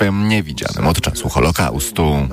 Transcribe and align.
państwem 0.00 0.28
niewidzianym 0.28 0.86
od 0.86 1.00
czasu 1.00 1.28
Holokaustu. 1.28 2.28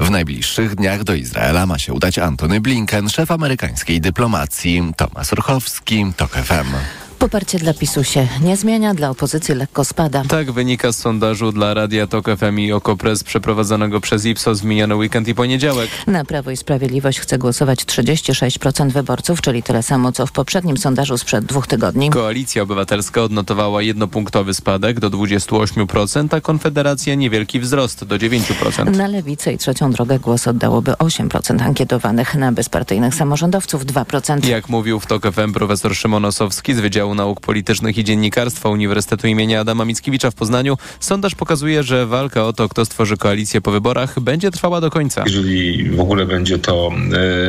W 0.00 0.10
najbliższych 0.10 0.74
dniach 0.74 1.04
do 1.04 1.14
Izraela 1.14 1.66
ma 1.66 1.78
się 1.78 1.92
udać 1.92 2.18
Antony 2.18 2.60
Blinken, 2.60 3.08
szef 3.08 3.30
amerykańskiej 3.30 4.00
dyplomacji. 4.00 4.92
Tomasz 4.96 5.32
Orchowski, 5.32 6.06
TOK 6.16 6.30
FM. 6.30 7.03
Poparcie 7.24 7.58
dla 7.58 7.74
PiSu 7.74 8.04
się 8.04 8.28
nie 8.42 8.56
zmienia, 8.56 8.94
dla 8.94 9.10
opozycji 9.10 9.54
lekko 9.54 9.84
spada. 9.84 10.22
Tak 10.28 10.52
wynika 10.52 10.92
z 10.92 10.96
sondażu 10.98 11.52
dla 11.52 11.74
Radia 11.74 12.06
Tok 12.06 12.26
FM 12.36 12.58
i 12.58 12.72
Okopres 12.72 13.24
przeprowadzonego 13.24 14.00
przez 14.00 14.24
Ipsos 14.24 14.60
w 14.60 14.64
miniony 14.64 14.96
weekend 14.96 15.28
i 15.28 15.34
poniedziałek. 15.34 15.90
Na 16.06 16.24
Prawo 16.24 16.50
i 16.50 16.56
Sprawiedliwość 16.56 17.20
chce 17.20 17.38
głosować 17.38 17.84
36% 17.84 18.90
wyborców, 18.90 19.40
czyli 19.40 19.62
tyle 19.62 19.82
samo 19.82 20.12
co 20.12 20.26
w 20.26 20.32
poprzednim 20.32 20.76
sondażu 20.76 21.18
sprzed 21.18 21.44
dwóch 21.44 21.66
tygodni. 21.66 22.10
Koalicja 22.10 22.62
Obywatelska 22.62 23.22
odnotowała 23.22 23.82
jednopunktowy 23.82 24.54
spadek 24.54 25.00
do 25.00 25.10
28%, 25.10 26.36
a 26.36 26.40
Konfederacja 26.40 27.14
niewielki 27.14 27.60
wzrost 27.60 28.04
do 28.04 28.16
9%. 28.16 28.96
Na 28.96 29.06
Lewicę 29.06 29.52
i 29.52 29.58
Trzecią 29.58 29.90
Drogę 29.90 30.18
głos 30.18 30.48
oddałoby 30.48 30.92
8% 30.92 31.62
ankietowanych, 31.62 32.34
na 32.34 32.52
bezpartyjnych 32.52 33.14
samorządowców 33.14 33.86
2%. 33.86 34.46
Jak 34.46 34.68
mówił 34.68 35.00
w 35.00 35.06
Tok 35.06 35.32
FM 35.32 35.52
profesor 35.52 35.94
Szymon 35.96 36.24
Osowski 36.24 36.74
z 36.74 36.80
Wydziału 36.80 37.13
Nauk 37.14 37.40
Politycznych 37.40 37.98
i 37.98 38.04
Dziennikarstwa 38.04 38.68
Uniwersytetu 38.68 39.26
imienia 39.26 39.60
Adama 39.60 39.84
Mickiewicza 39.84 40.30
w 40.30 40.34
Poznaniu, 40.34 40.76
sondaż 41.00 41.34
pokazuje, 41.34 41.82
że 41.82 42.06
walka 42.06 42.44
o 42.44 42.52
to, 42.52 42.68
kto 42.68 42.84
stworzy 42.84 43.16
koalicję 43.16 43.60
po 43.60 43.70
wyborach, 43.70 44.20
będzie 44.20 44.50
trwała 44.50 44.80
do 44.80 44.90
końca. 44.90 45.22
Jeżeli 45.26 45.90
w 45.90 46.00
ogóle 46.00 46.26
będzie 46.26 46.58
to 46.58 46.90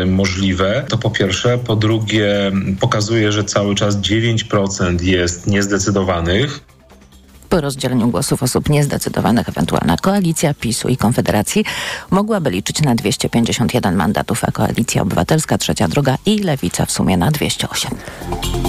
y, 0.04 0.05
możliwe, 0.05 0.86
to 0.90 0.98
po 0.98 1.10
pierwsze. 1.10 1.58
Po 1.58 1.76
drugie, 1.76 2.52
pokazuje, 2.80 3.32
że 3.32 3.44
cały 3.44 3.76
czas 3.76 3.98
9% 3.98 5.04
jest 5.04 5.48
niezdecydowanych. 5.48 6.75
Po 7.49 7.62
rozdzieleniu 7.62 8.08
głosów 8.08 8.44
osób 8.44 8.70
niezdecydowanych 8.70 9.49
ewentualna 9.49 9.98
koalicja 9.98 10.54
PiSu 10.54 10.88
i 10.88 10.98
Konfederacji 10.98 11.66
mogłaby 12.12 12.49
liczyć 12.49 12.82
na 12.82 12.96
251 12.96 13.96
mandatów, 13.96 14.43
a 14.43 14.52
Koalicja 14.52 15.02
Obywatelska, 15.02 15.57
Trzecia 15.57 15.87
Droga 15.87 16.18
i 16.26 16.40
Lewica 16.40 16.85
w 16.85 16.91
sumie 16.91 17.18
na 17.18 17.32
208. 17.32 17.91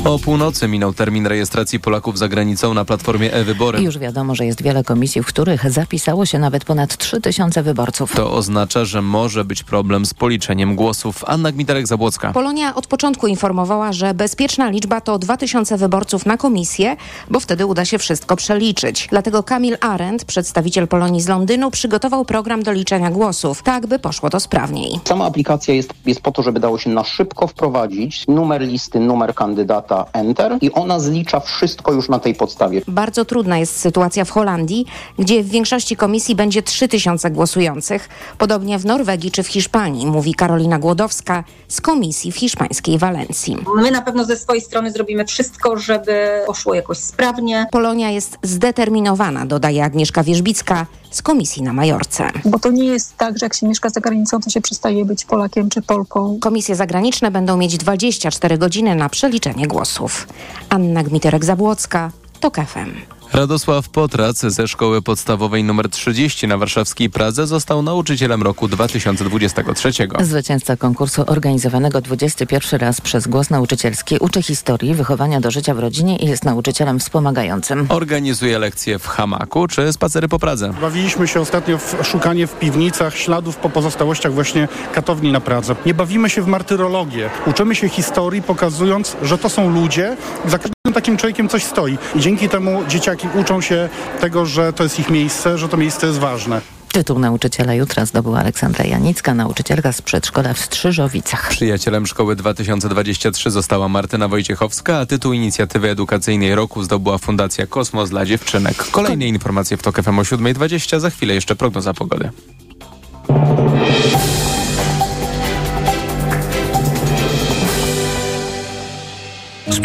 O 0.04 0.18
północy 0.18 0.68
minął 0.68 0.92
termin 0.94 1.26
rejestracji 1.26 1.80
Polaków 1.80 2.18
za 2.18 2.28
granicą 2.28 2.74
na 2.74 2.84
platformie 2.84 3.32
e-wybory. 3.32 3.82
Już 3.82 3.98
wiadomo, 3.98 4.34
że 4.34 4.46
jest 4.46 4.62
wiele 4.62 4.84
komisji, 4.84 5.22
w 5.22 5.26
których 5.26 5.70
zapisało 5.70 6.26
się 6.26 6.38
nawet 6.38 6.64
ponad 6.64 6.96
3000 6.96 7.62
wyborców. 7.62 8.12
To 8.14 8.32
oznacza, 8.32 8.84
że 8.84 9.02
może 9.02 9.44
być 9.44 9.62
problem 9.62 10.06
z 10.06 10.14
policzeniem 10.14 10.76
głosów. 10.76 11.24
Anna 11.26 11.52
Gmiterek-Zabłocka. 11.52 12.32
Polonia 12.32 12.74
od 12.74 12.86
początku 12.86 13.26
informowała, 13.26 13.92
że 13.92 14.14
bezpieczna 14.14 14.70
liczba 14.70 15.00
to 15.00 15.18
2000 15.18 15.76
wyborców 15.76 16.26
na 16.26 16.36
komisję, 16.36 16.96
bo 17.30 17.40
wtedy 17.40 17.66
uda 17.66 17.84
się 17.84 17.98
wszystko 17.98 18.36
przeliczyć. 18.36 18.65
Dlatego 19.10 19.42
Kamil 19.42 19.76
Arendt, 19.80 20.24
przedstawiciel 20.24 20.88
Polonii 20.88 21.20
z 21.20 21.28
Londynu, 21.28 21.70
przygotował 21.70 22.24
program 22.24 22.62
do 22.62 22.72
liczenia 22.72 23.10
głosów, 23.10 23.62
tak 23.62 23.86
by 23.86 23.98
poszło 23.98 24.30
to 24.30 24.40
sprawniej. 24.40 25.00
Sama 25.04 25.24
aplikacja 25.24 25.74
jest, 25.74 25.90
jest 26.06 26.20
po 26.20 26.32
to, 26.32 26.42
żeby 26.42 26.60
dało 26.60 26.78
się 26.78 26.90
na 26.90 27.04
szybko 27.04 27.46
wprowadzić 27.46 28.26
numer 28.28 28.62
listy, 28.62 29.00
numer 29.00 29.34
kandydata, 29.34 30.06
enter 30.12 30.58
i 30.60 30.72
ona 30.72 31.00
zlicza 31.00 31.40
wszystko 31.40 31.92
już 31.92 32.08
na 32.08 32.18
tej 32.18 32.34
podstawie. 32.34 32.82
Bardzo 32.88 33.24
trudna 33.24 33.58
jest 33.58 33.80
sytuacja 33.80 34.24
w 34.24 34.30
Holandii, 34.30 34.86
gdzie 35.18 35.42
w 35.42 35.48
większości 35.48 35.96
komisji 35.96 36.34
będzie 36.34 36.62
3000 36.62 37.30
głosujących. 37.30 38.08
Podobnie 38.38 38.78
w 38.78 38.86
Norwegii 38.86 39.30
czy 39.30 39.42
w 39.42 39.48
Hiszpanii, 39.48 40.06
mówi 40.06 40.34
Karolina 40.34 40.78
Głodowska 40.78 41.44
z 41.68 41.80
komisji 41.80 42.32
w 42.32 42.36
hiszpańskiej 42.36 42.98
Walencji. 42.98 43.56
My 43.76 43.90
na 43.90 44.02
pewno 44.02 44.24
ze 44.24 44.36
swojej 44.36 44.62
strony 44.62 44.92
zrobimy 44.92 45.24
wszystko, 45.24 45.76
żeby 45.76 46.42
poszło 46.46 46.74
jakoś 46.74 46.98
sprawnie. 46.98 47.66
Polonia 47.72 48.10
jest 48.10 48.38
zdeterminowana, 48.56 49.46
dodaje 49.46 49.84
Agnieszka 49.84 50.22
Wierzbicka 50.22 50.86
z 51.10 51.22
komisji 51.22 51.62
na 51.62 51.72
Majorce. 51.72 52.30
Bo 52.44 52.58
to 52.58 52.70
nie 52.70 52.84
jest 52.84 53.16
tak, 53.16 53.38
że 53.38 53.46
jak 53.46 53.54
się 53.54 53.68
mieszka 53.68 53.88
za 53.88 54.00
granicą, 54.00 54.40
to 54.40 54.50
się 54.50 54.60
przestaje 54.60 55.04
być 55.04 55.24
Polakiem 55.24 55.70
czy 55.70 55.82
Polką. 55.82 56.38
Komisje 56.40 56.76
zagraniczne 56.76 57.30
będą 57.30 57.56
mieć 57.56 57.76
24 57.76 58.58
godziny 58.58 58.94
na 58.94 59.08
przeliczenie 59.08 59.66
głosów. 59.66 60.28
Anna 60.68 61.04
Gmiterek-Zabłocka, 61.04 62.10
TOK 62.40 62.56
FM. 62.56 63.16
Radosław 63.32 63.88
Potrac 63.88 64.38
ze 64.38 64.68
szkoły 64.68 65.02
podstawowej 65.02 65.60
nr 65.60 65.88
30 65.88 66.48
na 66.48 66.58
warszawskiej 66.58 67.10
Pradze 67.10 67.46
został 67.46 67.82
nauczycielem 67.82 68.42
roku 68.42 68.68
2023. 68.68 69.92
Zwycięzca 70.20 70.76
konkursu 70.76 71.24
organizowanego 71.26 72.00
21 72.00 72.80
raz 72.80 73.00
przez 73.00 73.26
Głos 73.26 73.50
Nauczycielski 73.50 74.18
uczy 74.20 74.42
historii, 74.42 74.94
wychowania 74.94 75.40
do 75.40 75.50
życia 75.50 75.74
w 75.74 75.78
rodzinie 75.78 76.16
i 76.16 76.26
jest 76.26 76.44
nauczycielem 76.44 76.98
wspomagającym. 76.98 77.86
Organizuje 77.88 78.58
lekcje 78.58 78.98
w 78.98 79.06
hamaku 79.06 79.68
czy 79.68 79.92
spacery 79.92 80.28
po 80.28 80.38
Pradze. 80.38 80.72
Bawiliśmy 80.80 81.28
się 81.28 81.40
ostatnio 81.40 81.78
w 81.78 81.96
szukanie 82.02 82.46
w 82.46 82.58
piwnicach 82.58 83.16
śladów 83.16 83.56
po 83.56 83.70
pozostałościach 83.70 84.32
właśnie 84.32 84.68
katowni 84.92 85.32
na 85.32 85.40
Pradze. 85.40 85.76
Nie 85.86 85.94
bawimy 85.94 86.30
się 86.30 86.42
w 86.42 86.46
martyrologię. 86.46 87.30
Uczymy 87.46 87.74
się 87.74 87.88
historii, 87.88 88.42
pokazując, 88.42 89.16
że 89.22 89.38
to 89.38 89.48
są 89.48 89.70
ludzie. 89.70 90.16
Za 90.44 90.58
każdym 90.58 90.75
takim 90.92 91.16
człowiekiem 91.16 91.48
coś 91.48 91.64
stoi. 91.64 91.98
I 92.14 92.20
dzięki 92.20 92.48
temu 92.48 92.84
dzieciaki 92.88 93.28
uczą 93.34 93.60
się 93.60 93.88
tego, 94.20 94.46
że 94.46 94.72
to 94.72 94.82
jest 94.82 95.00
ich 95.00 95.10
miejsce, 95.10 95.58
że 95.58 95.68
to 95.68 95.76
miejsce 95.76 96.06
jest 96.06 96.18
ważne. 96.18 96.60
Tytuł 96.96 97.18
nauczyciela 97.18 97.74
jutra 97.74 98.06
zdobyła 98.06 98.38
Aleksandra 98.38 98.84
Janicka, 98.84 99.34
nauczycielka 99.34 99.92
z 99.92 100.02
przedszkola 100.02 100.54
w 100.54 100.58
Strzyżowicach. 100.58 101.48
Przyjacielem 101.48 102.06
szkoły 102.06 102.36
2023 102.36 103.50
została 103.50 103.88
Martyna 103.88 104.28
Wojciechowska, 104.28 104.98
a 104.98 105.06
tytuł 105.06 105.32
inicjatywy 105.32 105.90
edukacyjnej 105.90 106.54
roku 106.54 106.82
zdobyła 106.82 107.18
Fundacja 107.18 107.66
Kosmos 107.66 108.10
dla 108.10 108.26
dziewczynek. 108.26 108.76
Kolejne 108.90 109.26
informacje 109.26 109.76
w 109.76 109.82
TOK 109.82 110.02
FM 110.02 110.18
o 110.18 110.22
7.20, 110.22 111.00
za 111.00 111.10
chwilę 111.10 111.34
jeszcze 111.34 111.56
prognoza 111.56 111.94
pogody. 111.94 112.30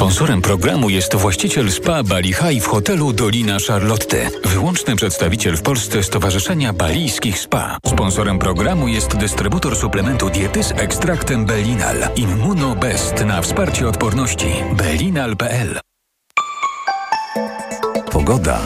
Sponsorem 0.01 0.41
programu 0.41 0.89
jest 0.89 1.15
właściciel 1.15 1.71
spa 1.71 2.03
Bali 2.03 2.33
High 2.33 2.63
w 2.63 2.67
hotelu 2.67 3.13
Dolina 3.13 3.57
Charlotte. 3.67 4.29
Wyłączny 4.45 4.95
przedstawiciel 4.95 5.57
w 5.57 5.61
Polsce 5.61 6.03
Stowarzyszenia 6.03 6.73
Balijskich 6.73 7.39
Spa. 7.39 7.77
Sponsorem 7.85 8.39
programu 8.39 8.87
jest 8.87 9.17
dystrybutor 9.17 9.75
suplementu 9.75 10.29
diety 10.29 10.63
z 10.63 10.71
ekstraktem 10.71 11.45
Belinal. 11.45 11.95
Immuno 12.15 12.75
Best 12.75 13.25
na 13.25 13.41
wsparcie 13.41 13.87
odporności. 13.87 14.47
Belinal.pl 14.77 15.79
Pogoda. 18.11 18.59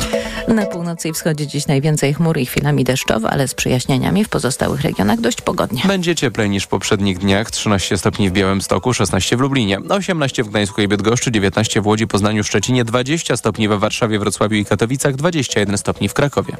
Na 0.47 0.65
północy 0.65 1.09
i 1.09 1.13
wschodzie 1.13 1.47
dziś 1.47 1.67
najwięcej 1.67 2.13
chmur 2.13 2.37
i 2.37 2.45
chwilami 2.45 2.83
deszczowo, 2.83 3.29
ale 3.29 3.47
z 3.47 3.53
przyjaśnieniami 3.53 4.25
w 4.25 4.29
pozostałych 4.29 4.81
regionach 4.81 5.19
dość 5.19 5.41
pogodnie. 5.41 5.81
Będzie 5.87 6.15
cieplej 6.15 6.49
niż 6.49 6.63
w 6.63 6.67
poprzednich 6.67 7.17
dniach. 7.17 7.51
13 7.51 7.97
stopni 7.97 8.29
w 8.29 8.33
Białymstoku, 8.33 8.93
16 8.93 9.37
w 9.37 9.39
Lublinie, 9.39 9.79
18 9.89 10.43
w 10.43 10.49
Gdańsku 10.49 10.81
i 10.81 10.87
Bydgoszczy, 10.87 11.31
19 11.31 11.81
w 11.81 11.87
Łodzi, 11.87 12.07
Poznaniu, 12.07 12.43
Szczecinie, 12.43 12.85
20 12.85 13.37
stopni 13.37 13.67
we 13.67 13.77
Warszawie, 13.77 14.19
Wrocławiu 14.19 14.55
i 14.55 14.65
Katowicach, 14.65 15.15
21 15.15 15.77
stopni 15.77 16.09
w 16.09 16.13
Krakowie. 16.13 16.57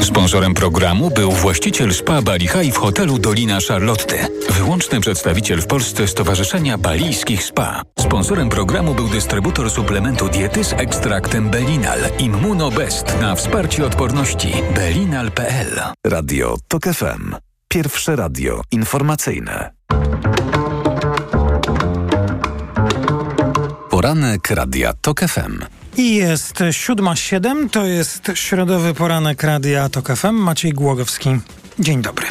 Sponsorem 0.00 0.54
programu 0.54 1.10
był 1.10 1.30
właściciel 1.32 1.94
spa 1.94 2.22
Bali 2.22 2.48
High 2.48 2.74
w 2.74 2.76
hotelu 2.76 3.18
Dolina 3.18 3.58
Charlotte. 3.68 4.28
Wyłączny 4.50 5.00
przedstawiciel 5.00 5.60
w 5.60 5.66
Polsce 5.66 6.08
Stowarzyszenia 6.08 6.78
Balijskich 6.78 7.44
Spa. 7.44 7.82
Sponsorem 7.98 8.48
programu 8.48 8.94
był 8.94 9.08
dystrybutor 9.08 9.70
suplementu 9.70 10.28
diety 10.28 10.64
z 10.64 10.72
ekstraktem 10.72 11.50
Belinal. 11.50 11.98
Immuno 12.18 12.70
Best 12.70 13.20
na 13.20 13.34
wsparcie 13.34 13.86
odporności. 13.86 14.52
Belinal.pl 14.74 15.80
Radio 16.06 16.56
TOK 16.68 16.84
FM. 16.84 17.34
Pierwsze 17.68 18.16
radio 18.16 18.60
informacyjne. 18.72 19.70
Poranek 23.98 24.50
Radia 24.50 24.92
TOK 24.92 25.20
FM. 25.20 25.58
Jest 25.96 26.54
7.07, 26.54 27.70
to 27.70 27.84
jest 27.84 28.30
środowy 28.34 28.94
poranek 28.94 29.42
Radia 29.42 29.88
TOK 29.88 30.16
FM. 30.16 30.34
Maciej 30.34 30.72
Głogowski. 30.72 31.30
Dzień 31.78 32.02
dobry. 32.02 32.26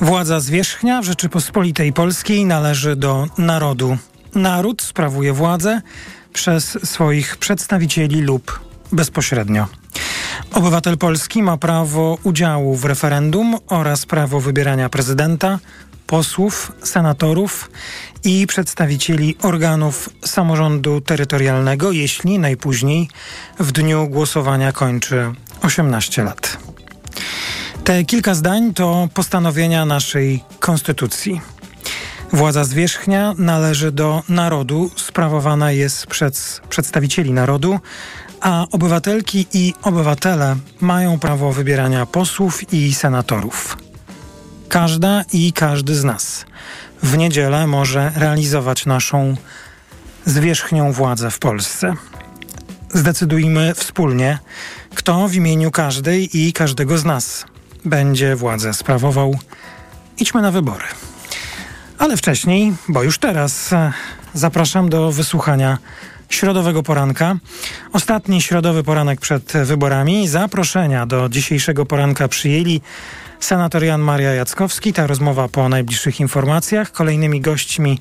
Władza 0.00 0.40
zwierzchnia 0.40 1.02
w 1.02 1.04
Rzeczypospolitej 1.04 1.92
Polskiej 1.92 2.44
należy 2.44 2.96
do 2.96 3.26
narodu. 3.38 3.96
Naród 4.34 4.82
sprawuje 4.82 5.32
władzę 5.32 5.82
przez 6.32 6.78
swoich 6.84 7.36
przedstawicieli 7.36 8.20
lub 8.20 8.60
bezpośrednio. 8.92 9.66
Obywatel 10.52 10.98
polski 10.98 11.42
ma 11.42 11.56
prawo 11.56 12.18
udziału 12.22 12.76
w 12.76 12.84
referendum 12.84 13.56
oraz 13.66 14.06
prawo 14.06 14.40
wybierania 14.40 14.88
prezydenta, 14.88 15.58
posłów, 16.06 16.72
senatorów 16.82 17.70
i 18.28 18.46
przedstawicieli 18.46 19.36
organów 19.42 20.10
samorządu 20.24 21.00
terytorialnego, 21.00 21.92
jeśli 21.92 22.38
najpóźniej 22.38 23.08
w 23.58 23.72
dniu 23.72 24.08
głosowania 24.08 24.72
kończy 24.72 25.32
18 25.62 26.24
lat. 26.24 26.58
Te 27.84 28.04
kilka 28.04 28.34
zdań 28.34 28.74
to 28.74 29.08
postanowienia 29.14 29.84
naszej 29.84 30.44
konstytucji. 30.60 31.40
Władza 32.32 32.64
zwierzchnia 32.64 33.34
należy 33.38 33.92
do 33.92 34.22
narodu, 34.28 34.90
sprawowana 34.96 35.72
jest 35.72 36.06
przez 36.06 36.60
przedstawicieli 36.68 37.32
narodu, 37.32 37.80
a 38.40 38.66
obywatelki 38.72 39.46
i 39.54 39.74
obywatele 39.82 40.56
mają 40.80 41.18
prawo 41.18 41.52
wybierania 41.52 42.06
posłów 42.06 42.72
i 42.72 42.94
senatorów. 42.94 43.76
Każda 44.68 45.24
i 45.32 45.52
każdy 45.52 45.94
z 45.94 46.04
nas 46.04 46.44
w 47.02 47.16
niedzielę 47.16 47.66
może 47.66 48.12
realizować 48.16 48.86
naszą 48.86 49.36
zwierzchnią 50.24 50.92
władzę 50.92 51.30
w 51.30 51.38
Polsce. 51.38 51.94
Zdecydujmy 52.94 53.74
wspólnie, 53.74 54.38
kto 54.94 55.28
w 55.28 55.34
imieniu 55.34 55.70
każdej 55.70 56.38
i 56.38 56.52
każdego 56.52 56.98
z 56.98 57.04
nas 57.04 57.44
będzie 57.84 58.36
władzę 58.36 58.74
sprawował. 58.74 59.38
Idźmy 60.18 60.42
na 60.42 60.50
wybory. 60.50 60.84
Ale 61.98 62.16
wcześniej, 62.16 62.74
bo 62.88 63.02
już 63.02 63.18
teraz, 63.18 63.70
zapraszam 64.34 64.88
do 64.88 65.12
wysłuchania 65.12 65.78
środowego 66.28 66.82
poranka. 66.82 67.36
Ostatni 67.92 68.42
środowy 68.42 68.84
poranek 68.84 69.20
przed 69.20 69.52
wyborami. 69.52 70.28
Zaproszenia 70.28 71.06
do 71.06 71.28
dzisiejszego 71.28 71.86
poranka 71.86 72.28
przyjęli 72.28 72.80
Senator 73.40 73.84
Jan 73.84 74.00
Maria 74.00 74.34
Jackowski. 74.34 74.92
Ta 74.92 75.06
rozmowa 75.06 75.48
po 75.48 75.68
najbliższych 75.68 76.20
informacjach. 76.20 76.92
Kolejnymi 76.92 77.40
gośćmi 77.40 77.98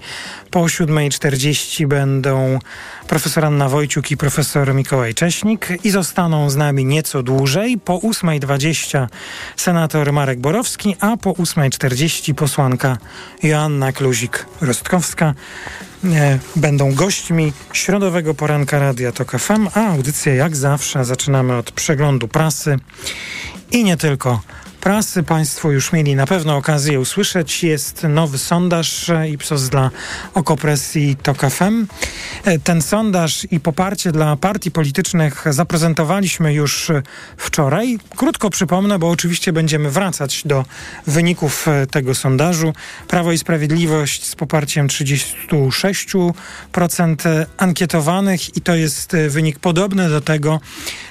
po 0.51 0.59
7.40 0.59 1.87
będą 1.87 2.59
profesor 3.07 3.45
Anna 3.45 3.69
Wojciuk 3.69 4.11
i 4.11 4.17
profesor 4.17 4.73
Mikołaj 4.73 5.13
Cześnik 5.13 5.67
i 5.83 5.89
zostaną 5.89 6.49
z 6.49 6.55
nami 6.55 6.85
nieco 6.85 7.23
dłużej. 7.23 7.77
Po 7.77 7.97
8.20 7.97 9.07
senator 9.55 10.13
Marek 10.13 10.39
Borowski, 10.39 10.95
a 10.99 11.17
po 11.17 11.31
8.40 11.31 12.33
posłanka 12.33 12.97
Joanna 13.43 13.91
Kluzik-Rostkowska 13.91 15.33
e, 16.05 16.39
będą 16.55 16.93
gośćmi 16.93 17.53
środowego 17.73 18.33
poranka 18.33 18.79
Radia 18.79 19.11
Tok 19.11 19.31
FM, 19.31 19.67
a 19.73 19.87
audycję 19.87 20.35
jak 20.35 20.55
zawsze 20.55 21.05
zaczynamy 21.05 21.55
od 21.55 21.71
przeglądu 21.71 22.27
prasy 22.27 22.77
i 23.71 23.83
nie 23.83 23.97
tylko 23.97 24.41
prasy 24.87 25.23
Państwo 25.23 25.71
już 25.71 25.93
mieli 25.93 26.15
na 26.15 26.25
pewno 26.25 26.57
okazję 26.57 26.99
usłyszeć. 26.99 27.63
Jest 27.63 28.03
nowy 28.03 28.37
sondaż 28.37 29.11
Ipsos 29.31 29.69
dla 29.69 29.91
Okopresji 30.33 31.15
TOK 31.15 31.41
FM. 31.49 31.87
Ten 32.63 32.81
sondaż 32.81 33.47
i 33.51 33.59
poparcie 33.59 34.11
dla 34.11 34.35
partii 34.35 34.71
politycznych 34.71 35.45
zaprezentowaliśmy 35.49 36.53
już 36.53 36.91
wczoraj. 37.37 37.99
Krótko 38.15 38.49
przypomnę, 38.49 38.99
bo 38.99 39.09
oczywiście 39.09 39.53
będziemy 39.53 39.91
wracać 39.91 40.41
do 40.45 40.65
wyników 41.07 41.67
tego 41.91 42.15
sondażu. 42.15 42.73
Prawo 43.07 43.31
i 43.31 43.37
Sprawiedliwość 43.37 44.25
z 44.25 44.35
poparciem 44.35 44.87
36% 44.87 46.33
ankietowanych 47.57 48.57
i 48.57 48.61
to 48.61 48.75
jest 48.75 49.15
wynik 49.29 49.59
podobny 49.59 50.09
do 50.09 50.21
tego 50.21 50.59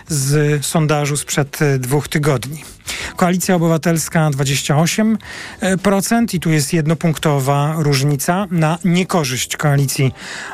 z 0.08 0.66
sondażu 0.66 1.16
sprzed 1.16 1.58
dwóch 1.78 2.08
tygodni. 2.08 2.75
Koalicja 3.16 3.54
Obywatelska 3.54 4.30
28% 4.30 5.16
i 6.34 6.40
tu 6.40 6.50
jest 6.50 6.72
jednopunktowa 6.72 7.74
różnica 7.78 8.46
na 8.50 8.78
niekorzyść 8.84 9.56
Koalicji 9.56 10.12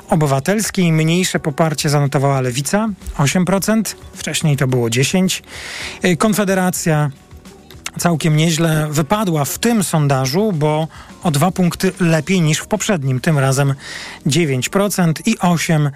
Obywatelskiej. 0.09 0.93
Mniejsze 0.93 1.41
poparcie 1.41 1.89
zanotowała 1.89 2.41
Lewica 2.41 2.89
8%, 3.19 3.95
wcześniej 4.15 4.57
to 4.57 4.67
było 4.67 4.89
10%. 4.89 5.43
Konfederacja 6.19 7.11
całkiem 7.99 8.37
nieźle 8.37 8.89
wypadła 8.91 9.45
w 9.45 9.59
tym 9.59 9.85
sondażu, 9.85 10.53
bo 10.53 10.89
o 11.23 11.31
dwa 11.31 11.51
punkty 11.51 11.93
lepiej 12.01 12.41
niż 12.41 12.59
w 12.59 12.67
poprzednim, 12.67 13.21
tym 13.21 13.39
razem 13.39 13.75
9% 14.27 15.13
i 15.27 15.37
8% 15.37 15.91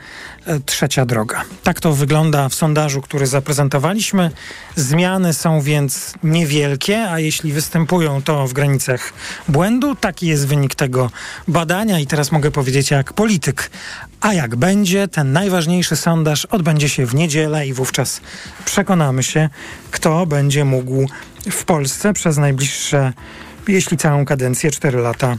e, 0.47 0.61
trzecia 0.61 1.07
droga. 1.07 1.43
Tak 1.63 1.81
to 1.81 1.93
wygląda 1.93 2.49
w 2.49 2.55
sondażu, 2.55 3.03
który 3.03 3.27
zaprezentowaliśmy. 3.27 4.31
Zmiany 4.77 5.35
są 5.35 5.61
więc 5.61 6.15
niewielkie, 6.23 7.11
a 7.11 7.19
jeśli 7.19 7.53
występują, 7.53 8.23
to 8.23 8.47
w 8.47 8.53
granicach 8.53 9.13
błędu. 9.49 9.97
Taki 9.97 10.27
jest 10.27 10.47
wynik 10.47 10.75
tego 10.75 11.11
badania 11.49 12.01
i 12.01 12.07
teraz 12.07 12.33
mogę 12.33 12.51
powiedzieć 12.51 12.91
jak 12.91 13.13
polityk. 13.13 13.71
A 14.21 14.33
jak 14.33 14.57
będzie, 14.57 15.09
ten 15.09 15.33
najważniejszy 15.33 15.97
sondaż 15.97 16.45
odbędzie 16.45 16.89
się 16.89 17.07
w 17.07 17.15
niedzielę 17.15 17.67
i 17.67 17.73
wówczas 17.73 18.21
przekonamy 18.65 19.23
się, 19.23 19.49
kto 19.91 20.27
będzie 20.27 20.65
mógł 20.65 21.07
w 21.51 21.65
Polsce 21.65 22.13
przez 22.13 22.39
najbliższe 22.39 23.13
jeśli 23.69 23.97
całą 23.97 24.25
kadencję 24.25 24.71
4 24.71 24.99
lata 24.99 25.37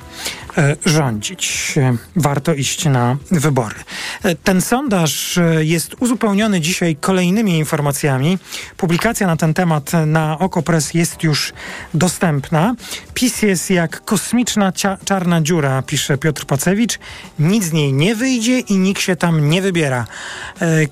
rządzić. 0.86 1.74
Warto 2.15 2.54
iść 2.54 2.86
na 2.86 3.18
wybory. 3.31 3.75
E, 4.24 4.36
ten 4.36 4.62
sondaż 4.62 5.38
e, 5.38 5.65
jest 5.65 5.95
uzupełniony 6.00 6.62
dzisiaj 6.62 6.95
kolejnymi 6.95 7.57
informacjami. 7.57 8.38
Publikacja 8.77 9.27
na 9.27 9.38
ten 9.38 9.54
temat 9.54 9.92
na 10.06 10.39
Okopres 10.39 10.94
jest 10.94 11.24
już 11.24 11.54
dostępna. 11.94 12.75
PiS 13.13 13.42
jest 13.42 13.69
jak 13.69 14.06
kosmiczna 14.06 14.71
czarna 15.06 15.42
dziura, 15.42 15.81
pisze 15.81 16.18
Piotr 16.18 16.45
Pacewicz. 16.45 17.00
Nic 17.39 17.63
z 17.63 17.74
niej 17.74 17.94
nie 17.94 18.15
wyjdzie 18.15 18.59
i 18.59 18.77
nikt 18.77 19.01
się 19.01 19.15
tam 19.15 19.50
nie 19.50 19.62
wybiera. 19.62 20.06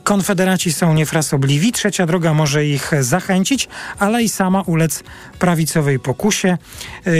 Konfederaci 0.03 0.73
są 0.73 0.94
niefrasobliwi. 0.94 1.71
Trzecia 1.71 2.06
droga 2.06 2.33
może 2.33 2.65
ich 2.65 2.91
zachęcić, 3.00 3.67
ale 4.00 4.23
i 4.23 4.29
sama 4.29 4.62
ulec 4.62 5.03
prawicowej 5.39 6.00
pokusie. 6.00 6.57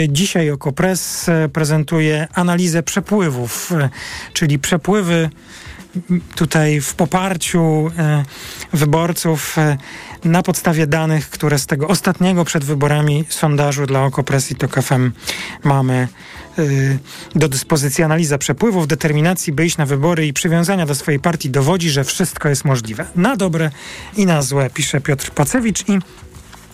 Dzisiaj 0.08 0.50
Okopres 0.50 1.28
e, 1.28 1.48
prezentuje 1.48 2.28
analizę 2.38 2.82
przepływów, 2.82 3.72
e, 3.72 3.88
czyli 4.32 4.58
przepływy 4.58 5.30
tutaj 6.34 6.80
w 6.80 6.94
poparciu 6.94 7.90
e, 7.98 8.24
wyborców 8.72 9.56
na 10.24 10.42
podstawie 10.42 10.86
danych, 10.86 11.30
które 11.30 11.58
z 11.58 11.66
tego 11.66 11.88
ostatniego 11.88 12.44
przed 12.44 12.64
wyborami 12.64 13.24
sondażu 13.28 13.86
dla 13.86 14.04
Okopres 14.04 14.50
i 14.50 14.54
TOK 14.54 14.82
FM 14.82 15.12
mamy 15.64 16.08
do 17.34 17.48
dyspozycji 17.48 18.04
analiza 18.04 18.38
przepływów, 18.38 18.86
determinacji, 18.86 19.52
by 19.52 19.66
iść 19.66 19.76
na 19.76 19.86
wybory 19.86 20.26
i 20.26 20.32
przywiązania 20.32 20.86
do 20.86 20.94
swojej 20.94 21.20
partii 21.20 21.50
dowodzi, 21.50 21.90
że 21.90 22.04
wszystko 22.04 22.48
jest 22.48 22.64
możliwe. 22.64 23.06
Na 23.16 23.36
dobre 23.36 23.70
i 24.16 24.26
na 24.26 24.42
złe, 24.42 24.70
pisze 24.70 25.00
Piotr 25.00 25.30
Pacewicz 25.30 25.88
i 25.88 25.98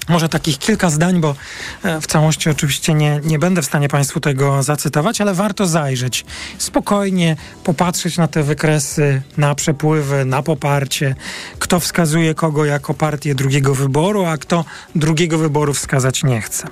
może 0.09 0.29
takich 0.29 0.59
kilka 0.59 0.91
zdań, 0.91 1.21
bo 1.21 1.35
e, 1.83 2.01
w 2.01 2.07
całości 2.07 2.51
oczywiście 2.51 2.95
nie, 2.95 3.21
nie 3.25 3.39
będę 3.39 3.63
w 3.63 3.67
stanie 3.67 3.89
Państwu 3.89 4.21
tego 4.21 4.63
zacytować, 4.63 5.21
ale 5.21 5.35
warto 5.35 5.67
zajrzeć, 5.67 6.25
spokojnie 6.59 7.37
popatrzeć 7.65 8.19
na 8.19 8.29
te 8.29 8.43
wykresy, 8.43 9.23
na 9.37 9.55
przepływy, 9.55 10.25
na 10.25 10.43
poparcie, 10.43 11.15
kto 11.59 11.81
wskazuje 11.81 12.35
kogo 12.35 12.65
jako 12.65 12.95
partię 12.95 13.35
drugiego 13.35 13.75
wyboru, 13.75 14.25
a 14.25 14.39
kto 14.39 14.65
drugiego 14.95 15.39
wyboru 15.39 15.75
wskazać 15.75 16.25
nie 16.25 16.41
chce. 16.41 16.69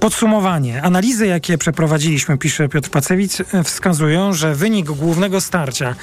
Podsumowanie. 0.00 0.82
Analizy, 0.82 1.26
jakie 1.26 1.58
przeprowadziliśmy, 1.58 2.38
pisze 2.38 2.68
Piotr 2.68 2.90
Pacewicz, 2.90 3.40
e, 3.40 3.64
wskazują, 3.64 4.32
że 4.32 4.54
wynik 4.54 4.86
głównego 4.86 5.40
starcia 5.40 5.94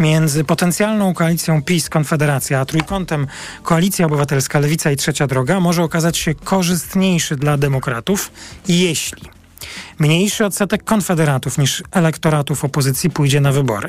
między 0.00 0.44
potencjalną 0.44 1.14
koalicją 1.14 1.62
PiS, 1.62 1.88
Konfederacja, 1.88 2.60
a 2.60 2.64
trójkątem 2.64 3.26
Koalicja 3.62 4.06
Obywatelska, 4.06 4.58
Lewica 4.58 4.90
i 4.90 4.96
Trzecia 4.96 5.26
Droga 5.26 5.60
może 5.60 5.82
okazać 5.82 6.17
się 6.18 6.34
korzystniejszy 6.34 7.36
dla 7.36 7.56
demokratów, 7.56 8.30
jeśli 8.68 9.22
mniejszy 9.98 10.44
odsetek 10.44 10.84
konfederatów 10.84 11.58
niż 11.58 11.82
elektoratów 11.92 12.64
opozycji 12.64 13.10
pójdzie 13.10 13.40
na 13.40 13.52
wybory. 13.52 13.88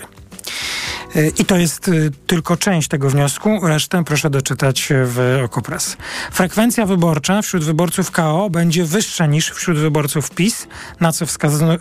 I 1.38 1.46
to 1.46 1.58
jest 1.58 1.88
y, 1.88 2.12
tylko 2.28 2.58
część 2.58 2.88
tego 2.88 3.10
wniosku. 3.10 3.60
Resztę 3.68 4.04
proszę 4.04 4.30
doczytać 4.30 4.90
w 5.06 5.42
Okopres. 5.46 5.98
Frekwencja 6.32 6.86
wyborcza 6.86 7.42
wśród 7.42 7.64
wyborców 7.64 8.12
KO 8.12 8.50
będzie 8.50 8.86
wyższa 8.86 9.26
niż 9.26 9.52
wśród 9.52 9.78
wyborców 9.78 10.32
PiS, 10.32 10.68
na 11.00 11.12
co 11.12 11.26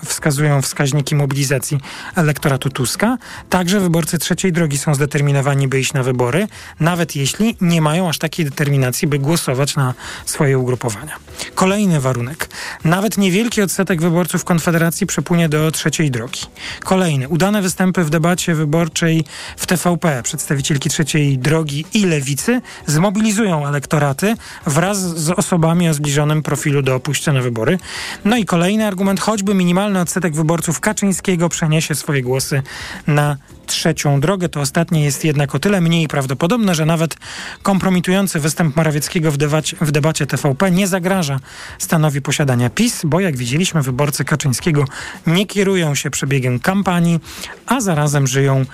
wskazują 0.04 0.62
wskaźniki 0.62 1.14
mobilizacji 1.14 1.78
elektoratu 2.16 2.70
Tuska. 2.70 3.18
Także 3.50 3.80
wyborcy 3.80 4.18
trzeciej 4.18 4.52
drogi 4.52 4.78
są 4.78 4.94
zdeterminowani, 4.94 5.68
by 5.68 5.80
iść 5.80 5.92
na 5.92 6.02
wybory, 6.02 6.46
nawet 6.80 7.16
jeśli 7.16 7.56
nie 7.60 7.82
mają 7.82 8.08
aż 8.08 8.18
takiej 8.18 8.44
determinacji, 8.44 9.08
by 9.08 9.18
głosować 9.18 9.76
na 9.76 9.94
swoje 10.24 10.58
ugrupowania. 10.58 11.16
Kolejny 11.54 12.00
warunek. 12.00 12.48
Nawet 12.84 13.18
niewielki 13.18 13.62
odsetek 13.62 14.00
wyborców 14.00 14.44
Konfederacji 14.44 15.06
przepłynie 15.06 15.48
do 15.48 15.70
trzeciej 15.70 16.10
drogi. 16.10 16.40
Kolejny. 16.84 17.28
Udane 17.28 17.62
występy 17.62 18.04
w 18.04 18.10
debacie 18.10 18.54
wyborczej 18.54 19.17
w 19.56 19.66
TVP 19.66 20.22
przedstawicielki 20.22 20.90
trzeciej 20.90 21.38
drogi 21.38 21.84
i 21.94 22.06
lewicy 22.06 22.60
zmobilizują 22.86 23.66
elektoraty 23.66 24.34
wraz 24.66 24.98
z 24.98 25.30
osobami 25.30 25.88
o 25.88 25.94
zbliżonym 25.94 26.42
profilu 26.42 26.82
do 26.82 27.00
pójścia 27.00 27.32
na 27.32 27.42
wybory. 27.42 27.78
No 28.24 28.36
i 28.36 28.44
kolejny 28.44 28.86
argument, 28.86 29.20
choćby 29.20 29.54
minimalny 29.54 30.00
odsetek 30.00 30.34
wyborców 30.34 30.80
Kaczyńskiego 30.80 31.48
przeniesie 31.48 31.94
swoje 31.94 32.22
głosy 32.22 32.62
na 33.06 33.36
trzecią 33.68 34.20
drogę. 34.20 34.48
To 34.48 34.60
ostatnie 34.60 35.04
jest 35.04 35.24
jednak 35.24 35.54
o 35.54 35.58
tyle 35.58 35.80
mniej 35.80 36.08
prawdopodobne, 36.08 36.74
że 36.74 36.86
nawet 36.86 37.16
kompromitujący 37.62 38.40
występ 38.40 38.76
Morawieckiego 38.76 39.32
w, 39.32 39.36
debacie, 39.36 39.76
w 39.80 39.90
debacie 39.90 40.26
TVP 40.26 40.70
nie 40.70 40.86
zagraża 40.86 41.40
stanowi 41.78 42.22
posiadania 42.22 42.70
PiS, 42.70 43.00
bo 43.04 43.20
jak 43.20 43.36
widzieliśmy, 43.36 43.82
wyborcy 43.82 44.24
Kaczyńskiego 44.24 44.84
nie 45.26 45.46
kierują 45.46 45.94
się 45.94 46.10
przebiegiem 46.10 46.60
kampanii, 46.60 47.20
a 47.66 47.80
zarazem 47.80 48.26
żyją 48.26 48.64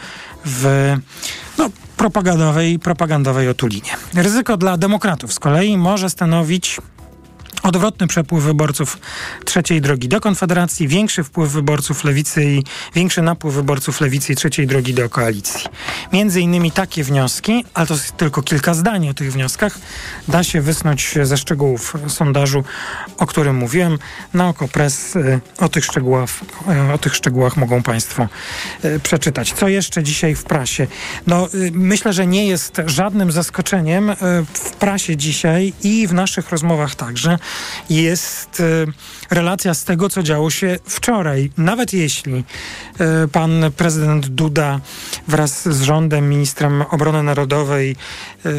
w 0.45 0.95
no, 1.59 1.71
propagandowej, 1.97 2.79
propagandowej 2.79 3.49
otulinie. 3.49 3.91
Ryzyko 4.15 4.57
dla 4.57 4.77
demokratów 4.77 5.33
z 5.33 5.39
kolei 5.39 5.79
może 5.79 6.11
stanowić 6.11 6.81
odwrotny 7.65 8.07
przepływ 8.07 8.45
wyborców 8.45 8.99
trzeciej 9.45 9.81
drogi 9.81 10.09
do 10.09 10.21
Konfederacji, 10.21 10.89
większy 10.89 11.25
wpływ 11.25 11.53
wyborców 11.53 12.05
lewicy 12.05 12.45
i 12.45 12.63
większy 12.95 13.23
napływ 13.23 13.55
wyborców 13.55 14.01
lewicy 14.01 14.33
i 14.33 14.37
trzeciej 14.37 14.67
drogi 14.67 14.95
do 14.95 15.09
koalicji. 15.09 15.67
Między 16.13 16.41
innymi 16.41 16.73
takie 16.73 17.05
wnioski, 17.05 17.65
ale 17.75 17.87
to 17.87 17.95
jest 17.95 18.17
tylko 18.17 18.43
kilka 18.43 18.75
zdań 18.75 19.09
o 19.09 19.15
tych 19.15 19.33
wnioskach, 19.33 19.79
da 20.29 20.45
się 20.45 20.61
wysnuć 20.61 21.15
ze 21.23 21.37
szczegółów 21.37 21.95
sondażu, 22.09 22.65
o 23.19 23.27
którym 23.27 23.57
mówiłem. 23.57 23.99
Na 24.35 24.49
oko 24.49 24.69
press 24.69 25.17
y, 25.17 25.41
o 25.59 25.69
tych 25.69 25.85
szczegółach, 25.85 26.31
y, 26.89 26.93
o 26.93 26.99
tych 26.99 27.15
szczegółach 27.15 27.57
mogą 27.57 27.83
Państwo 27.83 28.29
y, 28.85 29.01
przeczytać. 29.01 29.53
Co 29.53 29.69
jeszcze 29.69 30.03
dzisiaj 30.03 30.35
w 30.35 30.45
prasie? 30.45 30.87
No, 31.27 31.49
myślę, 31.73 32.13
że 32.13 32.27
nie 32.27 32.47
jest 32.47 32.81
żadnym 32.87 33.33
zaskoczeniem 33.33 34.13
w 34.55 34.71
prasie 34.71 35.17
dzisiaj 35.17 35.73
i 35.83 36.07
w 36.07 36.13
naszych 36.13 36.51
rozmowach 36.51 36.95
także, 36.95 37.39
jest 37.91 38.61
e, 38.61 39.35
relacja 39.35 39.75
z 39.75 39.85
tego, 39.85 40.09
co 40.09 40.23
działo 40.23 40.51
się 40.51 40.79
wczoraj. 40.85 41.51
Nawet 41.59 41.93
jeśli 41.93 42.45
e, 42.99 43.29
pan 43.29 43.65
prezydent 43.77 44.27
Duda 44.27 44.81
wraz 45.29 45.69
z 45.69 45.83
rządem, 45.83 46.29
ministrem 46.29 46.83
obrony 46.91 47.23
narodowej 47.23 47.97
e, 48.47 48.51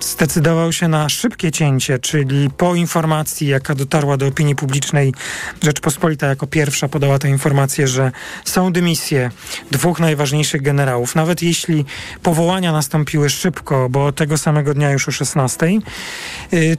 zdecydował 0.00 0.72
się 0.72 0.88
na 0.88 1.08
szybkie 1.08 1.52
cięcie, 1.52 1.98
czyli 1.98 2.50
po 2.50 2.74
informacji, 2.74 3.48
jaka 3.48 3.74
dotarła 3.74 4.16
do 4.16 4.26
opinii 4.26 4.56
publicznej, 4.56 5.14
Rzeczpospolita 5.62 6.26
jako 6.26 6.46
pierwsza 6.46 6.88
podała 6.88 7.18
tę 7.18 7.28
informację, 7.28 7.88
że 7.88 8.12
są 8.44 8.72
dymisje 8.72 9.30
dwóch 9.70 10.00
najważniejszych 10.00 10.62
generałów. 10.62 11.14
Nawet 11.14 11.42
jeśli 11.42 11.84
powołania 12.22 12.72
nastąpiły 12.72 13.30
szybko, 13.30 13.88
bo 13.90 14.12
tego 14.12 14.38
samego 14.38 14.74
dnia 14.74 14.90
już 14.90 15.08
o 15.08 15.12
16, 15.12 15.66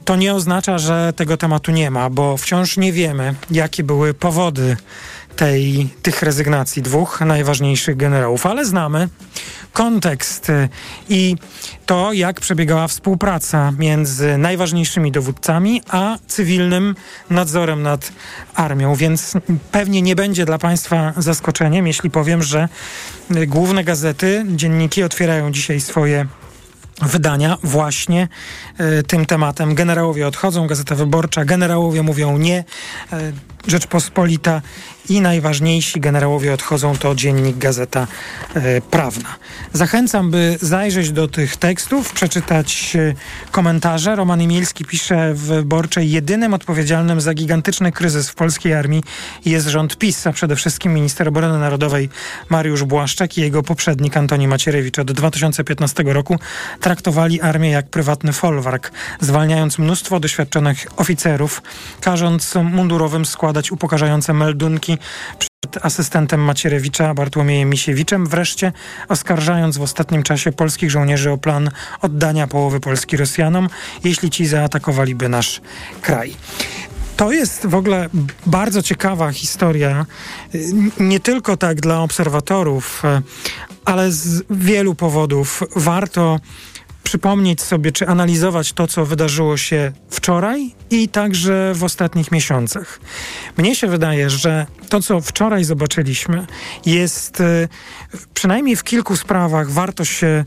to 0.04 0.16
nie 0.16 0.34
oznacza, 0.34 0.78
że 0.78 1.12
tego 1.16 1.31
tematu 1.36 1.72
nie 1.72 1.90
ma, 1.90 2.10
bo 2.10 2.36
wciąż 2.36 2.76
nie 2.76 2.92
wiemy, 2.92 3.34
jakie 3.50 3.84
były 3.84 4.14
powody 4.14 4.76
tej, 5.36 5.88
tych 6.02 6.22
rezygnacji 6.22 6.82
dwóch 6.82 7.20
najważniejszych 7.20 7.96
generałów, 7.96 8.46
ale 8.46 8.64
znamy 8.64 9.08
kontekst 9.72 10.50
y, 10.50 10.68
i 11.08 11.36
to, 11.86 12.12
jak 12.12 12.40
przebiegała 12.40 12.88
współpraca 12.88 13.72
między 13.78 14.38
najważniejszymi 14.38 15.12
dowódcami 15.12 15.82
a 15.88 16.18
cywilnym 16.26 16.94
nadzorem 17.30 17.82
nad 17.82 18.12
armią. 18.54 18.94
Więc 18.94 19.34
pewnie 19.72 20.02
nie 20.02 20.16
będzie 20.16 20.44
dla 20.44 20.58
Państwa 20.58 21.12
zaskoczeniem, 21.16 21.86
jeśli 21.86 22.10
powiem, 22.10 22.42
że 22.42 22.68
y, 23.36 23.46
główne 23.46 23.84
gazety, 23.84 24.44
dzienniki 24.48 25.02
otwierają 25.02 25.52
dzisiaj 25.52 25.80
swoje 25.80 26.26
wydania 27.00 27.58
właśnie 27.62 28.28
y, 28.80 29.02
tym 29.02 29.26
tematem. 29.26 29.74
Generałowie 29.74 30.26
odchodzą, 30.26 30.66
Gazeta 30.66 30.94
Wyborcza, 30.94 31.44
generałowie 31.44 32.02
mówią 32.02 32.38
nie, 32.38 32.64
y, 33.12 33.16
Rzeczpospolita 33.66 34.62
i 35.08 35.20
najważniejsi 35.20 36.00
generałowie 36.00 36.54
odchodzą 36.54 36.96
to 36.96 37.14
dziennik 37.14 37.58
Gazeta 37.58 38.06
e, 38.54 38.80
Prawna. 38.80 39.28
Zachęcam, 39.72 40.30
by 40.30 40.56
zajrzeć 40.60 41.12
do 41.12 41.28
tych 41.28 41.56
tekstów, 41.56 42.12
przeczytać 42.12 42.96
e, 42.96 43.14
komentarze. 43.50 44.16
Roman 44.16 44.42
Imielski 44.42 44.84
pisze 44.84 45.34
w 45.34 45.40
Wyborczej, 45.40 46.10
jedynym 46.10 46.54
odpowiedzialnym 46.54 47.20
za 47.20 47.34
gigantyczny 47.34 47.92
kryzys 47.92 48.28
w 48.28 48.34
polskiej 48.34 48.74
armii 48.74 49.02
jest 49.44 49.66
rząd 49.66 49.98
PiS, 49.98 50.26
a 50.26 50.32
przede 50.32 50.56
wszystkim 50.56 50.94
minister 50.94 51.28
obrony 51.28 51.58
narodowej 51.58 52.08
Mariusz 52.48 52.84
Błaszczak 52.84 53.38
i 53.38 53.40
jego 53.40 53.62
poprzednik 53.62 54.16
Antoni 54.16 54.48
Macierewicz. 54.48 54.98
Od 54.98 55.12
2015 55.12 56.02
roku 56.06 56.38
traktowali 56.80 57.40
armię 57.40 57.70
jak 57.70 57.90
prywatny 57.90 58.32
folwark, 58.32 58.92
zwalniając 59.20 59.78
mnóstwo 59.78 60.20
doświadczonych 60.20 60.86
oficerów, 60.96 61.62
każąc 62.00 62.54
mundurowym 62.54 63.24
składać 63.52 63.72
upokarzające 63.72 64.32
meldunki 64.32 64.98
przed 65.38 65.84
asystentem 65.84 66.40
Macierewicza, 66.40 67.14
Bartłomiejem 67.14 67.70
Misiewiczem, 67.70 68.26
wreszcie 68.26 68.72
oskarżając 69.08 69.78
w 69.78 69.82
ostatnim 69.82 70.22
czasie 70.22 70.52
polskich 70.52 70.90
żołnierzy 70.90 71.30
o 71.30 71.38
plan 71.38 71.70
oddania 72.00 72.46
połowy 72.46 72.80
Polski 72.80 73.16
Rosjanom, 73.16 73.68
jeśli 74.04 74.30
ci 74.30 74.46
zaatakowaliby 74.46 75.28
nasz 75.28 75.60
kraj. 76.02 76.34
To 77.16 77.32
jest 77.32 77.66
w 77.66 77.74
ogóle 77.74 78.08
bardzo 78.46 78.82
ciekawa 78.82 79.32
historia, 79.32 80.06
nie 81.00 81.20
tylko 81.20 81.56
tak 81.56 81.80
dla 81.80 82.00
obserwatorów, 82.00 83.02
ale 83.84 84.12
z 84.12 84.42
wielu 84.50 84.94
powodów 84.94 85.62
warto 85.76 86.40
przypomnieć 87.02 87.62
sobie, 87.62 87.92
czy 87.92 88.06
analizować 88.08 88.72
to, 88.72 88.86
co 88.86 89.06
wydarzyło 89.06 89.56
się 89.56 89.92
wczoraj 90.10 90.74
i 90.90 91.08
także 91.08 91.72
w 91.74 91.84
ostatnich 91.84 92.32
miesiącach. 92.32 93.00
Mnie 93.56 93.76
się 93.76 93.86
wydaje, 93.86 94.30
że 94.30 94.66
to, 94.88 95.00
co 95.00 95.20
wczoraj 95.20 95.64
zobaczyliśmy, 95.64 96.46
jest 96.86 97.40
e, 97.40 97.68
przynajmniej 98.34 98.76
w 98.76 98.84
kilku 98.84 99.16
sprawach 99.16 99.70
warto 99.70 100.04
się 100.04 100.26
e, 100.26 100.44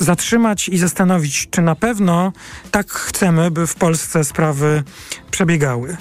zatrzymać 0.00 0.68
i 0.68 0.78
zastanowić, 0.78 1.48
czy 1.50 1.62
na 1.62 1.74
pewno 1.74 2.32
tak 2.70 2.90
chcemy, 2.90 3.50
by 3.50 3.66
w 3.66 3.74
Polsce 3.74 4.24
sprawy 4.24 4.82
przebiegały. 5.30 5.96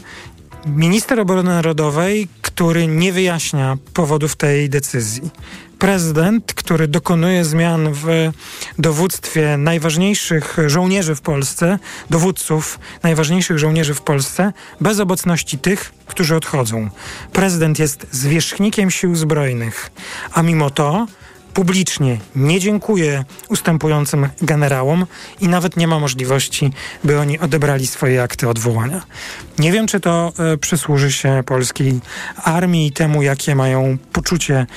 Minister 0.65 1.19
obrony 1.19 1.49
narodowej, 1.49 2.27
który 2.41 2.87
nie 2.87 3.13
wyjaśnia 3.13 3.77
powodów 3.93 4.35
tej 4.35 4.69
decyzji 4.69 5.31
prezydent, 5.79 6.53
który 6.53 6.87
dokonuje 6.87 7.45
zmian 7.45 7.93
w 7.93 8.31
dowództwie 8.79 9.57
najważniejszych 9.57 10.57
żołnierzy 10.67 11.15
w 11.15 11.21
Polsce, 11.21 11.79
dowódców 12.09 12.79
najważniejszych 13.03 13.59
żołnierzy 13.59 13.93
w 13.93 14.01
Polsce, 14.01 14.53
bez 14.81 14.99
obecności 14.99 15.57
tych, 15.57 15.93
którzy 16.05 16.35
odchodzą. 16.35 16.89
Prezydent 17.33 17.79
jest 17.79 18.07
zwierzchnikiem 18.11 18.91
sił 18.91 19.15
zbrojnych, 19.15 19.91
a 20.33 20.41
mimo 20.41 20.69
to 20.69 21.07
publicznie 21.55 22.19
nie 22.35 22.59
dziękuję 22.59 23.25
ustępującym 23.49 24.29
generałom 24.41 25.05
i 25.41 25.47
nawet 25.47 25.77
nie 25.77 25.87
ma 25.87 25.99
możliwości, 25.99 26.73
by 27.03 27.19
oni 27.19 27.39
odebrali 27.39 27.87
swoje 27.87 28.23
akty 28.23 28.49
odwołania. 28.49 29.01
Nie 29.59 29.71
wiem, 29.71 29.87
czy 29.87 29.99
to 29.99 30.33
y, 30.53 30.57
przysłuży 30.57 31.11
się 31.11 31.43
polskiej 31.45 31.99
armii 32.43 32.87
i 32.87 32.91
temu, 32.91 33.23
jakie 33.23 33.55
mają 33.55 33.97
poczucie 34.13 34.67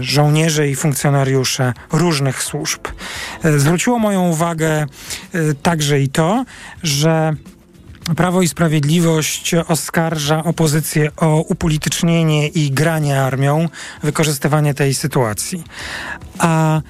żołnierze 0.00 0.68
i 0.68 0.76
funkcjonariusze 0.76 1.72
różnych 1.92 2.42
służb. 2.42 2.80
E, 3.44 3.58
zwróciło 3.58 3.98
moją 3.98 4.28
uwagę 4.28 4.68
e, 4.68 4.86
także 5.62 6.00
i 6.00 6.08
to, 6.08 6.44
że 6.82 7.36
Prawo 8.16 8.42
i 8.42 8.48
Sprawiedliwość 8.48 9.54
oskarża 9.54 10.44
opozycję 10.44 11.10
o 11.16 11.44
upolitycznienie 11.48 12.48
i 12.48 12.70
granie 12.70 13.22
armią, 13.22 13.68
wykorzystywanie 14.02 14.74
tej 14.74 14.94
sytuacji. 14.94 15.64
A 16.38 16.80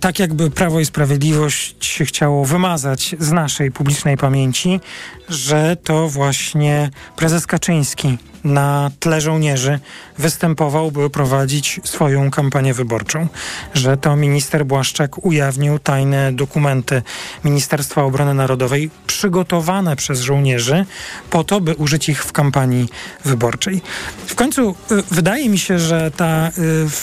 tak 0.00 0.18
jakby 0.18 0.50
Prawo 0.50 0.80
i 0.80 0.86
Sprawiedliwość 0.86 2.02
chciało 2.04 2.44
wymazać 2.44 3.16
z 3.18 3.32
naszej 3.32 3.70
publicznej 3.70 4.16
pamięci, 4.16 4.80
że 5.28 5.76
to 5.84 6.08
właśnie 6.08 6.90
prezes 7.16 7.46
Kaczyński 7.46 8.18
na 8.44 8.90
tle 9.00 9.20
żołnierzy 9.20 9.80
występował, 10.18 10.90
by 10.90 11.10
prowadzić 11.10 11.80
swoją 11.84 12.30
kampanię 12.30 12.74
wyborczą. 12.74 13.28
Że 13.74 13.96
to 13.96 14.16
minister 14.16 14.66
Błaszczak 14.66 15.24
ujawnił 15.24 15.78
tajne 15.78 16.32
dokumenty 16.32 17.02
Ministerstwa 17.44 18.02
Obrony 18.02 18.34
Narodowej 18.34 18.90
przygotowane 19.06 19.96
przez 19.96 20.20
żołnierzy 20.20 20.86
po 21.30 21.44
to, 21.44 21.60
by 21.60 21.74
użyć 21.74 22.08
ich 22.08 22.24
w 22.24 22.32
kampanii 22.32 22.88
wyborczej. 23.24 23.82
W 24.26 24.34
końcu 24.34 24.74
y, 24.90 25.02
wydaje 25.10 25.48
mi 25.48 25.58
się, 25.58 25.78
że 25.78 26.10
ta, 26.10 26.48
y, 26.48 26.52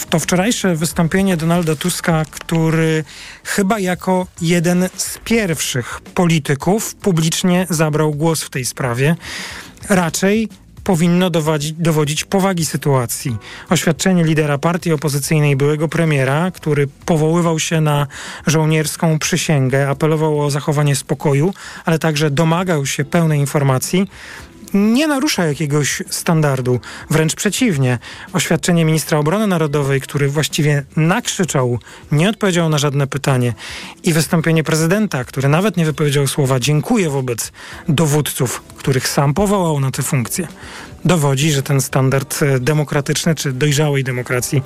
to 0.09 0.19
wczorajsze 0.19 0.75
wystąpienie 0.75 1.37
Donalda 1.37 1.75
Tuska, 1.75 2.25
który 2.31 3.03
chyba 3.43 3.79
jako 3.79 4.27
jeden 4.41 4.89
z 4.97 5.17
pierwszych 5.17 6.01
polityków 6.13 6.95
publicznie 6.95 7.67
zabrał 7.69 8.11
głos 8.11 8.43
w 8.43 8.49
tej 8.49 8.65
sprawie, 8.65 9.15
raczej 9.89 10.49
powinno 10.87 11.29
dowodzić, 11.29 11.73
dowodzić 11.73 12.23
powagi 12.23 12.65
sytuacji. 12.65 13.37
Oświadczenie 13.69 14.23
lidera 14.23 14.57
partii 14.57 14.91
opozycyjnej, 14.91 15.55
byłego 15.55 15.87
premiera, 15.87 16.51
który 16.51 16.87
powoływał 17.05 17.59
się 17.59 17.81
na 17.81 18.07
żołnierską 18.47 19.19
przysięgę, 19.19 19.89
apelował 19.89 20.41
o 20.41 20.51
zachowanie 20.51 20.95
spokoju, 20.95 21.53
ale 21.85 21.99
także 21.99 22.31
domagał 22.31 22.85
się 22.85 23.05
pełnej 23.05 23.39
informacji, 23.39 24.07
nie 24.73 25.07
narusza 25.07 25.45
jakiegoś 25.45 26.03
standardu. 26.09 26.79
Wręcz 27.09 27.35
przeciwnie. 27.35 27.99
Oświadczenie 28.33 28.85
ministra 28.85 29.17
obrony 29.17 29.47
narodowej, 29.47 30.01
który 30.01 30.27
właściwie 30.27 30.83
nakrzyczał, 30.95 31.79
nie 32.11 32.29
odpowiedział 32.29 32.69
na 32.69 32.77
żadne 32.77 33.07
pytanie 33.07 33.53
i 34.03 34.13
wystąpienie 34.13 34.63
prezydenta, 34.63 35.23
który 35.23 35.49
nawet 35.49 35.77
nie 35.77 35.85
wypowiedział 35.85 36.27
słowa 36.27 36.59
dziękuję 36.59 37.09
wobec 37.09 37.51
dowódców, 37.89 38.61
których 38.77 39.07
sam 39.07 39.33
powołał 39.33 39.79
na 39.79 39.91
tę 39.91 40.03
funkcję. 40.03 40.47
Dowodzi, 41.05 41.51
że 41.51 41.63
ten 41.63 41.81
standard 41.81 42.39
e, 42.41 42.59
demokratyczny 42.59 43.35
czy 43.35 43.53
dojrzałej 43.53 44.03
demokracji 44.03 44.63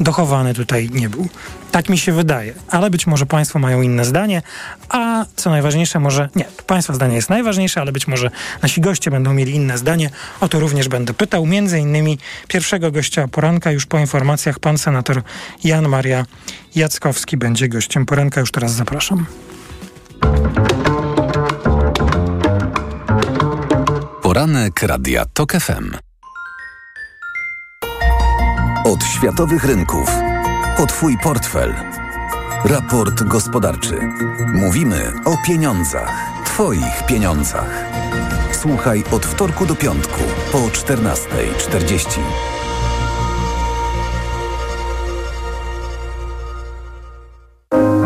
dochowany 0.00 0.54
tutaj 0.54 0.90
nie 0.92 1.08
był. 1.08 1.28
Tak 1.72 1.88
mi 1.88 1.98
się 1.98 2.12
wydaje, 2.12 2.54
ale 2.68 2.90
być 2.90 3.06
może 3.06 3.26
Państwo 3.26 3.58
mają 3.58 3.82
inne 3.82 4.04
zdanie, 4.04 4.42
a 4.88 5.24
co 5.36 5.50
najważniejsze, 5.50 6.00
może 6.00 6.28
nie, 6.34 6.44
Państwa 6.66 6.94
zdanie 6.94 7.16
jest 7.16 7.30
najważniejsze, 7.30 7.80
ale 7.80 7.92
być 7.92 8.06
może 8.06 8.30
nasi 8.62 8.80
goście 8.80 9.10
będą 9.10 9.34
mieli 9.34 9.54
inne 9.54 9.78
zdanie. 9.78 10.10
O 10.40 10.48
to 10.48 10.60
również 10.60 10.88
będę 10.88 11.14
pytał. 11.14 11.46
Między 11.46 11.78
innymi 11.78 12.18
pierwszego 12.48 12.90
gościa 12.90 13.28
poranka, 13.28 13.70
już 13.70 13.86
po 13.86 13.98
informacjach, 13.98 14.58
pan 14.58 14.78
senator 14.78 15.22
Jan 15.64 15.88
Maria 15.88 16.26
Jackowski 16.74 17.36
będzie 17.36 17.68
gościem 17.68 18.06
poranka. 18.06 18.40
Już 18.40 18.50
teraz 18.50 18.72
zapraszam. 18.72 19.26
Poranek 24.34 24.82
Radia 24.82 25.24
TOK 25.34 25.52
FM. 25.52 25.90
Od 28.84 29.04
światowych 29.04 29.64
rynków 29.64 30.10
po 30.76 30.86
Twój 30.86 31.18
portfel. 31.22 31.74
Raport 32.64 33.22
gospodarczy. 33.22 34.00
Mówimy 34.54 35.12
o 35.24 35.36
pieniądzach. 35.46 36.42
Twoich 36.44 37.06
pieniądzach. 37.06 37.84
Słuchaj 38.52 39.04
od 39.12 39.26
wtorku 39.26 39.66
do 39.66 39.74
piątku 39.74 40.20
po 40.52 40.58
14.40. 40.58 42.20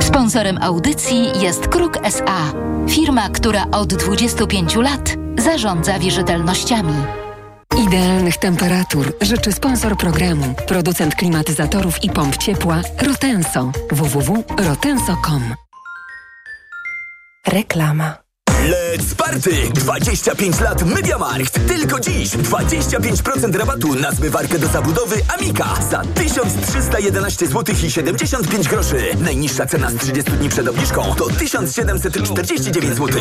Sponsorem 0.01 0.59
audycji 0.63 1.41
jest 1.41 1.69
Kruk 1.69 1.97
SA. 2.03 2.53
Firma, 2.89 3.29
która 3.29 3.65
od 3.71 3.95
25 3.95 4.77
lat 4.77 5.28
zarządza 5.39 5.99
wierzytelnościami. 5.99 6.95
Idealnych 7.87 8.37
temperatur 8.37 9.13
życzy 9.21 9.53
sponsor 9.53 9.97
programu, 9.97 10.55
producent 10.67 11.15
klimatyzatorów 11.15 12.05
i 12.05 12.11
pomp 12.11 12.37
ciepła 12.37 12.81
Rotenso. 13.03 13.73
www.rotenso.com 13.91 15.55
Reklama. 17.47 18.28
Let's 18.67 19.15
Party! 19.15 19.71
25 19.75 20.61
lat 20.61 20.83
MediaMarkt. 20.87 21.69
Tylko 21.69 22.01
dziś 22.01 22.31
25% 22.31 23.57
rabatu 23.57 23.95
na 23.95 24.13
zmywarkę 24.13 24.59
do 24.59 24.67
zabudowy 24.67 25.17
Amika 25.39 25.75
za 25.91 26.03
1311 26.15 27.47
zł 27.47 27.75
i 27.85 27.91
75 27.91 28.69
groszy. 28.69 28.97
Najniższa 29.21 29.67
cena 29.67 29.91
z 29.91 29.97
30 29.97 30.33
dni 30.33 30.49
przed 30.49 30.69
obniżką 30.69 31.15
to 31.15 31.29
1749 31.39 32.95
zł. 32.95 33.21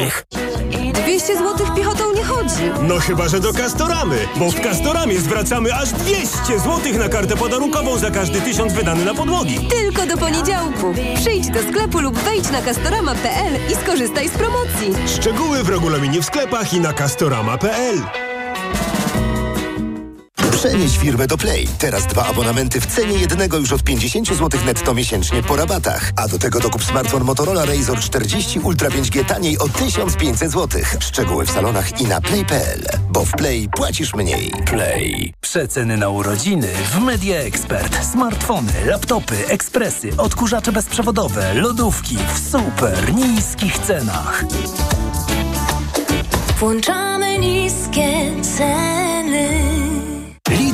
200 0.94 1.38
zł 1.38 1.67
piechotą 1.75 2.03
nie 2.15 2.24
chodzi. 2.25 2.72
No 2.82 3.00
chyba, 3.00 3.27
że 3.27 3.39
do 3.39 3.53
Castoramy, 3.53 4.17
bo 4.36 4.51
w 4.51 4.60
Castoramie 4.62 5.20
zwracamy 5.20 5.74
aż 5.75 5.89
200 5.89 6.60
zł 6.60 6.94
na 7.00 7.10
kartę 7.10 7.38
podarunkową 7.38 7.98
za 7.98 8.12
każdy 8.12 8.41
tysiąc 8.41 8.74
wydany 8.74 9.06
na 9.06 9.13
podłogi. 9.13 9.60
Tylko 9.70 10.06
do 10.06 10.17
poniedziałku. 10.17 10.94
Przyjdź 11.15 11.48
do 11.50 11.60
sklepu 11.60 12.00
lub 12.00 12.17
wejdź 12.20 12.51
na 12.51 12.62
castorama.pl 12.62 13.53
i 13.72 13.75
skorzystaj 13.75 14.29
z 14.29 14.32
promocji. 14.32 15.12
Szczegóły 15.27 15.63
w 15.63 15.69
regulaminie 15.69 16.22
w 16.22 16.25
sklepach 16.25 16.74
i 16.74 16.79
na 16.79 16.93
castorama.pl. 16.93 18.01
Przenieś 20.51 20.98
firmę 20.98 21.27
do 21.27 21.38
Play. 21.38 21.67
Teraz 21.79 22.07
dwa 22.07 22.25
abonamenty 22.25 22.81
w 22.81 22.86
cenie 22.86 23.13
jednego 23.13 23.57
już 23.57 23.74
od 23.74 23.84
50 23.84 24.27
zł 24.27 24.62
netto 24.65 24.93
miesięcznie 24.93 25.43
po 25.43 25.55
rabatach. 25.55 26.12
A 26.15 26.27
do 26.27 26.39
tego 26.39 26.60
dokup 26.60 26.84
smartfon 26.84 27.24
Motorola 27.24 27.65
Razr 27.65 28.00
40 28.00 28.60
Ultra 28.60 28.89
5G 28.89 29.25
taniej 29.25 29.57
o 29.57 29.69
1500 29.69 30.51
zł. 30.51 30.81
Szczegóły 31.00 31.46
w 31.46 31.51
salonach 31.51 32.01
i 32.01 32.03
na 32.03 32.22
play.pl. 32.22 32.84
Bo 33.10 33.25
w 33.25 33.31
Play 33.31 33.69
płacisz 33.75 34.13
mniej. 34.13 34.51
Play. 34.65 35.34
Przeceny 35.41 35.98
na 35.98 36.10
urodziny 36.10 36.67
w 36.91 37.00
Media 37.00 37.38
Expert. 37.38 38.05
Smartfony, 38.12 38.74
laptopy, 38.86 39.48
ekspresy, 39.48 40.10
odkurzacze 40.17 40.72
bezprzewodowe, 40.72 41.53
lodówki 41.53 42.17
w 42.34 42.51
super 42.51 43.13
niskich 43.13 43.79
cenach. 43.79 44.46
Włączamy 46.60 47.38
niskie 47.38 48.32
ceny. 48.42 49.57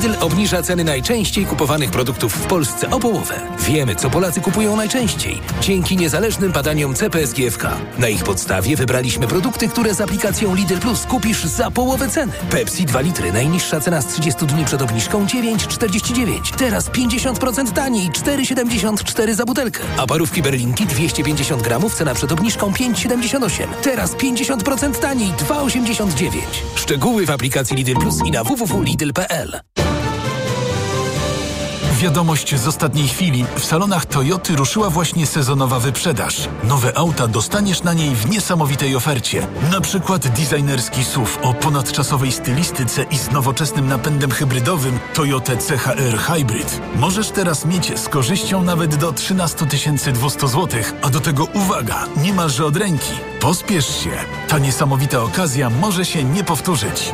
Lidl 0.04 0.16
obniża 0.20 0.62
ceny 0.62 0.84
najczęściej 0.84 1.46
kupowanych 1.46 1.92
produktów 1.92 2.34
w 2.34 2.46
Polsce 2.46 2.90
o 2.90 3.00
połowę. 3.00 3.40
Wiemy, 3.60 3.96
co 3.96 4.10
Polacy 4.10 4.42
kupują 4.42 4.76
najczęściej. 4.76 5.42
Dzięki 5.62 5.98
niezależnym 5.98 6.52
badaniom 6.52 6.96
CPSGFK. 6.96 7.64
Na 7.98 8.10
ich 8.10 8.24
podstawie 8.24 8.76
wybraliśmy 8.76 9.28
produkty, 9.28 9.68
które 9.68 9.94
z 9.94 10.02
aplikacją 10.02 10.56
Lidl 10.56 10.78
Plus 10.78 11.06
kupisz 11.06 11.44
za 11.44 11.72
połowę 11.72 12.10
ceny. 12.10 12.34
Pepsi 12.50 12.86
2 12.86 13.02
litry, 13.02 13.34
najniższa 13.34 13.80
cena 13.80 14.02
z 14.02 14.08
30 14.08 14.46
dni 14.46 14.66
przed 14.66 14.82
obniżką 14.82 15.26
9,49. 15.26 16.56
Teraz 16.58 16.90
50% 16.90 17.72
taniej, 17.72 18.10
4,74 18.10 19.34
za 19.34 19.46
butelkę. 19.46 19.84
A 19.98 20.08
parówki 20.08 20.42
berlinki 20.42 20.86
250 20.86 21.62
gramów, 21.62 21.96
cena 21.96 22.14
przed 22.14 22.32
obniżką 22.32 22.72
5,78. 22.72 23.68
Teraz 23.82 24.16
50% 24.16 25.00
taniej, 25.00 25.32
2,89. 25.32 26.42
Szczegóły 26.76 27.26
w 27.26 27.32
aplikacji 27.32 27.78
Lidl 27.78 27.94
Plus 27.94 28.16
i 28.26 28.32
na 28.32 28.44
www.lidl.pl. 28.44 29.60
Wiadomość 32.04 32.56
z 32.56 32.68
ostatniej 32.68 33.08
chwili. 33.08 33.46
W 33.56 33.66
salonach 33.66 34.06
Toyoty 34.06 34.56
ruszyła 34.56 34.90
właśnie 34.90 35.28
sezonowa 35.28 35.80
wyprzedaż. 35.80 36.50
Nowe 36.64 36.98
auta 36.98 37.28
dostaniesz 37.28 37.84
na 37.84 37.94
niej 37.94 38.16
w 38.16 38.30
niesamowitej 38.30 38.96
ofercie. 38.96 39.48
Na 39.72 39.82
przykład 39.82 40.28
designerski 40.28 41.04
SUV 41.04 41.42
o 41.42 41.54
ponadczasowej 41.54 42.32
stylistyce 42.32 43.04
i 43.04 43.18
z 43.18 43.32
nowoczesnym 43.32 43.88
napędem 43.88 44.32
hybrydowym 44.32 45.00
Toyota 45.14 45.54
CHR 45.56 46.18
Hybrid. 46.18 46.82
Możesz 46.96 47.30
teraz 47.30 47.66
mieć 47.66 48.00
z 48.00 48.10
korzyścią 48.10 48.64
nawet 48.64 48.96
do 48.96 49.14
13 49.14 49.66
200 50.14 50.48
zł, 50.48 50.68
a 51.02 51.10
do 51.10 51.20
tego 51.20 51.46
uwaga, 51.54 52.06
niemalże 52.18 52.66
od 52.66 52.78
ręki. 52.78 53.14
Pospiesz 53.40 54.04
się. 54.04 54.12
Ta 54.48 54.60
niesamowita 54.60 55.22
okazja 55.22 55.70
może 55.70 56.06
się 56.06 56.24
nie 56.24 56.44
powtórzyć. 56.44 57.14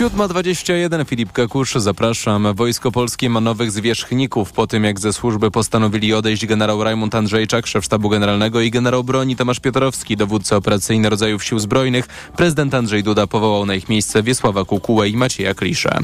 7.21 0.00 1.06
Filip 1.06 1.32
Kakusz, 1.32 1.74
zapraszam. 1.74 2.54
Wojsko 2.54 2.92
Polskie 2.92 3.30
ma 3.30 3.40
nowych 3.40 3.70
zwierzchników 3.72 4.52
po 4.52 4.66
tym, 4.66 4.84
jak 4.84 5.00
ze 5.00 5.12
służby 5.12 5.50
postanowili 5.50 6.14
odejść 6.14 6.46
generał 6.46 6.84
Rajmund 6.84 7.14
Andrzejczak, 7.14 7.66
szef 7.66 7.84
sztabu 7.84 8.08
generalnego 8.08 8.60
i 8.60 8.70
generał 8.70 9.04
broni 9.04 9.36
Tomasz 9.36 9.60
Piotrowski, 9.60 10.16
dowódca 10.16 10.56
operacyjny 10.56 11.10
rodzajów 11.10 11.44
sił 11.44 11.58
zbrojnych. 11.58 12.06
Prezydent 12.36 12.74
Andrzej 12.74 13.02
Duda 13.02 13.26
powołał 13.26 13.66
na 13.66 13.74
ich 13.74 13.88
miejsce 13.88 14.22
Wiesława 14.22 14.64
Kukułę 14.64 15.08
i 15.08 15.16
Macieja 15.16 15.54
Kliszę. 15.54 15.98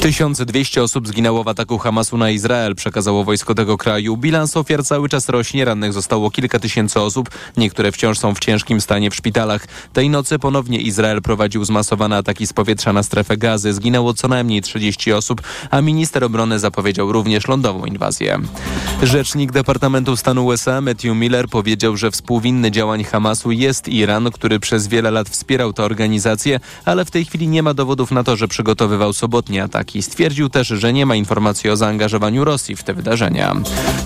1200 0.00 0.82
osób 0.82 1.08
zginęło 1.08 1.44
w 1.44 1.48
ataku 1.48 1.78
Hamasu 1.78 2.18
na 2.18 2.30
Izrael, 2.30 2.74
przekazało 2.74 3.24
wojsko 3.24 3.54
tego 3.54 3.76
kraju. 3.76 4.16
Bilans 4.16 4.56
ofiar 4.56 4.84
cały 4.84 5.08
czas 5.08 5.28
rośnie, 5.28 5.64
rannych 5.64 5.92
zostało 5.92 6.30
kilka 6.30 6.58
tysięcy 6.58 7.00
osób. 7.00 7.30
Niektóre 7.56 7.92
wciąż 7.92 8.18
są 8.18 8.34
w 8.34 8.38
ciężkim 8.38 8.80
stanie 8.80 9.10
w 9.10 9.14
szpitalach. 9.14 9.66
Tej 9.92 10.10
nocy 10.10 10.38
ponownie 10.38 10.80
Izrael 10.80 11.22
prowadził 11.22 11.64
zmasowane 11.64 12.16
ataki 12.16 12.46
z 12.46 12.52
powietrza 12.52 12.92
na 12.92 13.02
strefę 13.02 13.37
gazy. 13.38 13.72
Zginęło 13.72 14.14
co 14.14 14.28
najmniej 14.28 14.62
30 14.62 15.12
osób, 15.12 15.42
a 15.70 15.80
minister 15.80 16.24
obrony 16.24 16.58
zapowiedział 16.58 17.12
również 17.12 17.48
lądową 17.48 17.84
inwazję. 17.84 18.38
Rzecznik 19.02 19.52
Departamentu 19.52 20.16
Stanu 20.16 20.46
USA 20.46 20.80
Matthew 20.80 21.16
Miller 21.16 21.48
powiedział, 21.48 21.96
że 21.96 22.10
współwinny 22.10 22.70
działań 22.70 23.04
Hamasu 23.04 23.52
jest 23.52 23.88
Iran, 23.88 24.30
który 24.30 24.60
przez 24.60 24.86
wiele 24.86 25.10
lat 25.10 25.28
wspierał 25.28 25.72
tę 25.72 25.84
organizację, 25.84 26.60
ale 26.84 27.04
w 27.04 27.10
tej 27.10 27.24
chwili 27.24 27.48
nie 27.48 27.62
ma 27.62 27.74
dowodów 27.74 28.10
na 28.10 28.24
to, 28.24 28.36
że 28.36 28.48
przygotowywał 28.48 29.12
sobotnie 29.12 29.62
ataki. 29.62 30.02
Stwierdził 30.02 30.48
też, 30.48 30.68
że 30.68 30.92
nie 30.92 31.06
ma 31.06 31.14
informacji 31.14 31.70
o 31.70 31.76
zaangażowaniu 31.76 32.44
Rosji 32.44 32.76
w 32.76 32.82
te 32.82 32.94
wydarzenia. 32.94 33.56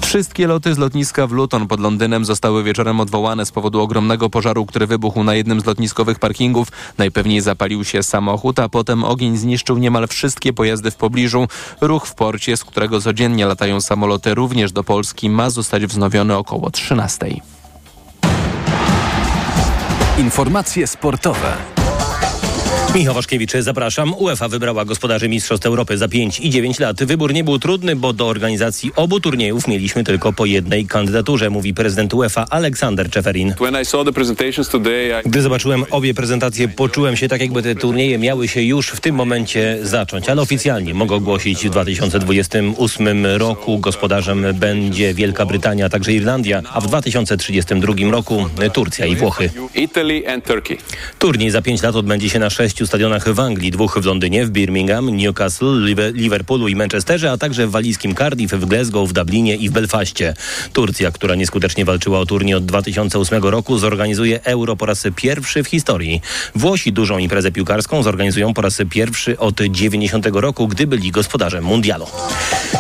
Wszystkie 0.01 0.47
loty 0.47 0.75
z 0.75 0.79
lotniska 0.79 1.27
w 1.27 1.33
Luton 1.33 1.69
pod 1.69 1.81
Londynem 1.81 2.25
zostały 2.25 2.65
wieczorem 2.65 3.01
odwołane 3.01 3.47
z 3.47 3.53
powodu 3.53 3.81
ogromnego 3.81 4.31
pożaru, 4.31 4.67
który 4.67 4.87
wybuchł 4.87 5.25
na 5.25 5.35
jednym 5.35 5.61
z 5.61 5.65
lotniskowych 5.65 6.19
parkingów. 6.19 6.69
Najpewniej 6.99 7.41
zapalił 7.41 7.85
się 7.85 8.03
samochód, 8.03 8.59
a 8.59 8.69
potem 8.69 9.05
ogień 9.05 9.22
zniszczył 9.37 9.79
niemal 9.79 10.09
wszystkie 10.09 10.53
pojazdy 10.53 10.91
w 10.91 10.97
pobliżu. 10.97 11.49
Ruch 11.81 12.07
w 12.07 12.15
porcie, 12.15 12.57
z 12.57 12.65
którego 12.65 13.01
codziennie 13.01 13.47
latają 13.47 13.81
samoloty 13.81 14.35
również 14.35 14.73
do 14.73 14.85
Polski, 14.85 15.31
ma 15.31 15.51
zostać 15.51 15.87
wznowiony 15.87 16.37
około 16.37 16.71
13. 16.71 17.27
Informacje 20.19 20.87
sportowe. 20.87 21.82
Michał 22.95 23.15
Waszkiewicz, 23.15 23.53
zapraszam. 23.61 24.15
UEFA 24.15 24.49
wybrała 24.49 24.85
gospodarzy 24.85 25.29
Mistrzostw 25.29 25.67
Europy 25.67 25.99
za 25.99 26.09
5 26.09 26.41
i 26.41 26.51
9 26.51 26.79
lat. 26.79 27.05
Wybór 27.05 27.33
nie 27.33 27.45
był 27.45 27.59
trudny, 27.59 27.97
bo 27.97 28.13
do 28.13 28.29
organizacji 28.29 28.91
obu 28.97 29.21
turniejów 29.21 29.69
mieliśmy 29.69 30.05
tylko 30.05 30.33
po 30.33 30.47
jednej 30.47 30.87
kandydaturze, 30.87 31.51
mówi 31.51 31.75
prezydent 31.75 32.15
UEFA 32.15 32.47
Aleksander 32.51 33.11
Czeferin. 33.11 33.55
Gdy 35.27 35.43
zobaczyłem 35.43 35.85
obie 35.91 36.15
prezentacje, 36.15 36.69
poczułem 36.69 37.17
się 37.17 37.29
tak, 37.29 37.41
jakby 37.41 37.63
te 37.63 37.75
turnieje 37.75 38.19
miały 38.19 38.49
się 38.49 38.63
już 38.63 38.89
w 38.89 39.01
tym 39.01 39.15
momencie 39.15 39.79
zacząć, 39.83 40.29
ale 40.29 40.43
oficjalnie 40.43 40.95
mogę 40.95 41.15
ogłosić 41.15 41.67
w 41.67 41.71
2028 41.71 43.27
roku 43.27 43.79
gospodarzem 43.79 44.47
będzie 44.55 45.15
Wielka 45.15 45.47
Brytania, 45.47 45.89
także 45.89 46.13
Irlandia, 46.13 46.63
a 46.73 46.81
w 46.81 46.87
2032 46.87 47.95
roku 48.11 48.47
Turcja 48.73 49.07
i 49.07 49.17
Włochy. 49.17 49.51
Turniej 51.19 51.51
za 51.51 51.63
5 51.63 51.83
lat 51.83 51.97
odbędzie 51.97 52.31
się 52.31 52.39
na 52.39 52.51
sześciu 52.83 52.87
stadionach 52.87 53.35
w 53.35 53.41
Anglii, 53.41 53.71
dwóch 53.71 53.99
w 54.01 54.07
Londynie, 54.07 54.47
w 54.47 54.51
Birmingham, 54.51 55.17
Newcastle, 55.17 55.95
Liverpoolu 56.15 56.69
i 56.69 56.77
Manchesterze, 56.77 57.31
a 57.31 57.37
także 57.37 57.67
w 57.67 57.71
walijskim 57.71 58.15
Cardiff, 58.15 58.53
w 58.53 58.67
Glasgow, 58.67 59.09
w 59.09 59.13
Dublinie 59.13 59.57
i 59.57 59.69
w 59.69 59.73
Belfaście. 59.73 60.35
Turcja, 60.73 61.11
która 61.11 61.35
nieskutecznie 61.35 61.85
walczyła 61.85 62.19
o 62.19 62.27
turniej 62.27 62.55
od 62.55 62.65
2008 62.65 63.43
roku, 63.43 63.79
zorganizuje 63.79 64.45
Euro 64.45 64.77
po 64.77 64.87
raz 64.87 65.05
pierwszy 65.17 65.63
w 65.65 65.69
historii. 65.69 66.21
Włosi 66.55 66.93
dużą 66.93 67.19
imprezę 67.19 67.53
piłkarską 67.53 68.03
zorganizują 68.03 68.55
po 68.55 68.63
raz 68.63 68.79
pierwszy 68.91 69.39
od 69.39 69.61
90 69.61 70.27
roku, 70.33 70.69
gdy 70.69 70.87
byli 70.87 71.11
gospodarzem 71.11 71.65
mundialu. 71.65 72.07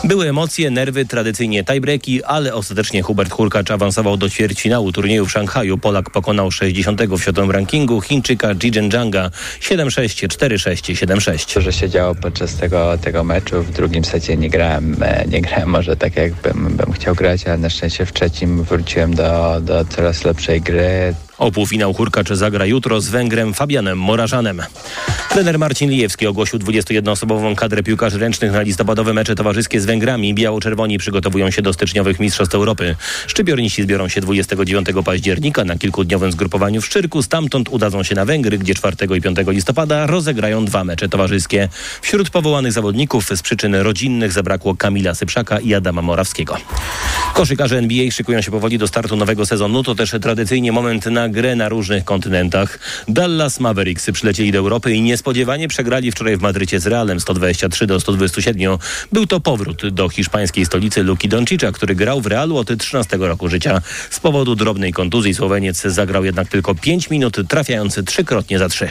Były 0.04 0.28
emocje, 0.28 0.70
nerwy, 0.70 1.04
tradycyjnie 1.06 1.64
tiebreaki, 1.64 2.24
ale 2.24 2.54
ostatecznie 2.54 3.02
Hubert 3.02 3.32
Hurkacz 3.32 3.70
awansował 3.70 4.16
do 4.16 4.30
ćwierćfinału 4.30 4.92
turnieju 4.92 5.26
w 5.26 5.30
Szanghaju. 5.30 5.78
Polak 5.78 6.10
pokonał 6.10 6.50
60 6.50 7.02
w 7.02 7.22
światowym 7.22 7.50
rankingu 7.50 8.00
Chińczyka 8.00 8.54
Zhijian 8.54 8.90
Zhanga 8.90 9.30
7-6, 9.60 9.91
4-6, 10.00 11.06
7-6. 11.06 11.54
Dużo 11.54 11.72
się 11.72 11.88
działo 11.90 12.14
podczas 12.14 12.54
tego, 12.54 12.98
tego 12.98 13.24
meczu. 13.24 13.62
W 13.62 13.70
drugim 13.70 14.04
secie 14.04 14.36
nie 14.36 14.50
grałem, 14.50 14.96
e, 15.02 15.24
nie 15.28 15.40
grałem 15.40 15.68
może 15.68 15.96
tak, 15.96 16.16
jak 16.16 16.32
bym, 16.34 16.76
bym 16.76 16.92
chciał 16.92 17.14
grać, 17.14 17.46
ale 17.46 17.58
na 17.58 17.70
szczęście 17.70 18.06
w 18.06 18.12
trzecim 18.12 18.62
wróciłem 18.62 19.14
do, 19.14 19.60
do 19.60 19.84
coraz 19.84 20.24
lepszej 20.24 20.60
gry. 20.60 21.14
O 21.42 21.50
półfinał 21.50 21.94
Hurkacz 21.94 22.28
zagra 22.32 22.66
jutro 22.66 23.00
z 23.00 23.08
Węgrem 23.08 23.54
Fabianem 23.54 23.98
Morażanem. 23.98 24.62
Trener 25.28 25.58
Marcin 25.58 25.90
Lijewski 25.90 26.26
ogłosił 26.26 26.58
21-osobową 26.58 27.54
kadrę 27.54 27.82
piłkarzy 27.82 28.18
ręcznych 28.18 28.52
na 28.52 28.62
listopadowe 28.62 29.12
mecze 29.12 29.34
towarzyskie 29.34 29.80
z 29.80 29.84
Węgrami. 29.84 30.34
Biało-czerwoni 30.34 30.98
przygotowują 30.98 31.50
się 31.50 31.62
do 31.62 31.72
styczniowych 31.72 32.20
Mistrzostw 32.20 32.54
Europy. 32.54 32.96
Szczypiorniści 33.26 33.82
zbiorą 33.82 34.08
się 34.08 34.20
29 34.20 34.86
października 35.04 35.64
na 35.64 35.78
kilkudniowym 35.78 36.32
zgrupowaniu 36.32 36.80
w 36.80 36.86
Szczyrku. 36.86 37.22
Stamtąd 37.22 37.68
udadzą 37.68 38.02
się 38.02 38.14
na 38.14 38.24
Węgry, 38.24 38.58
gdzie 38.58 38.74
4 38.74 38.96
i 39.16 39.20
5 39.20 39.38
listopada 39.46 40.06
rozegrają 40.06 40.64
dwa 40.64 40.84
mecze 40.84 41.08
towarzyskie. 41.08 41.68
Wśród 42.02 42.30
powołanych 42.30 42.72
zawodników 42.72 43.28
z 43.34 43.42
przyczyn 43.42 43.74
rodzinnych 43.74 44.32
zabrakło 44.32 44.74
Kamila 44.74 45.14
Sypszaka 45.14 45.60
i 45.60 45.74
Adama 45.74 46.02
Morawskiego. 46.02 46.56
Koszykarze 47.34 47.78
NBA 47.78 48.10
szykują 48.10 48.40
się 48.40 48.50
powoli 48.50 48.78
do 48.78 48.88
startu 48.88 49.16
nowego 49.16 49.46
sezonu. 49.46 49.82
To 49.82 49.94
też 49.94 50.14
tradycyjnie 50.22 50.72
moment 50.72 51.06
na 51.06 51.31
grę 51.32 51.56
na 51.56 51.68
różnych 51.68 52.04
kontynentach. 52.04 52.78
Dallas 53.08 53.60
Mavericks 53.60 54.10
przylecieli 54.10 54.52
do 54.52 54.58
Europy 54.58 54.92
i 54.92 55.02
niespodziewanie 55.02 55.68
przegrali 55.68 56.12
wczoraj 56.12 56.36
w 56.36 56.42
Madrycie 56.42 56.80
z 56.80 56.86
Realem 56.86 57.20
123 57.20 57.86
do 57.86 58.00
127. 58.00 58.78
Był 59.12 59.26
to 59.26 59.40
powrót 59.40 59.88
do 59.88 60.08
hiszpańskiej 60.08 60.66
stolicy 60.66 61.02
Luki 61.02 61.28
Doncicza, 61.28 61.72
który 61.72 61.94
grał 61.94 62.20
w 62.20 62.26
Realu 62.26 62.56
od 62.56 62.78
13 62.78 63.16
roku 63.16 63.48
życia. 63.48 63.80
Z 64.10 64.20
powodu 64.20 64.54
drobnej 64.54 64.92
kontuzji 64.92 65.34
Słoweniec 65.34 65.82
zagrał 65.82 66.24
jednak 66.24 66.48
tylko 66.48 66.74
5 66.74 67.10
minut, 67.10 67.36
trafiając 67.48 68.00
trzykrotnie 68.06 68.58
za 68.58 68.68
trzy. 68.68 68.90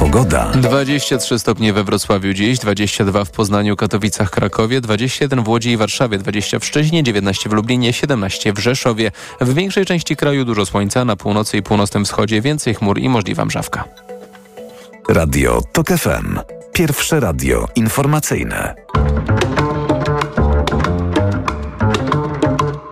Pogoda. 0.00 0.50
23 0.54 1.38
stopnie 1.38 1.72
we 1.72 1.84
Wrocławiu 1.84 2.32
dziś, 2.32 2.58
22 2.58 3.24
w 3.24 3.30
Poznaniu, 3.30 3.76
Katowicach, 3.76 4.30
Krakowie, 4.30 4.80
21 4.80 5.44
w 5.44 5.48
Łodzi 5.48 5.70
i 5.70 5.76
Warszawie, 5.76 6.18
20 6.18 6.58
w 6.58 6.64
Szczecinie, 6.64 7.02
19 7.02 7.48
w 7.48 7.52
Lublinie, 7.52 7.92
17 7.92 8.52
w 8.52 8.58
Rzeszowie. 8.58 9.12
W 9.40 9.54
większej 9.54 9.86
części 9.86 10.16
kraju 10.16 10.44
dużo 10.44 10.66
słońca, 10.66 11.04
na 11.04 11.16
północy 11.16 11.56
i 11.56 11.62
północnym 11.62 12.04
wschodzie 12.04 12.40
więcej 12.40 12.74
chmur 12.74 12.98
i 12.98 13.08
możliwa 13.08 13.44
mrzawka. 13.44 13.84
Radio 15.08 15.62
TOK 15.72 15.88
FM. 15.88 16.38
Pierwsze 16.72 17.20
radio 17.20 17.68
informacyjne. 17.76 18.74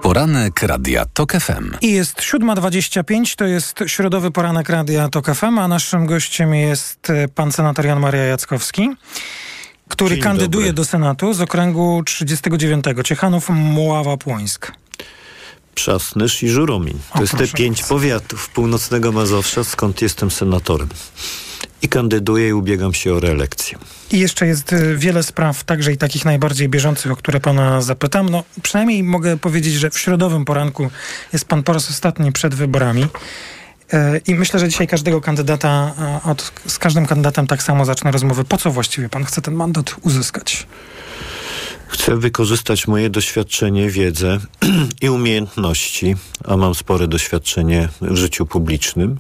Poranek 0.08 0.62
Radia 0.62 1.06
TOK 1.06 1.32
FM. 1.32 1.76
I 1.80 1.92
jest 1.92 2.20
7.25, 2.20 3.36
to 3.36 3.44
jest 3.44 3.78
środowy 3.86 4.30
poranek 4.30 4.68
Radia 4.68 5.08
TOK 5.08 5.34
FM, 5.34 5.58
a 5.58 5.68
naszym 5.68 6.06
gościem 6.06 6.54
jest 6.54 7.10
e, 7.10 7.28
pan 7.28 7.52
senator 7.52 7.86
Jan 7.86 8.00
Maria 8.00 8.24
Jackowski, 8.24 8.90
który 9.88 10.14
Dzień 10.14 10.24
kandyduje 10.24 10.66
dobry. 10.66 10.72
do 10.72 10.84
Senatu 10.84 11.34
z 11.34 11.40
okręgu 11.40 12.02
39 12.06 12.84
Ciechanów 13.04 13.48
Muława 13.48 14.16
Płońsk. 14.16 14.72
Przasnysz 15.74 16.42
i 16.42 16.48
Żuromin. 16.48 16.98
To 17.12 17.18
O, 17.18 17.22
jest 17.22 17.36
te 17.36 17.48
pięć 17.48 17.82
powiatów 17.82 18.48
północnego 18.48 19.12
Mazowsza, 19.12 19.64
skąd 19.64 20.02
jestem 20.02 20.30
senatorem. 20.30 20.88
I 21.82 21.88
kandyduję 21.88 22.48
i 22.48 22.52
ubiegam 22.52 22.94
się 22.94 23.14
o 23.14 23.20
reelekcję. 23.20 23.78
I 24.10 24.18
jeszcze 24.18 24.46
jest 24.46 24.72
e, 24.72 24.96
wiele 24.96 25.22
spraw, 25.22 25.64
także 25.64 25.92
i 25.92 25.96
takich 25.96 26.24
najbardziej 26.24 26.68
bieżących, 26.68 27.12
o 27.12 27.16
które 27.16 27.40
pana 27.40 27.80
zapytam. 27.80 28.28
No, 28.28 28.44
przynajmniej 28.62 29.02
mogę 29.02 29.36
powiedzieć, 29.36 29.74
że 29.74 29.90
w 29.90 29.98
środowym 29.98 30.44
poranku 30.44 30.90
jest 31.32 31.44
pan 31.44 31.62
po 31.62 31.72
raz 31.72 31.90
ostatni 31.90 32.32
przed 32.32 32.54
wyborami. 32.54 33.06
E, 33.92 34.20
I 34.26 34.34
myślę, 34.34 34.60
że 34.60 34.68
dzisiaj 34.68 34.86
każdego 34.86 35.20
kandydata, 35.20 35.94
od, 36.24 36.52
z 36.66 36.78
każdym 36.78 37.06
kandydatem 37.06 37.46
tak 37.46 37.62
samo 37.62 37.84
zacznę 37.84 38.10
rozmowę. 38.10 38.44
Po 38.44 38.56
co 38.56 38.70
właściwie 38.70 39.08
pan 39.08 39.24
chce 39.24 39.42
ten 39.42 39.54
mandat 39.54 39.94
uzyskać? 40.02 40.66
Chcę 41.88 42.16
wykorzystać 42.16 42.86
moje 42.86 43.10
doświadczenie, 43.10 43.90
wiedzę 43.90 44.38
i 45.02 45.08
umiejętności, 45.08 46.16
a 46.44 46.56
mam 46.56 46.74
spore 46.74 47.08
doświadczenie 47.08 47.88
w 48.00 48.16
życiu 48.16 48.46
publicznym, 48.46 49.16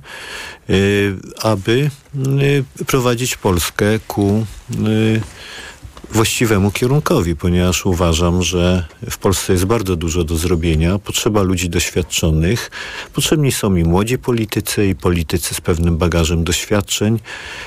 y, 0.70 1.16
aby 1.42 1.90
y, 2.80 2.84
prowadzić 2.84 3.36
Polskę 3.36 3.98
ku 4.06 4.46
y, 4.86 5.20
właściwemu 6.10 6.70
kierunkowi, 6.70 7.36
ponieważ 7.36 7.86
uważam, 7.86 8.42
że 8.42 8.84
w 9.10 9.18
Polsce 9.18 9.52
jest 9.52 9.64
bardzo 9.64 9.96
dużo 9.96 10.24
do 10.24 10.36
zrobienia. 10.36 10.98
Potrzeba 10.98 11.42
ludzi 11.42 11.70
doświadczonych. 11.70 12.70
Potrzebni 13.12 13.52
są 13.52 13.76
i 13.76 13.84
młodzi 13.84 14.18
politycy, 14.18 14.86
i 14.86 14.94
politycy 14.94 15.54
z 15.54 15.60
pewnym 15.60 15.96
bagażem 15.96 16.44
doświadczeń. 16.44 17.18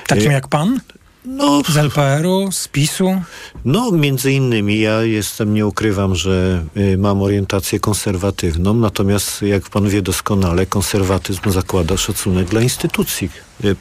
Takim 0.06 0.32
jak 0.32 0.48
pan? 0.48 0.80
No, 1.24 1.62
z 1.68 1.76
LPR-u, 1.76 2.52
z 2.52 2.68
PiSu? 2.68 3.22
No, 3.64 3.90
między 3.90 4.32
innymi. 4.32 4.80
Ja 4.80 5.02
jestem, 5.02 5.54
nie 5.54 5.66
ukrywam, 5.66 6.14
że 6.14 6.64
y, 6.76 6.98
mam 6.98 7.22
orientację 7.22 7.80
konserwatywną, 7.80 8.74
natomiast 8.74 9.42
jak 9.42 9.70
pan 9.70 9.88
wie 9.88 10.02
doskonale, 10.02 10.66
konserwatyzm 10.66 11.50
zakłada 11.50 11.96
szacunek 11.96 12.48
dla 12.48 12.60
instytucji 12.60 13.30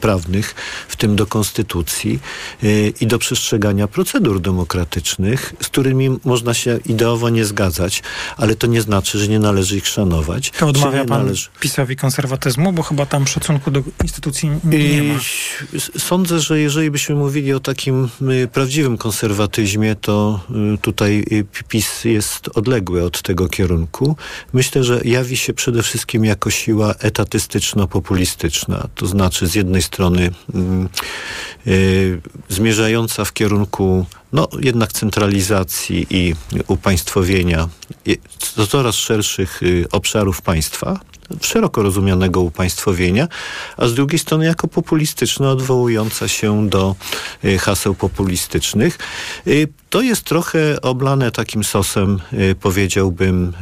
prawnych, 0.02 0.56
w 0.88 0.96
tym 0.96 1.16
do 1.16 1.26
konstytucji 1.26 2.20
y, 2.64 2.94
i 3.02 3.08
do 3.08 3.20
przestrzegania 3.20 3.88
procedur 3.88 4.42
demokratycznych, 4.42 5.54
z 5.62 5.66
którymi 5.68 6.10
można 6.26 6.54
się 6.54 6.80
ideowo 6.86 7.30
nie 7.30 7.46
zgadzać, 7.46 8.04
ale 8.38 8.56
to 8.56 8.68
nie 8.68 8.82
znaczy, 8.82 9.20
że 9.20 9.28
nie 9.28 9.40
należy 9.40 9.78
ich 9.78 9.88
szanować. 9.88 10.52
To 10.60 10.68
odmawia 10.68 11.06
pan 11.06 11.26
należy- 11.26 11.50
PiSowi 11.60 11.96
konserwatyzmu, 11.96 12.74
bo 12.74 12.84
chyba 12.84 13.06
tam 13.06 13.28
szacunku 13.28 13.72
do 13.72 13.84
instytucji 14.04 14.50
nie 14.64 15.04
ma. 15.04 15.14
I 15.74 16.00
Sądzę, 16.00 16.40
że 16.40 16.60
jeżeli 16.60 16.92
byśmy 16.92 17.16
mówili 17.16 17.54
o 17.54 17.60
takim 17.60 18.10
y, 18.44 18.48
prawdziwym 18.48 18.98
konserwatyzmie, 18.98 19.96
to 19.96 20.40
y, 20.76 20.78
tutaj 20.78 21.24
y, 21.32 21.46
PiS 21.68 22.06
jest 22.06 22.50
odległy 22.54 23.04
od 23.04 23.22
tego 23.22 23.48
kierunku. 23.50 24.16
Myślę, 24.54 24.84
że 24.84 25.02
jawi 25.06 25.38
się 25.38 25.54
przede 25.54 25.84
wszystkim 25.84 26.26
jako 26.26 26.50
siła 26.50 26.94
etatystyczno-populistyczna. 26.94 28.88
To 28.96 29.08
znaczy 29.08 29.48
z 29.48 29.56
jednej 29.56 29.71
strony 29.80 30.30
mm, 30.54 30.90
y, 31.68 32.22
zmierzająca 32.50 33.26
w 33.26 33.34
kierunku 33.34 34.06
no, 34.34 34.48
jednak 34.60 34.94
centralizacji 34.94 36.08
i 36.10 36.36
upaństwowienia 36.68 37.70
do 38.58 38.68
coraz 38.68 38.96
szerszych 38.96 39.64
y, 39.64 39.86
obszarów 39.92 40.42
państwa, 40.42 41.00
szeroko 41.42 41.84
rozumianego 41.84 42.42
upaństwowienia, 42.42 43.28
a 43.78 43.88
z 43.88 43.94
drugiej 43.94 44.20
strony 44.20 44.46
jako 44.46 44.68
populistyczna, 44.68 45.50
odwołująca 45.50 46.28
się 46.28 46.70
do 46.70 46.96
y, 47.46 47.58
haseł 47.58 47.96
populistycznych. 47.96 48.98
To 49.90 50.02
jest 50.02 50.24
trochę 50.24 50.82
oblane 50.82 51.32
takim 51.32 51.64
sosem, 51.64 52.20
powiedziałbym, 52.62 53.54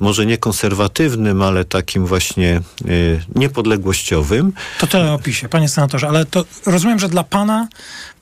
może 0.00 0.26
nie 0.26 0.38
konserwatywnym, 0.38 1.42
ale 1.42 1.64
takim 1.64 2.06
właśnie 2.06 2.60
y, 2.86 3.20
niepodległościowym. 3.34 4.52
To 4.80 4.86
tyle 4.86 5.12
o 5.12 5.18
panie 5.50 5.68
senatorze, 5.68 6.08
ale 6.08 6.24
to 6.24 6.44
rozumiem, 6.66 6.98
że 6.98 7.08
dla 7.08 7.24
pana 7.24 7.68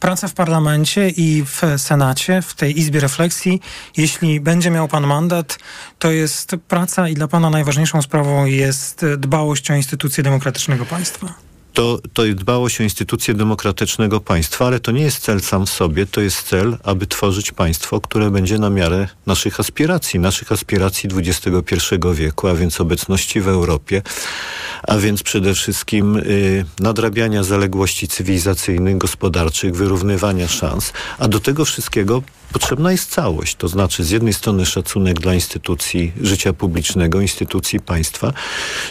praca 0.00 0.28
w 0.28 0.34
parlamencie 0.34 1.08
i 1.08 1.44
w 1.46 1.62
Senacie, 1.76 2.42
w 2.42 2.54
tej 2.54 2.78
Izbie 2.78 3.00
Refleksji, 3.00 3.60
jeśli 3.96 4.40
będzie 4.40 4.70
miał 4.70 4.88
pan 4.88 5.06
mandat, 5.06 5.58
to 5.98 6.10
jest 6.10 6.56
praca 6.68 7.08
i 7.08 7.14
dla 7.14 7.28
pana 7.28 7.50
najważniejszą 7.50 8.02
sprawą 8.02 8.44
jest 8.44 9.06
dbałość 9.18 9.70
o 9.70 9.74
instytucje 9.74 10.24
demokratycznego 10.24 10.84
państwa 10.86 11.51
to, 11.72 11.98
to 12.12 12.22
dbałość 12.34 12.80
o 12.80 12.82
instytucje 12.82 13.34
demokratycznego 13.34 14.20
państwa, 14.20 14.66
ale 14.66 14.80
to 14.80 14.92
nie 14.92 15.02
jest 15.02 15.18
cel 15.18 15.40
sam 15.40 15.66
w 15.66 15.70
sobie, 15.70 16.06
to 16.06 16.20
jest 16.20 16.42
cel, 16.42 16.78
aby 16.84 17.06
tworzyć 17.06 17.52
państwo, 17.52 18.00
które 18.00 18.30
będzie 18.30 18.58
na 18.58 18.70
miarę 18.70 19.08
naszych 19.26 19.60
aspiracji, 19.60 20.20
naszych 20.20 20.52
aspiracji 20.52 21.10
XXI 21.16 21.76
wieku, 22.14 22.48
a 22.48 22.54
więc 22.54 22.80
obecności 22.80 23.40
w 23.40 23.48
Europie, 23.48 24.02
a 24.82 24.96
więc 24.96 25.22
przede 25.22 25.54
wszystkim 25.54 26.16
y, 26.16 26.64
nadrabiania 26.80 27.42
zaległości 27.42 28.08
cywilizacyjnych, 28.08 28.98
gospodarczych, 28.98 29.76
wyrównywania 29.76 30.48
szans, 30.48 30.92
a 31.18 31.28
do 31.28 31.40
tego 31.40 31.64
wszystkiego 31.64 32.22
potrzebna 32.52 32.92
jest 32.92 33.10
całość. 33.10 33.56
To 33.56 33.68
znaczy 33.68 34.04
z 34.04 34.10
jednej 34.10 34.32
strony 34.32 34.66
szacunek 34.66 35.20
dla 35.20 35.34
instytucji 35.34 36.12
życia 36.20 36.52
publicznego, 36.52 37.20
instytucji 37.20 37.80
państwa, 37.80 38.32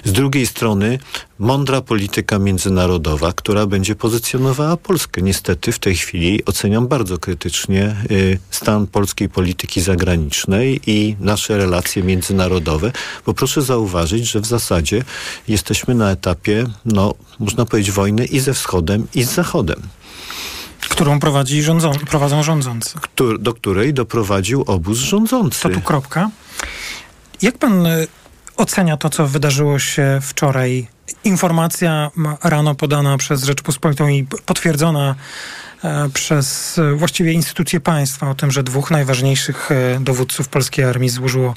z 0.04 0.12
drugiej 0.12 0.48
strony 0.48 1.00
mądra 1.40 1.82
polityka 1.82 2.40
międzynarodowa, 2.40 3.34
która 3.34 3.66
będzie 3.66 3.96
pozycjonowała 3.96 4.78
Polskę. 4.78 5.22
Niestety 5.22 5.72
w 5.72 5.80
tej 5.80 5.96
chwili 5.96 6.46
oceniam 6.46 6.88
bardzo 6.88 7.18
krytycznie 7.18 7.96
y, 8.12 8.40
stan 8.52 8.88
polskiej 8.88 9.30
polityki 9.30 9.82
zagranicznej 9.82 10.82
i 10.88 11.16
nasze 11.20 11.58
relacje 11.58 12.04
międzynarodowe, 12.04 12.92
bo 13.26 13.34
proszę 13.34 13.62
zauważyć, 13.62 14.32
że 14.32 14.40
w 14.40 14.46
zasadzie 14.46 15.04
jesteśmy 15.48 15.96
na 15.96 16.12
etapie, 16.12 16.66
no, 16.86 17.14
można 17.40 17.66
powiedzieć, 17.66 17.92
wojny 17.92 18.26
i 18.26 18.40
ze 18.40 18.54
wschodem, 18.54 19.08
i 19.14 19.24
z 19.24 19.34
zachodem 19.34 19.82
którą 20.90 21.20
prowadzi 21.20 21.64
rządzą, 21.64 21.92
prowadzą 21.92 22.44
rządzący. 22.44 23.00
Któr, 23.02 23.40
do 23.40 23.54
której 23.54 23.94
doprowadził 23.94 24.64
obóz 24.68 24.98
rządzący. 24.98 25.62
To 25.62 25.70
tu 25.70 25.82
kropka. 25.82 26.30
Jak 27.42 27.58
pan 27.58 27.86
y, 27.86 28.08
ocenia 28.58 28.98
to, 28.98 29.10
co 29.10 29.28
wydarzyło 29.28 29.80
się 29.80 30.20
wczoraj? 30.22 30.88
Informacja 31.24 32.12
rano 32.44 32.76
podana 32.76 33.18
przez 33.18 33.44
Rzeczpospolitą 33.44 34.08
i 34.08 34.28
potwierdzona 34.46 35.10
e, 35.12 35.16
przez 36.14 36.78
e, 36.80 36.96
właściwie 36.96 37.32
instytucje 37.32 37.80
państwa 37.80 38.30
o 38.30 38.36
tym, 38.36 38.52
że 38.52 38.64
dwóch 38.64 38.92
najważniejszych 38.92 39.72
e, 39.72 40.00
dowódców 40.00 40.48
polskiej 40.48 40.86
armii 40.86 41.10
złożyło 41.10 41.56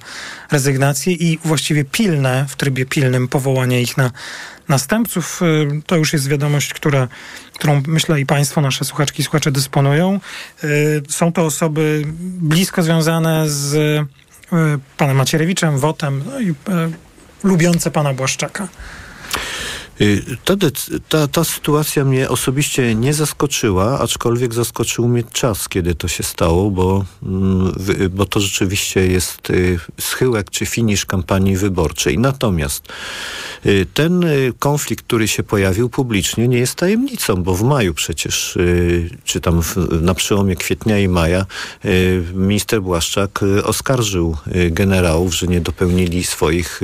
rezygnację 0.50 1.12
i 1.12 1.38
właściwie 1.44 1.84
pilne, 1.84 2.46
w 2.48 2.56
trybie 2.56 2.86
pilnym 2.86 3.28
powołanie 3.28 3.82
ich 3.82 3.96
na 3.96 4.10
następców. 4.68 5.40
To 5.86 5.96
już 5.96 6.12
jest 6.12 6.28
wiadomość, 6.28 6.74
która, 6.74 7.08
którą 7.54 7.82
myślę 7.86 8.20
i 8.20 8.26
państwo, 8.26 8.60
nasze 8.60 8.84
słuchaczki 8.84 9.20
i 9.20 9.24
słuchacze 9.24 9.50
dysponują. 9.50 10.20
Są 11.08 11.32
to 11.32 11.44
osoby 11.44 12.02
blisko 12.40 12.82
związane 12.82 13.50
z 13.50 14.00
panem 14.96 15.16
Macierewiczem, 15.16 15.78
Wotem 15.78 16.22
no 16.26 16.40
i 16.40 16.54
lubiące 17.42 17.90
pana 17.90 18.14
Błaszczaka. 18.14 18.68
Y, 20.00 20.22
ta, 20.44 20.54
ta, 21.08 21.28
ta 21.28 21.44
sytuacja 21.44 22.04
mnie 22.04 22.28
osobiście 22.28 22.94
nie 22.94 23.14
zaskoczyła, 23.14 23.98
aczkolwiek 23.98 24.54
zaskoczył 24.54 25.08
mnie 25.08 25.24
czas, 25.32 25.68
kiedy 25.68 25.94
to 25.94 26.08
się 26.08 26.22
stało, 26.22 26.70
bo, 26.70 27.04
mm, 27.22 27.72
bo 28.10 28.26
to 28.26 28.40
rzeczywiście 28.40 29.06
jest 29.06 29.50
y, 29.50 29.78
schyłek 30.00 30.50
czy 30.50 30.66
finisz 30.66 31.06
kampanii 31.06 31.56
wyborczej. 31.56 32.18
Natomiast 32.18 32.88
y, 33.66 33.86
ten 33.94 34.24
konflikt, 34.58 35.04
który 35.04 35.28
się 35.28 35.42
pojawił 35.42 35.88
publicznie, 35.88 36.48
nie 36.48 36.58
jest 36.58 36.74
tajemnicą, 36.74 37.42
bo 37.42 37.54
w 37.54 37.62
maju 37.62 37.94
przecież, 37.94 38.58
czy 39.24 39.40
tam 39.40 39.62
na 40.00 40.14
przełomie 40.14 40.56
kwietnia 40.56 40.98
i 40.98 41.08
maja, 41.08 41.46
minister 42.34 42.82
Błaszczak 42.82 43.40
oskarżył 43.64 44.36
generałów, 44.70 45.34
że 45.34 45.46
nie 45.46 45.60
dopełnili 45.60 46.24
swoich 46.24 46.80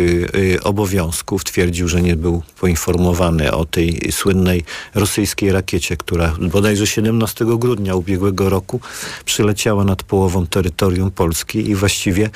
obowiązków. 0.63 1.45
Twierdził, 1.45 1.89
że 1.89 2.03
nie 2.03 2.17
był 2.17 2.43
poinformowany 2.61 3.00
poinformowany 3.01 3.53
o 3.53 3.65
tej 3.65 4.13
słynnej 4.13 4.65
rosyjskiej 4.95 5.53
rakiecie, 5.53 5.97
która 5.97 6.35
bodajże 6.41 6.87
17 6.87 7.45
grudnia 7.59 7.95
ubiegłego 7.95 8.51
roku 8.51 8.81
przyleciała 9.25 9.85
nad 9.85 10.03
połową 10.03 10.47
terytorium 10.47 11.11
Polski 11.11 11.71
i 11.71 11.75
właściwie 11.75 12.31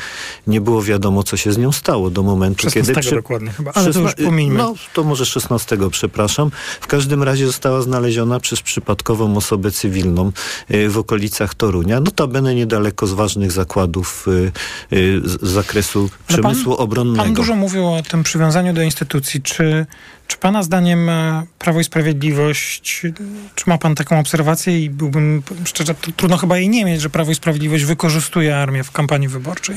nie 0.46 0.60
było 0.60 0.82
wiadomo, 0.82 1.22
co 1.22 1.36
się 1.36 1.52
z 1.52 1.58
nią 1.58 1.72
stało 1.72 2.10
do 2.10 2.22
momentu, 2.22 2.62
16 2.62 2.92
kiedy... 2.92 3.00
Przy... 3.00 3.14
dokładnie 3.14 3.50
chyba, 3.50 3.72
ale 3.72 3.92
to 3.92 4.00
już 4.00 4.14
pomijmy. 4.14 4.58
No, 4.58 4.74
to 4.92 5.04
może 5.04 5.26
16, 5.26 5.78
przepraszam. 5.90 6.50
W 6.80 6.86
każdym 6.86 7.22
razie 7.22 7.46
została 7.46 7.82
znaleziona 7.82 8.40
przez 8.40 8.62
przypadkową 8.62 9.36
osobę 9.36 9.70
cywilną 9.70 10.32
y, 10.70 10.88
w 10.88 10.98
okolicach 10.98 11.54
Torunia, 11.54 12.00
notabene 12.00 12.54
niedaleko 12.54 13.06
z 13.06 13.12
ważnych 13.12 13.52
zakładów 13.52 14.26
y, 14.28 14.96
y, 14.96 15.20
z 15.24 15.42
zakresu 15.42 16.10
przemysłu 16.26 16.76
pan, 16.76 16.84
obronnego. 16.84 17.24
Pan 17.24 17.34
dużo 17.34 17.56
mówił 17.56 17.86
o 17.86 18.02
tym 18.02 18.22
przywiązaniu 18.22 18.72
do 18.72 18.82
instytucji. 18.82 19.42
Czy 19.42 19.86
czy 20.26 20.36
Pana 20.36 20.62
zdaniem 20.62 21.08
e, 21.08 21.46
Prawo 21.58 21.80
i 21.80 21.84
Sprawiedliwość, 21.84 23.02
czy 23.54 23.64
ma 23.66 23.78
Pan 23.78 23.94
taką 23.94 24.18
obserwację 24.18 24.80
i 24.80 24.90
byłbym 24.90 25.42
szczerze, 25.64 25.94
trudno 26.16 26.36
chyba 26.36 26.58
jej 26.58 26.68
nie 26.68 26.84
mieć, 26.84 27.00
że 27.00 27.10
Prawo 27.10 27.30
i 27.30 27.34
Sprawiedliwość 27.34 27.84
wykorzystuje 27.84 28.58
armię 28.58 28.84
w 28.84 28.90
kampanii 28.90 29.28
wyborczej? 29.28 29.76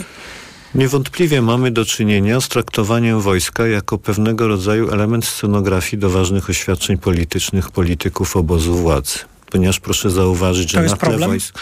Niewątpliwie 0.75 1.41
mamy 1.41 1.71
do 1.71 1.86
czynienia 1.86 2.41
z 2.41 2.47
traktowaniem 2.47 3.21
wojska 3.21 3.67
jako 3.67 3.97
pewnego 3.97 4.47
rodzaju 4.47 4.91
element 4.91 5.25
scenografii 5.25 5.97
do 6.01 6.10
ważnych 6.10 6.49
oświadczeń 6.49 6.97
politycznych 6.97 7.71
polityków 7.71 8.38
obozu 8.38 8.75
władzy. 8.75 9.19
Ponieważ 9.51 9.79
proszę 9.79 10.10
zauważyć, 10.10 10.71
że 10.71 10.81
na 10.81 10.97
tle 10.97 11.17
wojsk... 11.17 11.60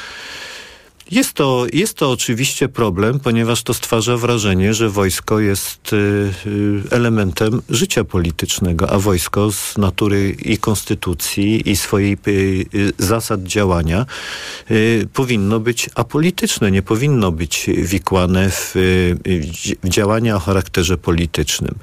Jest 1.12 1.34
to, 1.34 1.66
jest 1.74 1.98
to 1.98 2.12
oczywiście 2.12 2.70
problem, 2.70 3.20
ponieważ 3.20 3.64
to 3.64 3.74
stwarza 3.74 4.18
wrażenie, 4.18 4.74
że 4.74 4.90
wojsko 4.90 5.40
jest 5.40 5.94
y, 5.94 5.96
y, 6.48 6.82
elementem 6.92 7.62
życia 7.70 8.04
politycznego, 8.04 8.90
a 8.90 9.00
wojsko 9.00 9.52
z 9.52 9.78
natury 9.78 10.36
i 10.46 10.58
konstytucji 10.58 11.70
i 11.70 11.76
swojej 11.76 12.18
y, 12.28 12.66
zasad 12.98 13.44
działania 13.44 14.06
powinno 15.14 15.60
być 15.60 15.90
apolityczne, 15.96 16.72
nie 16.72 16.82
powinno 16.82 17.32
być 17.32 17.70
wikłane 17.78 18.50
w, 18.50 18.72
w 19.84 19.90
działania 19.90 20.36
o 20.36 20.40
charakterze 20.40 20.98
politycznym. 20.98 21.76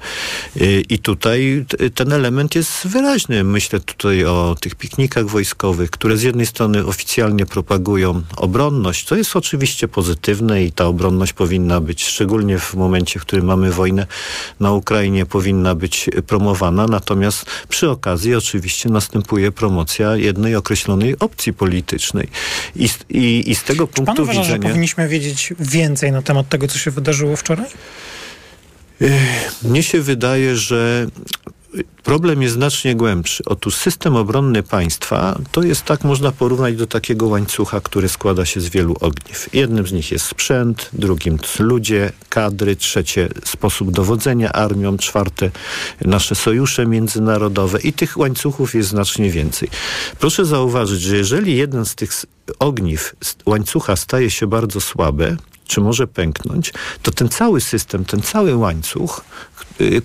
I 0.89 0.99
tutaj 0.99 1.65
ten 1.95 2.13
element 2.13 2.55
jest 2.55 2.87
wyraźny. 2.87 3.43
Myślę 3.43 3.79
tutaj 3.79 4.25
o 4.25 4.55
tych 4.59 4.75
piknikach 4.75 5.27
wojskowych, 5.27 5.89
które 5.89 6.17
z 6.17 6.23
jednej 6.23 6.45
strony 6.45 6.85
oficjalnie 6.85 7.45
propagują 7.45 8.21
obronność, 8.37 9.12
co 9.13 9.17
jest 9.17 9.35
oczywiście 9.35 9.87
pozytywne 9.87 10.63
i 10.63 10.71
ta 10.71 10.85
obronność 10.85 11.33
powinna 11.33 11.79
być, 11.79 12.03
szczególnie 12.05 12.59
w 12.59 12.73
momencie, 12.73 13.19
w 13.19 13.21
którym 13.21 13.45
mamy 13.45 13.71
wojnę 13.71 14.07
na 14.59 14.71
Ukrainie, 14.71 15.25
powinna 15.25 15.75
być 15.75 16.09
promowana. 16.27 16.85
Natomiast 16.87 17.45
przy 17.69 17.89
okazji 17.89 18.35
oczywiście 18.35 18.89
następuje 18.89 19.51
promocja 19.51 20.15
jednej 20.15 20.55
określonej 20.55 21.19
opcji 21.19 21.53
politycznej. 21.53 22.27
I, 22.75 22.89
i, 23.09 23.51
i 23.51 23.55
z 23.55 23.63
tego 23.63 23.87
Czy 23.87 23.93
punktu 23.93 24.15
pan 24.15 24.23
uważa, 24.23 24.41
widzenia... 24.41 24.67
powinniśmy 24.69 25.07
wiedzieć 25.07 25.53
więcej 25.59 26.11
na 26.11 26.21
temat 26.21 26.49
tego, 26.49 26.67
co 26.67 26.77
się 26.77 26.91
wydarzyło 26.91 27.35
wczoraj? 27.35 27.67
Mnie 29.63 29.83
się 29.83 30.01
wydaje, 30.01 30.55
że 30.55 31.07
Problem 32.03 32.41
jest 32.41 32.53
znacznie 32.53 32.95
głębszy. 32.95 33.43
Otóż 33.45 33.75
system 33.75 34.15
obronny 34.15 34.63
państwa 34.63 35.39
to 35.51 35.63
jest 35.63 35.83
tak, 35.85 36.03
można 36.03 36.31
porównać 36.31 36.75
do 36.75 36.87
takiego 36.87 37.27
łańcucha, 37.27 37.81
który 37.81 38.09
składa 38.09 38.45
się 38.45 38.61
z 38.61 38.69
wielu 38.69 38.95
ogniw. 39.01 39.49
Jednym 39.53 39.87
z 39.87 39.91
nich 39.91 40.11
jest 40.11 40.25
sprzęt, 40.25 40.89
drugim 40.93 41.37
ludzie, 41.59 42.11
kadry, 42.29 42.75
trzecie 42.75 43.29
sposób 43.45 43.91
dowodzenia 43.91 44.51
armią, 44.51 44.97
czwarte 44.97 45.51
nasze 46.01 46.35
sojusze 46.35 46.85
międzynarodowe 46.85 47.79
i 47.81 47.93
tych 47.93 48.17
łańcuchów 48.17 48.75
jest 48.75 48.89
znacznie 48.89 49.31
więcej. 49.31 49.69
Proszę 50.19 50.45
zauważyć, 50.45 51.01
że 51.01 51.17
jeżeli 51.17 51.57
jeden 51.57 51.85
z 51.85 51.95
tych 51.95 52.11
ogniw 52.59 53.15
łańcucha 53.45 53.95
staje 53.95 54.31
się 54.31 54.47
bardzo 54.47 54.81
słabe, 54.81 55.37
czy 55.67 55.81
może 55.81 56.07
pęknąć, 56.07 56.73
to 57.03 57.11
ten 57.11 57.29
cały 57.29 57.61
system, 57.61 58.05
ten 58.05 58.21
cały 58.21 58.55
łańcuch 58.55 59.21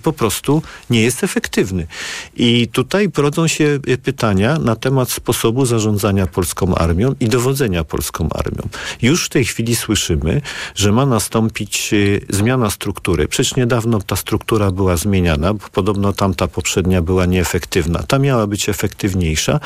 po 0.03 0.13
prostu 0.13 0.61
nie 0.89 1.01
jest 1.01 1.23
efektywny. 1.23 1.87
I 2.35 2.67
tutaj 2.67 3.09
rodzą 3.17 3.47
się 3.47 3.79
y, 3.87 3.97
pytania 3.97 4.59
na 4.59 4.75
temat 4.75 5.11
sposobu 5.11 5.65
zarządzania 5.65 6.27
polską 6.27 6.75
armią 6.75 7.15
i 7.19 7.29
dowodzenia 7.29 7.83
polską 7.83 8.29
armią. 8.29 8.69
Już 9.01 9.25
w 9.25 9.29
tej 9.29 9.45
chwili 9.45 9.75
słyszymy, 9.75 10.41
że 10.75 10.91
ma 10.91 11.05
nastąpić 11.05 11.89
y, 11.93 12.25
zmiana 12.29 12.69
struktury. 12.69 13.27
Przecież 13.27 13.55
niedawno 13.55 14.01
ta 14.01 14.15
struktura 14.15 14.71
była 14.71 14.97
zmieniana, 14.97 15.53
bo 15.53 15.67
podobno 15.71 16.13
tamta 16.13 16.47
poprzednia 16.47 17.01
była 17.01 17.25
nieefektywna. 17.25 18.03
Ta 18.03 18.19
miała 18.19 18.47
być 18.47 18.69
efektywniejsza, 18.69 19.59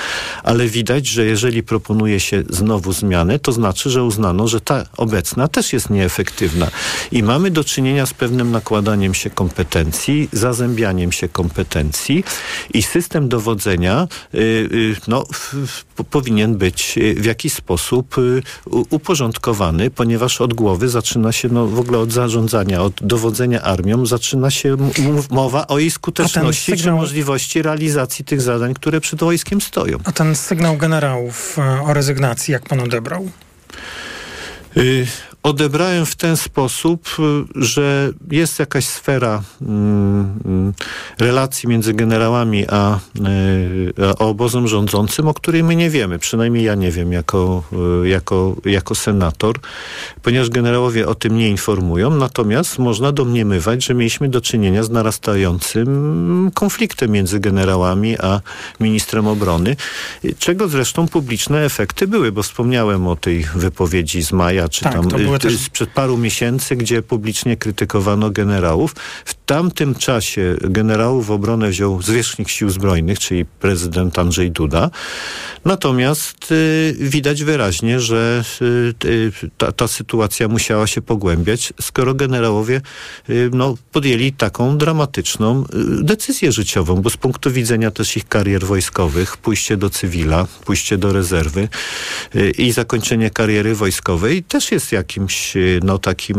ale 0.44 0.68
widać, 0.68 1.08
że 1.08 1.26
jeżeli 1.26 1.64
proponuje 1.64 2.20
się 2.20 2.44
znowu 2.50 2.94
zmianę, 2.94 3.40
to 3.40 3.52
znaczy, 3.52 3.90
że 3.90 4.04
uznano, 4.04 4.48
że 4.48 4.62
ta 4.62 4.86
obecna 4.98 5.48
też 5.48 5.74
jest 5.74 5.90
nieefektywna. 5.90 6.68
I 7.12 7.24
mamy 7.24 7.52
do 7.52 7.64
czynienia 7.64 8.06
z 8.06 8.14
pewnym 8.14 8.52
nakładaniem 8.52 9.14
się 9.14 9.30
kompetencji, 9.30 9.83
zazębianiem 10.34 11.12
się 11.12 11.30
kompetencji 11.30 12.24
i 12.74 12.84
system 12.84 13.30
dowodzenia 13.30 14.08
y, 14.34 14.38
y, 14.38 14.96
no, 15.08 15.24
powinien 16.12 16.58
być 16.58 17.00
w 17.16 17.26
jakiś 17.26 17.54
sposób 17.54 18.16
uporządkowany, 18.90 19.90
ponieważ 19.90 20.42
od 20.42 20.54
głowy 20.54 20.90
zaczyna 20.90 21.32
się 21.32 21.50
no, 21.50 21.68
w 21.68 21.80
ogóle 21.80 22.00
od 22.00 22.12
zarządzania, 22.12 22.82
od 22.82 22.94
dowodzenia 23.02 23.62
armią, 23.62 24.06
zaczyna 24.06 24.52
się 24.52 24.78
mowa 25.32 25.68
o 25.68 25.80
jej 25.80 25.92
skuteczności 25.92 26.72
sygnał... 26.72 26.96
czy 26.96 27.02
możliwości 27.02 27.62
realizacji 27.62 28.26
tych 28.26 28.42
zadań, 28.42 28.74
które 28.74 29.02
przed 29.02 29.20
wojskiem 29.20 29.62
stoją. 29.62 29.98
A 30.04 30.12
ten 30.12 30.36
sygnał 30.36 30.78
generałów 30.78 31.58
e, 31.58 31.82
o 31.82 31.94
rezygnacji, 31.94 32.52
jak 32.52 32.70
pan 32.70 32.80
odebrał? 32.80 33.30
Odebrałem 35.44 36.06
w 36.06 36.16
ten 36.16 36.38
sposób, 36.38 37.08
y, 37.20 37.64
że 37.66 38.12
jest 38.32 38.60
jakaś 38.60 38.86
sfera 38.86 39.44
mm, 39.62 40.40
mm, 40.46 40.74
relacji 41.20 41.70
między 41.70 41.94
generałami 41.94 42.66
a, 42.70 43.00
y, 43.20 43.94
a 44.20 44.26
obozem 44.26 44.68
rządzącym, 44.68 45.28
o 45.28 45.34
której 45.34 45.64
my 45.64 45.76
nie 45.76 45.90
wiemy. 45.90 46.20
Przynajmniej 46.20 46.64
ja 46.64 46.76
nie 46.76 46.92
wiem 46.92 47.14
jako, 47.14 47.64
y, 48.04 48.08
jako, 48.08 48.56
jako 48.66 48.96
senator, 48.96 49.56
ponieważ 50.22 50.50
generałowie 50.50 51.08
o 51.08 51.16
tym 51.16 51.38
nie 51.38 51.50
informują. 51.50 52.10
Natomiast 52.10 52.80
można 52.80 53.12
domniemywać, 53.12 53.86
że 53.86 53.94
mieliśmy 53.94 54.30
do 54.30 54.42
czynienia 54.42 54.84
z 54.84 54.90
narastającym 54.90 56.52
konfliktem 56.54 57.12
między 57.12 57.40
generałami 57.40 58.18
a 58.20 58.42
ministrem 58.80 59.28
obrony, 59.28 59.76
czego 60.40 60.68
zresztą 60.68 61.08
publiczne 61.08 61.66
efekty 61.66 62.08
były, 62.08 62.32
bo 62.32 62.44
wspomniałem 62.44 63.08
o 63.08 63.16
tej 63.16 63.46
wypowiedzi 63.56 64.24
z 64.24 64.32
maja, 64.32 64.70
czy 64.70 64.84
tak, 64.84 64.94
tam 64.94 65.33
też... 65.40 65.58
sprzed 65.58 65.90
paru 65.90 66.18
miesięcy, 66.18 66.76
gdzie 66.76 67.02
publicznie 67.02 67.58
krytykowano 67.58 68.30
generałów. 68.30 68.96
W 69.26 69.34
tamtym 69.46 69.96
czasie 69.96 70.56
generałów 70.62 71.26
w 71.28 71.32
obronę 71.32 71.70
wziął 71.70 72.02
zwierzchnik 72.02 72.50
sił 72.50 72.70
zbrojnych, 72.70 73.20
czyli 73.20 73.46
prezydent 73.46 74.20
Andrzej 74.20 74.52
Duda. 74.52 74.90
Natomiast 75.66 76.52
y, 76.52 76.96
widać 77.00 77.44
wyraźnie, 77.44 78.00
że 78.00 78.44
y, 78.62 79.08
y, 79.08 79.32
ta, 79.58 79.72
ta, 79.72 79.88
sytuacja 79.88 80.48
musiała 80.48 80.88
się 80.88 81.02
pogłębiać, 81.02 81.74
skoro 81.82 82.14
generałowie 82.14 82.82
y, 83.30 83.50
no, 83.54 83.76
podjęli 83.92 84.32
taką 84.32 84.78
dramatyczną 84.78 85.64
y, 85.64 86.04
decyzję 86.04 86.52
życiową, 86.52 86.96
bo 86.96 87.10
z 87.10 87.18
punktu 87.18 87.52
widzenia 87.52 87.92
też 87.92 88.18
ich 88.18 88.28
karier 88.28 88.66
wojskowych, 88.66 89.38
pójście 89.38 89.78
do 89.78 89.90
cywila, 89.90 90.48
pójście 90.66 90.98
do 90.98 91.14
rezerwy 91.14 91.70
y, 92.36 92.52
i 92.52 92.72
zakończenie 92.72 93.30
kariery 93.30 93.76
wojskowej 93.76 94.44
też 94.44 94.72
jest 94.72 94.92
jakimś 94.92 95.23
no 95.84 95.98
takim 95.98 96.38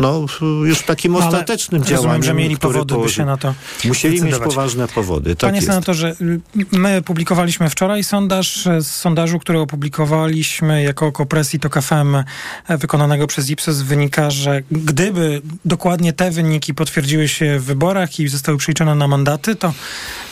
no 0.00 0.26
już 0.64 0.82
takim 0.82 1.12
no, 1.12 1.18
ostatecznym 1.18 1.84
działaniem. 1.84 2.10
Rozumiem, 2.10 2.22
że 2.22 2.34
mieli 2.34 2.56
powody, 2.56 2.94
by 2.98 3.08
się 3.08 3.24
na 3.24 3.36
to 3.36 3.54
Musieli 3.84 4.22
mieć 4.22 4.38
poważne 4.38 4.88
powody. 4.88 5.36
Tak 5.36 5.48
Panie 5.48 5.56
jest. 5.56 5.68
senatorze, 5.68 6.14
my 6.72 7.02
publikowaliśmy 7.02 7.70
wczoraj 7.70 8.04
sondaż. 8.04 8.68
Z 8.80 8.86
sondażu, 8.86 9.38
który 9.38 9.58
opublikowaliśmy 9.58 10.82
jako 10.82 11.12
Kopresji 11.12 11.60
to 11.60 11.70
KFM 11.70 12.16
wykonanego 12.68 13.26
przez 13.26 13.50
Ipsos 13.50 13.82
wynika, 13.82 14.30
że 14.30 14.62
gdyby 14.70 15.42
dokładnie 15.64 16.12
te 16.12 16.30
wyniki 16.30 16.74
potwierdziły 16.74 17.28
się 17.28 17.58
w 17.58 17.64
wyborach 17.64 18.20
i 18.20 18.28
zostały 18.28 18.58
przeliczone 18.58 18.94
na 18.94 19.08
mandaty, 19.08 19.56
to 19.56 19.72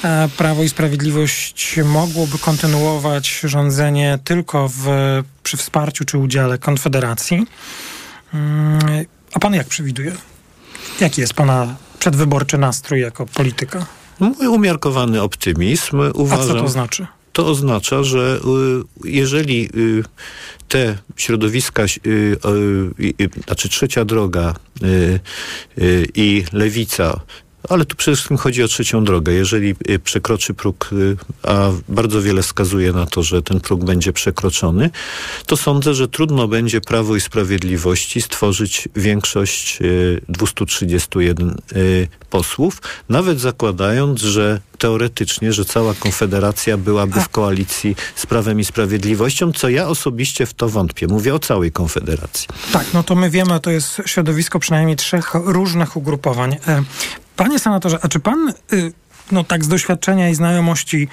e, 0.04 0.28
Prawo 0.36 0.62
i 0.62 0.68
Sprawiedliwość 0.68 1.80
mogłoby 1.84 2.38
kontynuować 2.38 3.40
rządzenie 3.44 4.18
tylko 4.24 4.68
w, 4.68 4.88
przy 5.44 5.56
wsparciu 5.56 6.04
czy 6.04 6.18
udziale 6.18 6.58
Konfederacji. 6.58 7.46
Mm, 8.34 8.78
a 9.34 9.38
pan 9.38 9.54
jak 9.54 9.66
przewiduje? 9.66 10.12
Jaki 11.00 11.20
jest 11.20 11.34
pana 11.34 11.76
przedwyborczy 11.98 12.58
nastrój 12.58 13.00
jako 13.00 13.26
polityka? 13.26 13.86
Mój 14.20 14.46
umiarkowany 14.46 15.22
optymizm. 15.22 16.00
Uważam, 16.14 16.50
A 16.50 16.54
co 16.54 16.60
to 16.60 16.68
znaczy? 16.68 17.06
To 17.32 17.46
oznacza, 17.46 18.02
że 18.02 18.40
y, 19.04 19.08
jeżeli 19.08 19.68
y, 19.76 20.04
te 20.68 20.98
środowiska, 21.16 21.82
y, 22.06 22.36
znaczy 23.46 23.68
trzecia 23.68 24.04
droga 24.04 24.54
i 26.14 26.44
lewica 26.52 27.20
ale 27.68 27.84
tu 27.84 27.96
przede 27.96 28.16
wszystkim 28.16 28.36
chodzi 28.36 28.62
o 28.62 28.68
trzecią 28.68 29.04
drogę. 29.04 29.32
Jeżeli 29.32 29.74
y, 29.90 29.98
przekroczy 29.98 30.54
próg, 30.54 30.90
y, 30.92 31.16
a 31.42 31.70
bardzo 31.88 32.22
wiele 32.22 32.42
wskazuje 32.42 32.92
na 32.92 33.06
to, 33.06 33.22
że 33.22 33.42
ten 33.42 33.60
próg 33.60 33.84
będzie 33.84 34.12
przekroczony, 34.12 34.90
to 35.46 35.56
sądzę, 35.56 35.94
że 35.94 36.08
trudno 36.08 36.48
będzie 36.48 36.80
Prawo 36.80 37.16
i 37.16 37.20
Sprawiedliwości 37.20 38.22
stworzyć 38.22 38.88
większość 38.96 39.78
231 40.28 41.56
y, 41.76 42.08
posłów, 42.30 42.82
nawet 43.08 43.40
zakładając, 43.40 44.20
że 44.20 44.60
teoretycznie, 44.78 45.52
że 45.52 45.64
cała 45.64 45.94
Konfederacja 45.94 46.76
byłaby 46.76 47.20
w 47.20 47.28
koalicji 47.28 47.96
z 48.16 48.26
Prawem 48.26 48.60
i 48.60 48.64
Sprawiedliwością, 48.64 49.52
co 49.52 49.68
ja 49.68 49.88
osobiście 49.88 50.46
w 50.46 50.54
to 50.54 50.68
wątpię. 50.68 51.06
Mówię 51.06 51.34
o 51.34 51.38
całej 51.38 51.72
Konfederacji. 51.72 52.48
Tak, 52.72 52.86
no 52.94 53.02
to 53.02 53.14
my 53.14 53.30
wiemy, 53.30 53.60
to 53.60 53.70
jest 53.70 54.02
środowisko 54.06 54.58
przynajmniej 54.58 54.96
trzech 54.96 55.34
różnych 55.34 55.96
ugrupowań. 55.96 56.56
Panie 57.36 57.58
senatorze, 57.58 57.98
a 58.02 58.08
czy 58.08 58.20
pan, 58.20 58.54
y, 58.72 58.92
no 59.32 59.44
tak 59.44 59.64
z 59.64 59.68
doświadczenia 59.68 60.28
i 60.28 60.34
znajomości, 60.34 61.08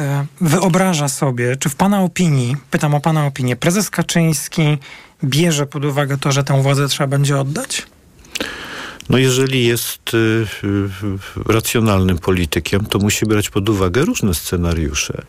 e, 0.00 0.26
wyobraża 0.40 1.08
sobie, 1.08 1.56
czy 1.56 1.68
w 1.68 1.74
pana 1.74 2.02
opinii, 2.02 2.56
pytam 2.70 2.94
o 2.94 3.00
pana 3.00 3.26
opinię, 3.26 3.56
prezes 3.56 3.90
Kaczyński 3.90 4.78
bierze 5.24 5.66
pod 5.66 5.84
uwagę 5.84 6.18
to, 6.18 6.32
że 6.32 6.44
tę 6.44 6.62
władzę 6.62 6.88
trzeba 6.88 7.06
będzie 7.06 7.38
oddać? 7.40 7.86
No 9.08 9.18
jeżeli 9.18 9.66
jest 9.66 10.14
y, 10.14 10.16
y, 10.16 11.52
racjonalnym 11.52 12.18
politykiem, 12.18 12.86
to 12.86 12.98
musi 12.98 13.26
brać 13.26 13.50
pod 13.50 13.68
uwagę 13.68 14.04
różne 14.04 14.34
scenariusze. 14.34 15.22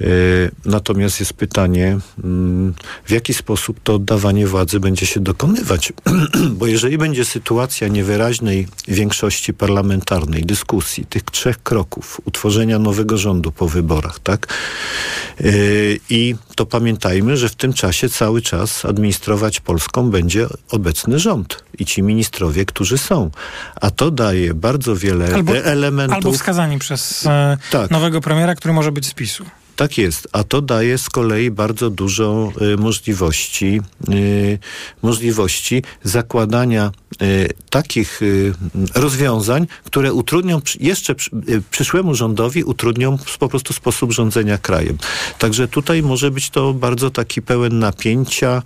Y, 0.00 0.50
natomiast 0.64 1.20
jest 1.20 1.32
pytanie, 1.32 1.98
mm, 2.24 2.74
w 3.04 3.10
jaki 3.10 3.34
sposób 3.34 3.80
to 3.82 3.94
oddawanie 3.94 4.46
władzy 4.46 4.80
będzie 4.80 5.06
się 5.06 5.20
dokonywać. 5.20 5.92
Bo 6.58 6.66
jeżeli 6.66 6.98
będzie 6.98 7.24
sytuacja 7.24 7.88
niewyraźnej 7.88 8.68
większości 8.88 9.54
parlamentarnej, 9.54 10.42
dyskusji, 10.42 11.06
tych 11.06 11.22
trzech 11.22 11.62
kroków, 11.62 12.20
utworzenia 12.24 12.78
nowego 12.78 13.18
rządu 13.18 13.52
po 13.52 13.68
wyborach, 13.68 14.18
tak? 14.18 14.54
Y, 15.40 16.00
I 16.10 16.34
to 16.56 16.66
pamiętajmy, 16.66 17.36
że 17.36 17.48
w 17.48 17.54
tym 17.54 17.72
czasie 17.72 18.08
cały 18.08 18.42
czas 18.42 18.84
administrować 18.84 19.60
Polską 19.60 20.10
będzie 20.10 20.46
obecny 20.70 21.18
rząd 21.18 21.64
i 21.78 21.86
ci 21.86 22.02
ministrowie, 22.02 22.64
którzy 22.64 22.98
są. 22.98 23.30
A 23.80 23.90
to 23.90 24.10
daje 24.10 24.54
bardzo 24.54 24.96
wiele 24.96 25.34
albo, 25.34 25.56
elementów. 25.56 26.16
Albo 26.16 26.32
wskazani 26.32 26.78
przez 26.78 27.26
e, 27.26 27.58
tak. 27.70 27.90
nowego 27.90 28.20
premiera, 28.20 28.54
który 28.54 28.74
może 28.74 28.92
być 28.92 29.06
z 29.06 29.14
PiSu. 29.14 29.44
Tak 29.76 29.98
jest, 29.98 30.28
a 30.32 30.44
to 30.44 30.62
daje 30.62 30.98
z 30.98 31.08
kolei 31.08 31.50
bardzo 31.50 31.90
dużo 31.90 32.52
y, 32.62 32.76
możliwości, 32.76 33.80
y, 34.10 34.58
możliwości 35.02 35.82
zakładania 36.02 36.92
y, 37.22 37.48
takich 37.70 38.20
rozwiązań, 38.94 39.66
które 39.84 40.12
utrudnią 40.12 40.60
jeszcze 40.80 41.14
przyszłemu 41.70 42.14
rządowi 42.14 42.64
utrudnią 42.64 43.18
po 43.38 43.48
prostu 43.48 43.72
sposób 43.72 44.12
rządzenia 44.12 44.58
krajem. 44.58 44.98
Także 45.38 45.68
tutaj 45.68 46.02
może 46.02 46.30
być 46.30 46.50
to 46.50 46.74
bardzo 46.74 47.10
taki 47.10 47.42
pełen 47.42 47.78
napięcia 47.78 48.62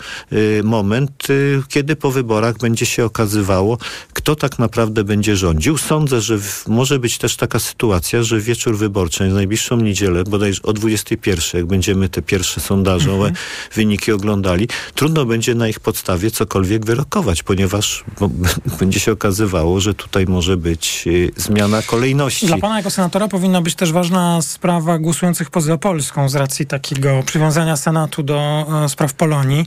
moment, 0.65 1.27
kiedy 1.69 1.97
po 1.97 2.11
wyborach 2.11 2.59
będzie 2.59 2.87
się 2.87 3.05
okazywało, 3.05 3.79
kto 4.21 4.37
tak 4.37 4.59
naprawdę 4.59 5.05
będzie 5.05 5.37
rządził. 5.37 5.79
Sądzę, 5.79 6.21
że 6.21 6.39
w, 6.39 6.69
może 6.69 6.99
być 6.99 7.19
też 7.19 7.37
taka 7.37 7.59
sytuacja, 7.59 8.23
że 8.23 8.41
wieczór 8.41 8.77
wyborczy, 8.77 9.31
w 9.31 9.33
najbliższą 9.33 9.77
niedzielę, 9.77 10.25
bodajże 10.25 10.63
o 10.63 10.73
20 10.73 10.91
21, 11.01 11.61
jak 11.61 11.67
będziemy 11.67 12.09
te 12.09 12.23
pierwsze 12.23 12.61
sondażowe 12.61 13.29
mhm. 13.29 13.35
wyniki 13.75 14.13
oglądali, 14.13 14.69
trudno 14.95 15.25
będzie 15.25 15.55
na 15.55 15.69
ich 15.69 15.81
podstawie 15.81 16.31
cokolwiek 16.31 16.87
wyrokować, 16.87 17.43
ponieważ 17.43 18.05
bo, 18.21 18.31
będzie 18.81 19.01
się 19.01 19.13
okazywało, 19.13 19.81
że 19.81 19.95
tutaj 19.95 20.27
może 20.27 20.57
być 20.57 21.05
y, 21.07 21.31
zmiana 21.37 21.83
kolejności. 21.83 22.47
Dla 22.47 22.59
pana 22.59 22.77
jako 22.77 22.91
senatora 22.91 23.29
powinna 23.29 23.63
być 23.63 23.75
też 23.75 23.93
ważna 23.93 24.43
sprawa 24.43 24.99
głosujących 24.99 25.51
poza 25.51 25.79
Polską 25.79 26.29
z 26.29 26.35
racji 26.35 26.67
takiego 26.67 27.23
przywiązania 27.27 27.77
Senatu 27.77 28.23
do 28.23 28.67
e, 28.85 28.89
spraw 28.89 29.15
Polonii. 29.15 29.67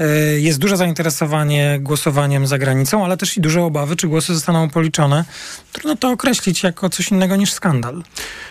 E, 0.00 0.06
jest 0.40 0.58
duże 0.58 0.76
zainteresowanie 0.76 1.78
głosowaniem 1.80 2.46
za 2.46 2.58
granicą, 2.58 3.04
ale 3.04 3.16
też 3.16 3.36
i 3.36 3.40
duże 3.40 3.62
obawy, 3.62 3.96
czy 3.98 4.08
głosy 4.08 4.34
zostaną 4.34 4.70
policzone, 4.70 5.24
trudno 5.72 5.96
to 5.96 6.10
określić 6.10 6.62
jako 6.62 6.90
coś 6.90 7.10
innego 7.10 7.36
niż 7.36 7.52
skandal. 7.52 8.02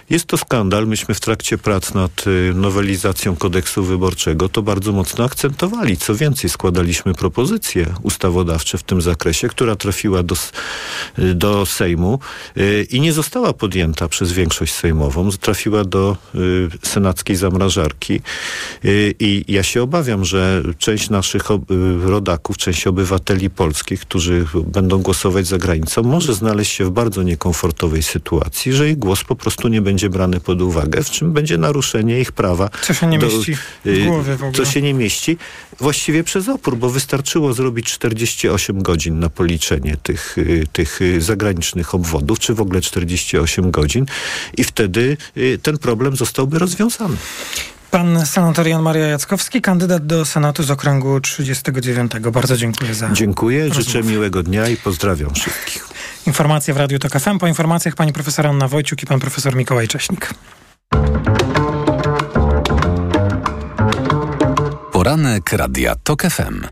Jest 0.10 0.26
to 0.26 0.38
skandal. 0.38 0.88
Myśmy 0.88 1.16
w 1.16 1.20
trakcie 1.20 1.58
prac 1.58 1.94
nad 1.94 2.28
y, 2.28 2.54
nowelizacją 2.56 3.36
kodeksu 3.36 3.84
wyborczego 3.84 4.50
to 4.50 4.62
bardzo 4.62 4.92
mocno 4.92 5.26
akcentowali. 5.26 5.98
Co 5.98 6.16
więcej, 6.16 6.50
składaliśmy 6.50 7.14
propozycje 7.14 7.94
ustawodawcze 8.04 8.78
w 8.78 8.84
tym 8.84 9.02
zakresie, 9.02 9.48
która 9.48 9.76
trafiła 9.76 10.24
do, 10.24 10.36
y, 11.20 11.34
do 11.34 11.66
Sejmu 11.66 12.20
y, 12.58 12.88
i 12.92 13.02
nie 13.02 13.14
została 13.14 13.54
podjęta 13.54 14.08
przez 14.08 14.32
większość 14.32 14.74
sejmową. 14.74 15.30
Trafiła 15.32 15.84
do 15.84 16.18
senackiej 16.84 17.36
zamrażarki 17.36 18.22
i 19.20 19.46
ja 19.48 19.64
się 19.64 19.84
obawiam, 19.84 20.26
że 20.26 20.64
część 20.78 21.10
naszych 21.10 21.44
rodaków, 22.04 22.58
część 22.58 22.88
obywateli 22.88 23.50
polskich, 23.50 24.00
którzy 24.00 24.46
będą 24.68 25.02
głosować 25.02 25.48
za 25.48 25.58
granicą, 25.58 26.04
może 26.04 26.34
znaleźć 26.34 26.72
się 26.72 26.86
w 26.86 26.92
bardzo 26.92 27.24
niekomfortowej 27.24 28.04
sytuacji, 28.04 28.74
że 28.74 28.90
ich 28.90 28.98
głos 28.98 29.24
po 29.24 29.36
prostu 29.36 29.68
nie 29.68 29.82
będzie 29.82 29.97
brany 30.10 30.40
pod 30.40 30.62
uwagę, 30.62 31.04
w 31.04 31.10
czym 31.10 31.34
będzie 31.34 31.58
naruszenie 31.58 32.20
ich 32.20 32.32
prawa. 32.32 32.70
Co 32.82 32.94
się 32.94 33.08
nie 33.08 33.20
do, 33.20 33.28
mieści 33.28 33.56
w 33.56 33.88
y, 33.88 34.06
głowie 34.06 34.36
w 34.36 34.44
ogóle. 34.44 34.52
Co 34.52 34.72
się 34.72 34.82
nie 34.82 34.94
mieści. 34.94 35.38
Właściwie 35.80 36.24
przez 36.24 36.50
opór, 36.50 36.78
bo 36.78 36.90
wystarczyło 36.90 37.54
zrobić 37.54 37.86
48 37.92 38.82
godzin 38.82 39.20
na 39.20 39.30
policzenie 39.30 39.98
tych, 40.04 40.38
y, 40.38 40.64
tych 40.72 41.02
y, 41.02 41.22
zagranicznych 41.22 41.96
obwodów, 41.96 42.40
czy 42.40 42.54
w 42.54 42.62
ogóle 42.62 42.82
48 42.82 43.72
godzin 43.72 44.06
i 44.58 44.64
wtedy 44.64 45.18
ten 45.62 45.78
problem 45.78 46.16
zostałby 46.16 46.60
rozwiązany. 46.60 47.18
Pan 47.92 48.26
senator 48.26 48.68
Jan 48.68 48.82
Maria 48.82 49.08
Jackowski, 49.08 49.62
kandydat 49.62 50.06
do 50.06 50.26
Senatu 50.26 50.64
z 50.64 50.72
okręgu 50.72 51.22
39. 51.22 52.12
Bardzo 52.32 52.58
dziękuję 52.58 52.94
za 52.94 53.10
Dziękuję, 53.12 53.60
rozmowę. 53.60 53.84
życzę 53.84 54.04
miłego 54.04 54.44
dnia 54.44 54.70
i 54.70 54.78
pozdrawiam 54.78 55.34
wszystkich. 55.34 55.88
Informacje 56.28 56.74
w 56.74 56.78
Radiu 56.78 57.00
TOK 57.00 57.12
FM. 57.12 57.40
Po 57.40 57.48
informacjach 57.48 57.96
pani 57.96 58.14
profesor 58.14 58.48
Anna 58.48 58.68
Wojciuk 58.68 59.04
i 59.04 59.06
pan 59.06 59.20
profesor 59.20 59.56
Mikołaj 59.56 59.88
Cześnik. 59.88 60.34
Poranek 64.92 65.54
Radia 65.54 65.96
TOK 65.96 66.22
FM. 66.22 66.68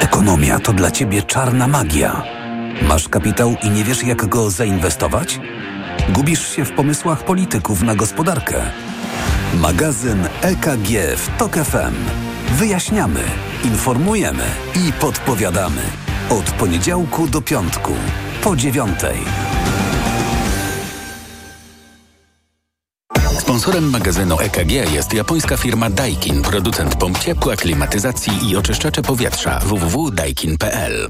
Ekonomia 0.00 0.58
to 0.58 0.72
dla 0.72 0.90
ciebie 0.90 1.22
czarna 1.22 1.68
magia. 1.68 2.22
Masz 2.82 3.08
kapitał 3.08 3.54
i 3.62 3.70
nie 3.70 3.84
wiesz 3.84 4.02
jak 4.02 4.26
go 4.26 4.50
zainwestować? 4.50 5.40
Gubisz 6.08 6.56
się 6.56 6.64
w 6.64 6.72
pomysłach 6.72 7.24
polityków 7.24 7.82
na 7.82 7.94
gospodarkę. 7.94 8.62
Magazyn 9.54 10.28
EKG 10.42 11.16
w 11.16 11.38
TOK 11.38 11.54
FM. 11.54 11.94
Wyjaśniamy, 12.52 13.20
informujemy 13.64 14.44
i 14.74 14.92
podpowiadamy. 14.92 15.82
Od 16.30 16.50
poniedziałku 16.50 17.26
do 17.28 17.42
piątku, 17.42 17.92
po 18.42 18.56
dziewiątej. 18.56 19.16
Sponsorem 23.38 23.90
magazynu 23.90 24.40
EKG 24.40 24.70
jest 24.70 25.14
japońska 25.14 25.56
firma 25.56 25.90
Daikin, 25.90 26.42
producent 26.42 26.96
pomp 26.96 27.18
ciepła, 27.18 27.56
klimatyzacji 27.56 28.50
i 28.50 28.56
oczyszczacze 28.56 29.02
powietrza 29.02 29.58
www.daikin.pl. 29.58 31.08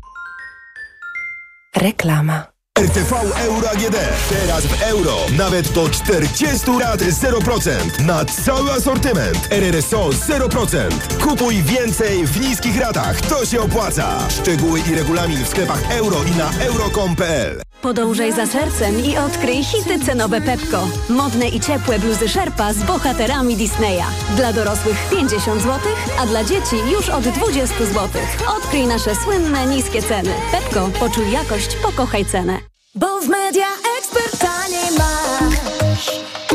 Reklama. 1.77 2.56
RTV 2.77 3.13
Euro 3.47 3.71
AGD. 3.71 3.97
Teraz 4.29 4.67
w 4.67 4.83
euro. 4.83 5.17
Nawet 5.37 5.73
do 5.73 5.89
40 5.89 6.71
lat 6.81 7.01
0%. 7.01 8.05
Na 8.07 8.25
cały 8.25 8.73
asortyment. 8.73 9.49
RRSO 9.51 10.09
0%. 10.09 10.91
Kupuj 11.23 11.63
więcej 11.63 12.27
w 12.27 12.41
niskich 12.41 12.81
ratach. 12.81 13.21
To 13.21 13.47
się 13.47 13.61
opłaca. 13.61 14.19
Szczegóły 14.31 14.81
i 14.91 14.95
regulamin 14.95 15.45
w 15.45 15.49
sklepach 15.49 15.91
euro 15.91 16.17
i 16.25 16.39
na 16.39 16.51
euro.com.pl 16.65 17.66
Podążaj 17.83 18.33
za 18.33 18.47
sercem 18.47 19.05
i 19.05 19.17
odkryj 19.19 19.65
hity 19.65 20.05
cenowe 20.07 20.41
Pepko. 20.41 20.89
Modne 21.09 21.49
i 21.49 21.61
ciepłe 21.61 21.99
bluzy 21.99 22.29
Sherpa 22.29 22.73
z 22.73 22.83
bohaterami 22.83 23.57
Disneya. 23.57 24.07
Dla 24.37 24.53
dorosłych 24.53 24.97
50 25.11 25.63
zł, 25.63 25.81
a 26.21 26.27
dla 26.27 26.45
dzieci 26.45 26.77
już 26.93 27.09
od 27.09 27.25
20 27.25 27.75
zł. 27.85 28.09
Odkryj 28.59 28.87
nasze 28.87 29.15
słynne 29.15 29.67
niskie 29.67 30.03
ceny. 30.03 30.35
Pepko, 30.53 30.89
poczuj 31.01 31.33
jakość, 31.33 31.77
pokochaj 31.77 32.25
cenę. 32.25 32.59
Bo 32.95 33.21
w 33.21 33.29
media 33.29 33.67
ekspert 33.99 34.39
taniej 34.39 34.99
masz. 34.99 36.46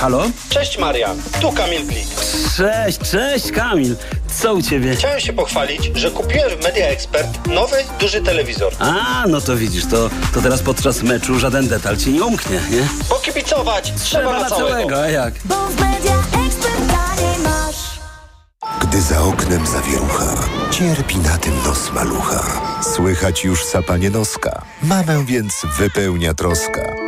Halo? 0.00 0.22
Cześć 0.48 0.78
Marian, 0.78 1.22
tu 1.40 1.52
Kamil 1.52 1.86
Glik. 1.86 2.06
Cześć, 2.56 2.98
cześć 3.10 3.52
Kamil. 3.52 3.96
Co 4.42 4.54
u 4.54 4.62
ciebie? 4.62 4.96
Chciałem 4.96 5.20
się 5.20 5.32
pochwalić, 5.32 5.90
że 5.94 6.10
kupiłem 6.10 6.50
w 6.60 6.64
Media 6.64 6.86
Expert 6.86 7.46
nowy, 7.46 7.76
duży 8.00 8.22
telewizor. 8.22 8.72
A, 8.78 9.24
no 9.28 9.40
to 9.40 9.56
widzisz, 9.56 9.86
to, 9.86 10.10
to 10.34 10.40
teraz 10.42 10.62
podczas 10.62 11.02
meczu 11.02 11.38
żaden 11.38 11.68
detal 11.68 11.96
ci 11.96 12.10
nie 12.10 12.24
umknie, 12.24 12.60
nie? 12.70 12.88
Bo 13.08 13.14
kibicować 13.14 13.92
trzeba, 13.96 14.24
trzeba 14.30 14.40
na 14.40 14.48
całego. 14.50 14.68
całego. 14.68 15.02
A 15.02 15.08
jak? 15.08 15.34
Bo 15.44 15.54
w 15.54 15.80
Media 15.80 16.14
Expert 16.46 16.86
taniej 16.88 17.38
masz. 17.38 18.00
Gdy 18.80 19.00
za 19.02 19.20
oknem 19.22 19.66
zawierucha, 19.66 20.34
cierpi 20.70 21.16
na 21.18 21.38
tym 21.38 21.62
nos 21.66 21.92
malucha. 21.92 22.44
Słychać 22.94 23.44
już 23.44 23.64
sapanie 23.64 24.10
noska. 24.10 24.62
Mamę 24.82 25.24
więc 25.26 25.54
wypełnia 25.78 26.34
troska. 26.34 27.07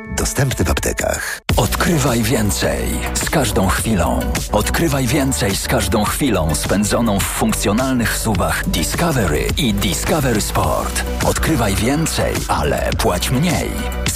Dostępny 0.21 0.65
w 0.65 0.71
aptekach. 0.71 1.41
Odkrywaj 1.57 2.23
więcej 2.23 2.99
z 3.13 3.29
każdą 3.29 3.67
chwilą. 3.67 4.19
Odkrywaj 4.51 5.07
więcej 5.07 5.55
z 5.55 5.67
każdą 5.67 6.03
chwilą 6.03 6.55
spędzoną 6.55 7.19
w 7.19 7.23
funkcjonalnych 7.23 8.17
subach 8.17 8.69
Discovery 8.69 9.47
i 9.57 9.73
Discovery 9.73 10.41
Sport. 10.41 11.03
Odkrywaj 11.25 11.75
więcej, 11.75 12.33
ale 12.47 12.89
płać 12.97 13.31
mniej. 13.31 13.71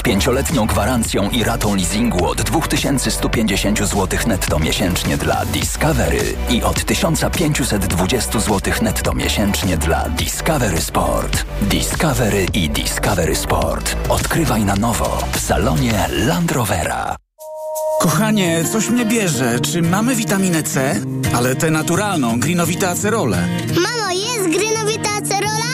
Z 0.06 0.08
pięcioletnią 0.08 0.66
gwarancją 0.66 1.30
i 1.30 1.43
ratą 1.43 1.76
leasingu 1.76 2.28
od 2.28 2.41
2150 2.41 3.80
zł 3.80 4.20
netto 4.28 4.60
miesięcznie 4.60 5.18
dla 5.18 5.45
Discovery 5.45 6.36
i 6.49 6.64
od 6.64 6.86
1520 6.86 8.39
zł 8.39 8.74
netto 8.82 9.14
miesięcznie 9.14 9.78
dla 9.78 10.10
Discovery 10.10 10.82
Sport. 10.82 11.45
Discovery 11.62 12.47
i 12.53 12.70
Discovery 12.70 13.36
Sport. 13.36 13.95
Odkrywaj 14.10 14.66
na 14.66 14.76
nowo 14.76 15.24
w 15.32 15.39
salonie 15.39 16.08
Land 16.10 16.51
Rovera. 16.51 17.16
Kochanie, 17.99 18.64
coś 18.72 18.89
mnie 18.89 19.06
bierze. 19.06 19.60
Czy 19.60 19.82
mamy 19.82 20.16
witaminę 20.16 20.64
C? 20.64 20.95
Ale 21.36 21.56
tę 21.56 21.72
naturalną, 21.72 22.39
grinowita 22.39 22.89
acerolę. 22.89 23.47
Mamo, 23.76 24.12
jest 24.12 24.60
grinowita 24.60 25.10
acerola? 25.24 25.66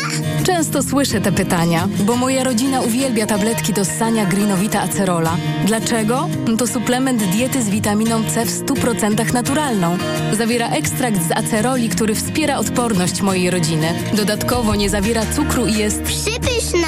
Często 0.62 0.84
słyszę 0.84 1.22
te 1.22 1.32
pytania, 1.32 1.88
bo 2.05 2.16
moja 2.16 2.43
rodzina 2.43 2.82
uwielbia 2.82 3.26
tabletki 3.26 3.74
do 3.74 3.86
ssania 3.86 4.26
Greenowita 4.26 4.82
Acerola. 4.82 5.38
Dlaczego? 5.66 6.30
To 6.57 6.68
suplement 6.68 7.24
diety 7.24 7.64
z 7.64 7.70
witaminą 7.70 8.24
C 8.24 8.45
w 8.45 8.66
100% 8.66 9.34
naturalną. 9.34 9.97
Zawiera 10.38 10.70
ekstrakt 10.70 11.28
z 11.28 11.32
aceroli, 11.32 11.89
który 11.89 12.16
wspiera 12.16 12.57
odporność 12.57 13.22
mojej 13.22 13.49
rodziny. 13.49 13.93
Dodatkowo 14.14 14.76
nie 14.76 14.89
zawiera 14.89 15.26
cukru 15.26 15.68
i 15.68 15.74
jest 15.74 16.01
przypyszna. 16.01 16.88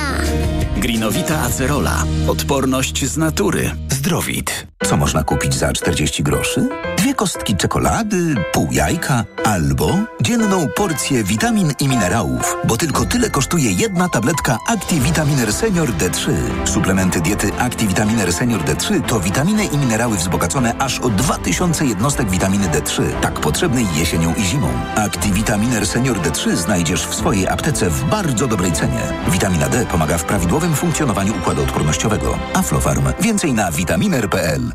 Greenowita 0.78 1.42
Acerola. 1.42 2.04
Odporność 2.28 3.06
z 3.06 3.18
natury. 3.18 3.72
Zdrowit. 3.90 4.68
Co 4.86 4.98
można 4.98 5.24
kupić 5.24 5.56
za 5.56 5.74
40 5.74 6.24
groszy? 6.24 6.70
Dwie 6.98 7.14
kostki 7.14 7.56
czekolady, 7.56 8.36
pół 8.54 8.68
jajka 8.72 9.26
albo 9.44 9.98
dzienną 10.22 10.68
porcję 10.76 11.24
witamin 11.24 11.74
i 11.80 11.88
minerałów, 11.88 12.58
bo 12.68 12.78
tylko 12.78 13.06
tyle 13.06 13.30
kosztuje 13.30 13.63
jedna 13.72 14.10
tabletka 14.10 14.58
ActiVitaminer 14.68 15.54
Senior 15.54 15.90
D3. 15.90 16.32
Suplementy 16.66 17.22
diety 17.22 17.54
ActiVitaminer 17.60 18.34
Senior 18.34 18.62
D3 18.62 19.02
to 19.02 19.20
witaminy 19.20 19.66
i 19.66 19.78
minerały 19.78 20.18
wzbogacone 20.18 20.78
aż 20.80 21.00
o 21.00 21.10
2000 21.10 21.86
jednostek 21.86 22.30
witaminy 22.30 22.68
D3, 22.68 23.20
tak 23.22 23.40
potrzebnej 23.40 23.86
jesienią 23.96 24.34
i 24.36 24.44
zimą. 24.44 24.68
ActiVitaminer 24.96 25.88
Senior 25.88 26.18
D3 26.18 26.56
znajdziesz 26.56 27.08
w 27.08 27.16
swojej 27.16 27.48
aptece 27.48 27.90
w 27.90 28.04
bardzo 28.04 28.48
dobrej 28.48 28.72
cenie. 28.72 29.02
Witamina 29.28 29.70
D 29.70 29.86
pomaga 29.86 30.18
w 30.18 30.24
prawidłowym 30.24 30.76
funkcjonowaniu 30.76 31.38
układu 31.38 31.64
odpornościowego. 31.64 32.38
Aflofarm. 32.54 33.04
Więcej 33.20 33.54
na 33.54 33.72
vitaminer.pl. 33.72 34.72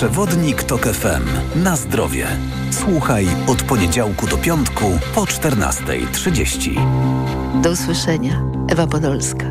Przewodnik 0.00 0.62
TOK 0.62 0.86
FM. 0.86 1.22
Na 1.62 1.76
zdrowie. 1.76 2.26
Słuchaj 2.70 3.28
od 3.46 3.62
poniedziałku 3.62 4.26
do 4.26 4.38
piątku 4.38 4.84
po 5.14 5.20
14.30. 5.20 7.62
Do 7.62 7.70
usłyszenia. 7.70 8.42
Ewa 8.68 8.86
Podolska. 8.86 9.46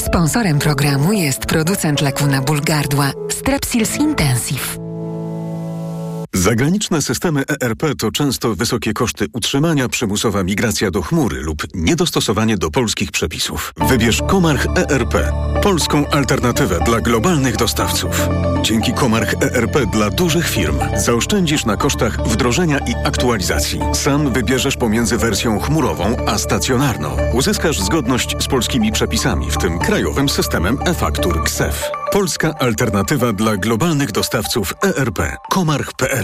Sponsorem 0.00 0.58
programu 0.58 1.12
jest 1.12 1.46
producent 1.46 2.00
leku 2.00 2.26
na 2.26 2.42
ból 2.42 2.60
gardła 2.60 3.12
Strepsils 3.28 3.96
Intensive. 3.96 4.83
Zagraniczne 6.34 7.02
systemy 7.02 7.44
ERP 7.60 7.82
to 7.98 8.10
często 8.10 8.54
wysokie 8.54 8.92
koszty 8.92 9.26
utrzymania, 9.32 9.88
przymusowa 9.88 10.42
migracja 10.42 10.90
do 10.90 11.02
chmury 11.02 11.40
lub 11.40 11.62
niedostosowanie 11.74 12.56
do 12.56 12.70
polskich 12.70 13.10
przepisów. 13.10 13.72
Wybierz 13.88 14.22
Komarch 14.28 14.66
ERP, 14.76 15.14
polską 15.62 16.06
alternatywę 16.06 16.78
dla 16.86 17.00
globalnych 17.00 17.56
dostawców. 17.56 18.28
Dzięki 18.62 18.92
Komarch 18.92 19.34
ERP 19.42 19.86
dla 19.92 20.10
dużych 20.10 20.48
firm 20.48 20.78
zaoszczędzisz 20.96 21.64
na 21.64 21.76
kosztach 21.76 22.28
wdrożenia 22.28 22.78
i 22.78 22.94
aktualizacji. 23.06 23.80
Sam 23.92 24.32
wybierzesz 24.32 24.76
pomiędzy 24.76 25.18
wersją 25.18 25.60
chmurową 25.60 26.16
a 26.26 26.38
stacjonarną. 26.38 27.16
Uzyskasz 27.32 27.80
zgodność 27.80 28.36
z 28.40 28.46
polskimi 28.46 28.92
przepisami, 28.92 29.50
w 29.50 29.58
tym 29.58 29.78
krajowym 29.78 30.28
systemem 30.28 30.78
e-faktur 30.84 31.44
KSEF. 31.44 31.90
Polska 32.12 32.54
alternatywa 32.58 33.32
dla 33.32 33.56
globalnych 33.56 34.12
dostawców 34.12 34.74
ERP. 34.82 35.36
Komarch.pl 35.50 36.23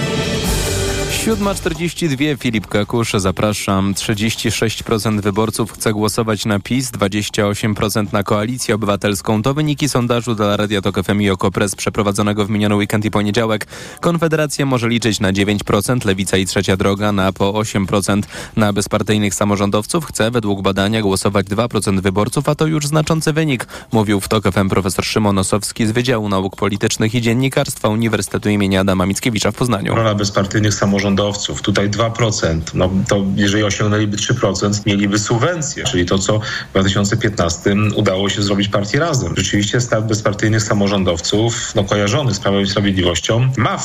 7.42 1.21 2.37
Filip 2.37 2.67
Kakusz, 2.67 3.13
zapraszam. 3.13 3.93
36% 3.93 5.21
wyborców 5.21 5.71
chce 5.71 5.93
głosować 5.93 6.45
na 6.45 6.59
PiS, 6.59 6.91
28% 6.91 8.13
na 8.13 8.23
Koalicję 8.23 8.75
Obywatelską. 8.75 9.41
To 9.41 9.53
wyniki 9.53 9.89
sondażu 9.89 10.35
dla 10.35 10.57
Radia 10.57 10.81
Tok 10.81 11.03
FM 11.03 11.21
i 11.21 11.29
Okopres 11.29 11.75
przeprowadzonego 11.75 12.45
w 12.45 12.49
miniony 12.49 12.75
weekend 12.75 13.05
i 13.05 13.11
poniedziałek. 13.11 13.67
Konfederacja 13.99 14.65
może 14.65 14.89
liczyć 14.89 15.19
na 15.19 15.33
9%, 15.33 16.05
Lewica 16.05 16.37
i 16.37 16.45
Trzecia 16.45 16.77
Droga 16.77 17.11
na 17.11 17.31
po 17.33 17.51
8%. 17.53 18.21
Na 18.55 18.73
bezpartyjnych 18.73 19.35
samorządowców 19.35 20.05
chce 20.05 20.31
według 20.31 20.61
badania 20.61 21.01
głosować 21.01 21.45
2% 21.45 22.01
wyborców, 22.01 22.49
a 22.49 22.55
to 22.55 22.67
już 22.67 22.87
znaczący 22.87 23.33
wynik, 23.33 23.67
mówił 23.91 24.19
w 24.19 24.27
Tok 24.27 24.51
FM 24.51 24.69
profesor 24.69 25.05
Szymon 25.05 25.37
Osowski 25.37 25.87
z 25.87 25.91
Wydziału 25.91 26.29
Nauk 26.29 26.55
Politycznych 26.55 27.15
i 27.15 27.21
Dziennikarstwa 27.21 27.89
Uniwersytetu 27.89 28.49
im. 28.49 28.61
Adama 28.79 29.05
Mickiewicza 29.05 29.51
w 29.51 29.55
Poznaniu. 29.55 29.95
Rola 29.95 30.15
bezpartyjnych 30.15 30.73
samorządowców. 31.11 31.61
Tutaj 31.61 31.89
2%. 31.89 32.61
No 32.73 32.89
to 33.09 33.25
jeżeli 33.35 33.63
osiągnęliby 33.63 34.17
3%, 34.17 34.85
mieliby 34.85 35.19
subwencję, 35.19 35.83
czyli 35.83 36.05
to, 36.05 36.17
co 36.17 36.39
w 36.39 36.71
2015 36.71 37.75
udało 37.95 38.29
się 38.29 38.41
zrobić 38.41 38.67
partii 38.67 38.99
Razem. 38.99 39.33
Rzeczywiście 39.37 39.81
start 39.81 40.05
bezpartyjnych 40.05 40.63
samorządowców, 40.63 41.75
no 41.75 41.83
kojarzonych 41.83 42.35
z 42.35 42.39
Prawem 42.39 42.61
i 42.61 42.67
Sprawiedliwością, 42.67 43.51
ma 43.57 43.77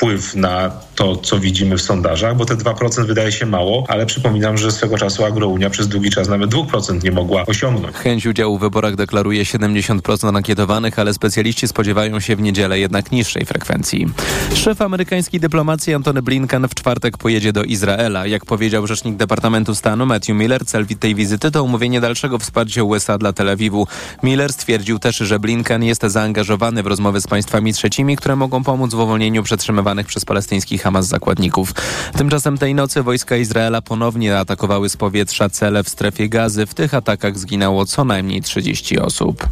wpływ 0.00 0.36
na 0.36 0.70
to, 0.94 1.16
co 1.16 1.38
widzimy 1.38 1.76
w 1.76 1.82
sondażach, 1.82 2.36
bo 2.36 2.44
te 2.44 2.54
2% 2.54 3.06
wydaje 3.06 3.32
się 3.32 3.46
mało, 3.46 3.84
ale 3.88 4.06
przypominam, 4.06 4.58
że 4.58 4.72
swego 4.72 4.98
czasu 4.98 5.24
Agrounia 5.24 5.70
przez 5.70 5.88
długi 5.88 6.10
czas 6.10 6.28
nawet 6.28 6.50
2% 6.50 7.04
nie 7.04 7.12
mogła 7.12 7.46
osiągnąć. 7.46 7.96
Chęć 7.96 8.26
udziału 8.26 8.58
w 8.58 8.60
wyborach 8.60 8.96
deklaruje 8.96 9.44
70% 9.44 10.36
ankietowanych, 10.36 10.98
ale 10.98 11.14
specjaliści 11.14 11.68
spodziewają 11.68 12.20
się 12.20 12.36
w 12.36 12.40
niedzielę 12.40 12.78
jednak 12.78 13.12
niższej 13.12 13.44
frekwencji. 13.44 14.06
Szef 14.54 14.82
amerykańskiej 14.82 15.40
dyplomacji 15.40 15.94
Antony 15.94 16.22
Blinken 16.22 16.68
w 16.68 16.74
czwartek 16.74 17.18
pojedzie 17.18 17.52
do 17.52 17.64
Izraela. 17.64 18.26
Jak 18.26 18.44
powiedział 18.44 18.86
rzecznik 18.86 19.16
Departamentu 19.16 19.74
Stanu 19.74 20.06
Matthew 20.06 20.36
Miller, 20.36 20.66
cel 20.66 20.86
tej 20.86 21.14
wizyty 21.14 21.50
to 21.50 21.64
umówienie 21.64 22.00
dalszego 22.00 22.38
wsparcia 22.38 22.82
USA 22.82 23.18
dla 23.18 23.32
Tel 23.32 23.48
Awiwu. 23.48 23.86
Miller 24.22 24.52
stwierdził 24.52 24.98
też, 24.98 25.16
że 25.16 25.38
Blinken 25.38 25.84
jest 25.84 26.02
zaangażowany 26.02 26.82
w 26.82 26.86
rozmowy 26.86 27.20
z 27.20 27.26
państwami 27.26 27.72
trzecimi, 27.72 28.16
które 28.16 28.36
mogą 28.36 28.64
pomóc 28.64 28.94
w 28.94 28.98
uwolnieniu 28.98 29.42
przetrzymywanych 29.42 29.89
przez 30.06 30.24
palestyńskich 30.24 30.82
Hamas 30.82 31.06
zakładników. 31.06 31.72
Tymczasem 32.16 32.58
tej 32.58 32.74
nocy 32.74 33.02
wojska 33.02 33.36
Izraela 33.36 33.82
ponownie 33.82 34.38
atakowały 34.38 34.88
z 34.88 34.96
powietrza 34.96 35.48
cele 35.48 35.84
w 35.84 35.88
strefie 35.88 36.28
gazy. 36.28 36.66
W 36.66 36.74
tych 36.74 36.94
atakach 36.94 37.38
zginęło 37.38 37.86
co 37.86 38.04
najmniej 38.04 38.42
30 38.42 38.98
osób. 38.98 39.48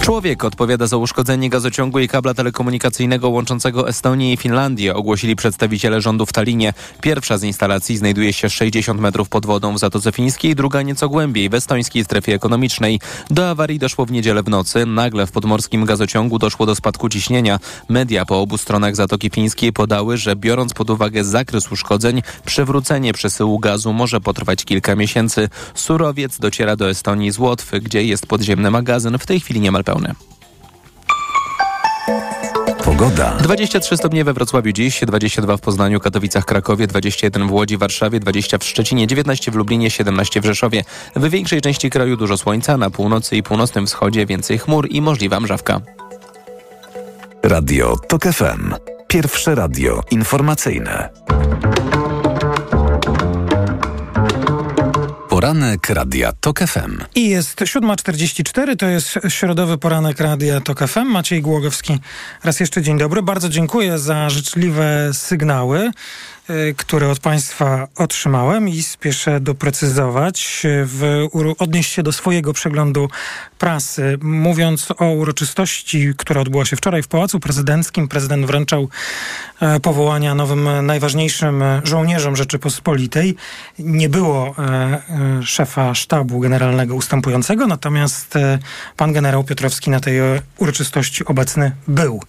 Człowiek 0.00 0.44
odpowiada 0.44 0.86
za 0.86 0.96
uszkodzenie 0.96 1.50
gazociągu 1.50 1.98
i 1.98 2.08
kabla 2.08 2.34
telekomunikacyjnego 2.34 3.28
łączącego 3.28 3.88
Estonię 3.88 4.32
i 4.32 4.36
Finlandię, 4.36 4.94
ogłosili 4.94 5.36
przedstawiciele 5.36 6.00
rządu 6.00 6.26
w 6.26 6.32
Talinie. 6.32 6.72
Pierwsza 7.00 7.38
z 7.38 7.42
instalacji 7.42 7.96
znajduje 7.96 8.32
się 8.32 8.50
60 8.50 9.00
metrów 9.00 9.28
pod 9.28 9.46
wodą 9.46 9.74
w 9.74 9.78
Zatoce 9.78 10.12
Fińskiej, 10.12 10.54
druga 10.54 10.82
nieco 10.82 11.08
głębiej 11.08 11.48
w 11.48 11.54
estońskiej 11.54 12.04
strefie 12.04 12.34
ekonomicznej. 12.34 13.00
Do 13.30 13.50
awarii 13.50 13.78
doszło 13.78 14.06
w 14.06 14.12
niedzielę 14.12 14.42
w 14.42 14.48
nocy. 14.48 14.86
Nagle 14.86 15.26
w 15.26 15.32
podmorskim 15.32 15.84
gazociągu 15.84 16.38
doszło 16.38 16.66
do 16.66 16.74
spadku 16.74 17.08
ciśnienia. 17.08 17.58
Media 17.88 18.24
po 18.24 18.40
obu 18.40 18.58
stronach 18.58 18.96
Zatoki 18.96 19.30
Fińskiej 19.30 19.39
podały, 19.74 20.16
że 20.16 20.36
biorąc 20.36 20.74
pod 20.74 20.90
uwagę 20.90 21.24
zakres 21.24 21.72
uszkodzeń, 21.72 22.22
przywrócenie 22.44 23.12
przesyłu 23.12 23.58
gazu 23.58 23.92
może 23.92 24.20
potrwać 24.20 24.64
kilka 24.64 24.96
miesięcy. 24.96 25.48
Surowiec 25.74 26.38
dociera 26.38 26.76
do 26.76 26.90
Estonii 26.90 27.30
z 27.30 27.38
Łotwy, 27.38 27.80
gdzie 27.80 28.04
jest 28.04 28.26
podziemny 28.26 28.70
magazyn, 28.70 29.18
w 29.18 29.26
tej 29.26 29.40
chwili 29.40 29.60
niemal 29.60 29.84
pełny. 29.84 30.14
Pogoda. 32.84 33.36
23 33.42 33.96
stopnie 33.96 34.24
we 34.24 34.32
Wrocławiu 34.32 34.72
dziś, 34.72 35.00
22 35.06 35.56
w 35.56 35.60
Poznaniu, 35.60 36.00
Katowicach, 36.00 36.44
Krakowie, 36.44 36.86
21 36.86 37.48
w 37.48 37.52
Łodzi, 37.52 37.76
Warszawie, 37.76 38.20
20 38.20 38.58
w 38.58 38.64
Szczecinie, 38.64 39.06
19 39.06 39.50
w 39.50 39.54
Lublinie, 39.54 39.90
17 39.90 40.40
w 40.40 40.44
Rzeszowie. 40.44 40.84
W 41.16 41.30
większej 41.30 41.60
części 41.60 41.90
kraju 41.90 42.16
dużo 42.16 42.36
słońca, 42.36 42.76
na 42.76 42.90
północy 42.90 43.36
i 43.36 43.42
północnym 43.42 43.86
wschodzie 43.86 44.26
więcej 44.26 44.58
chmur 44.58 44.86
i 44.90 45.02
możliwa 45.02 45.40
mrzawka. 45.40 45.80
Radio 47.42 47.96
TOK 48.08 48.22
FM. 48.24 48.74
Pierwsze 49.10 49.54
radio 49.54 50.02
informacyjne. 50.10 51.08
Poranek 55.28 55.90
Radia 55.90 56.32
TOK 56.40 56.60
FM. 56.60 56.98
I 57.14 57.28
jest 57.28 57.60
7.44, 57.60 58.76
to 58.76 58.86
jest 58.86 59.18
środowy 59.28 59.78
poranek 59.78 60.20
Radia 60.20 60.60
TOK 60.60 60.88
FM. 60.88 61.06
Maciej 61.06 61.42
Głogowski, 61.42 61.98
raz 62.44 62.60
jeszcze 62.60 62.82
dzień 62.82 62.98
dobry. 62.98 63.22
Bardzo 63.22 63.48
dziękuję 63.48 63.98
za 63.98 64.30
życzliwe 64.30 65.10
sygnały 65.12 65.90
które 66.76 67.10
od 67.10 67.18
Państwa 67.18 67.88
otrzymałem 67.96 68.68
i 68.68 68.82
spieszę 68.82 69.40
doprecyzować, 69.40 70.62
w, 70.84 71.28
odnieść 71.58 71.92
się 71.92 72.02
do 72.02 72.12
swojego 72.12 72.52
przeglądu 72.52 73.08
prasy. 73.58 74.18
Mówiąc 74.22 74.88
o 74.98 75.04
uroczystości, 75.04 76.12
która 76.16 76.40
odbyła 76.40 76.64
się 76.64 76.76
wczoraj 76.76 77.02
w 77.02 77.08
Pałacu 77.08 77.40
Prezydenckim, 77.40 78.08
prezydent 78.08 78.46
wręczał 78.46 78.88
e, 79.60 79.80
powołania 79.80 80.34
nowym 80.34 80.86
najważniejszym 80.86 81.62
żołnierzom 81.84 82.36
Rzeczypospolitej. 82.36 83.36
Nie 83.78 84.08
było 84.08 84.54
e, 84.58 84.62
e, 84.62 85.02
szefa 85.42 85.94
sztabu 85.94 86.40
generalnego 86.40 86.94
ustępującego, 86.94 87.66
natomiast 87.66 88.34
pan 88.96 89.12
generał 89.12 89.44
Piotrowski 89.44 89.90
na 89.90 90.00
tej 90.00 90.20
uroczystości 90.58 91.24
obecny 91.24 91.72
był. 91.88 92.22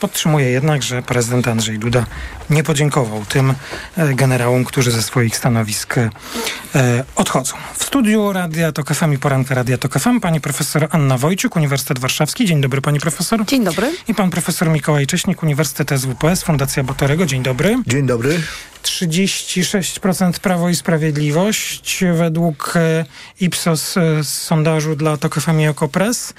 Podtrzymuję 0.00 0.50
jednak, 0.50 0.82
że 0.82 1.02
prezydent 1.02 1.48
Andrzej 1.48 1.78
Duda 1.78 2.06
nie 2.50 2.62
podziękował 2.62 3.24
tym 3.24 3.54
generałom, 4.14 4.64
którzy 4.64 4.90
ze 4.90 5.02
swoich 5.02 5.36
stanowisk 5.36 5.98
e, 5.98 6.08
odchodzą. 7.16 7.54
W 7.74 7.84
studiu 7.84 8.32
Radia 8.32 8.72
Tok 8.72 8.94
FM 8.94 9.12
i 9.12 9.18
Poranka 9.18 9.54
Radia 9.54 9.78
Tok 9.78 9.98
FM 9.98 10.20
pani 10.20 10.40
profesor 10.40 10.88
Anna 10.90 11.18
Wojciuk, 11.18 11.56
Uniwersytet 11.56 11.98
Warszawski. 11.98 12.46
Dzień 12.46 12.60
dobry 12.60 12.80
pani 12.80 13.00
profesor. 13.00 13.44
Dzień 13.46 13.64
dobry. 13.64 13.92
I 14.08 14.14
pan 14.14 14.30
profesor 14.30 14.68
Mikołaj 14.68 15.06
Cześnik, 15.06 15.42
Uniwersytet 15.42 15.90
SWPS, 16.00 16.42
Fundacja 16.42 16.84
Botorego. 16.84 17.26
Dzień 17.26 17.42
dobry. 17.42 17.76
Dzień 17.86 18.06
dobry. 18.06 18.40
36% 18.86 20.40
Prawo 20.40 20.68
i 20.68 20.74
Sprawiedliwość 20.74 22.04
według 22.14 22.74
e, 22.76 23.04
Ipsos 23.40 23.96
e, 23.96 24.24
z 24.24 24.28
sondażu 24.28 24.96
dla 24.96 25.16
TOK 25.16 25.34
FM 25.34 25.60
i 25.60 25.68
Okopres, 25.68 26.34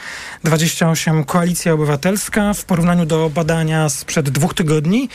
28% 0.46 1.26
Koalicja 1.26 1.74
Obywatelska 1.74 2.54
w 2.54 2.66
porównaniu 2.66 3.06
do 3.06 3.30
badania 3.30 3.90
sprzed 3.90 4.30
dwóch 4.30 4.54
tygodni. 4.54 5.10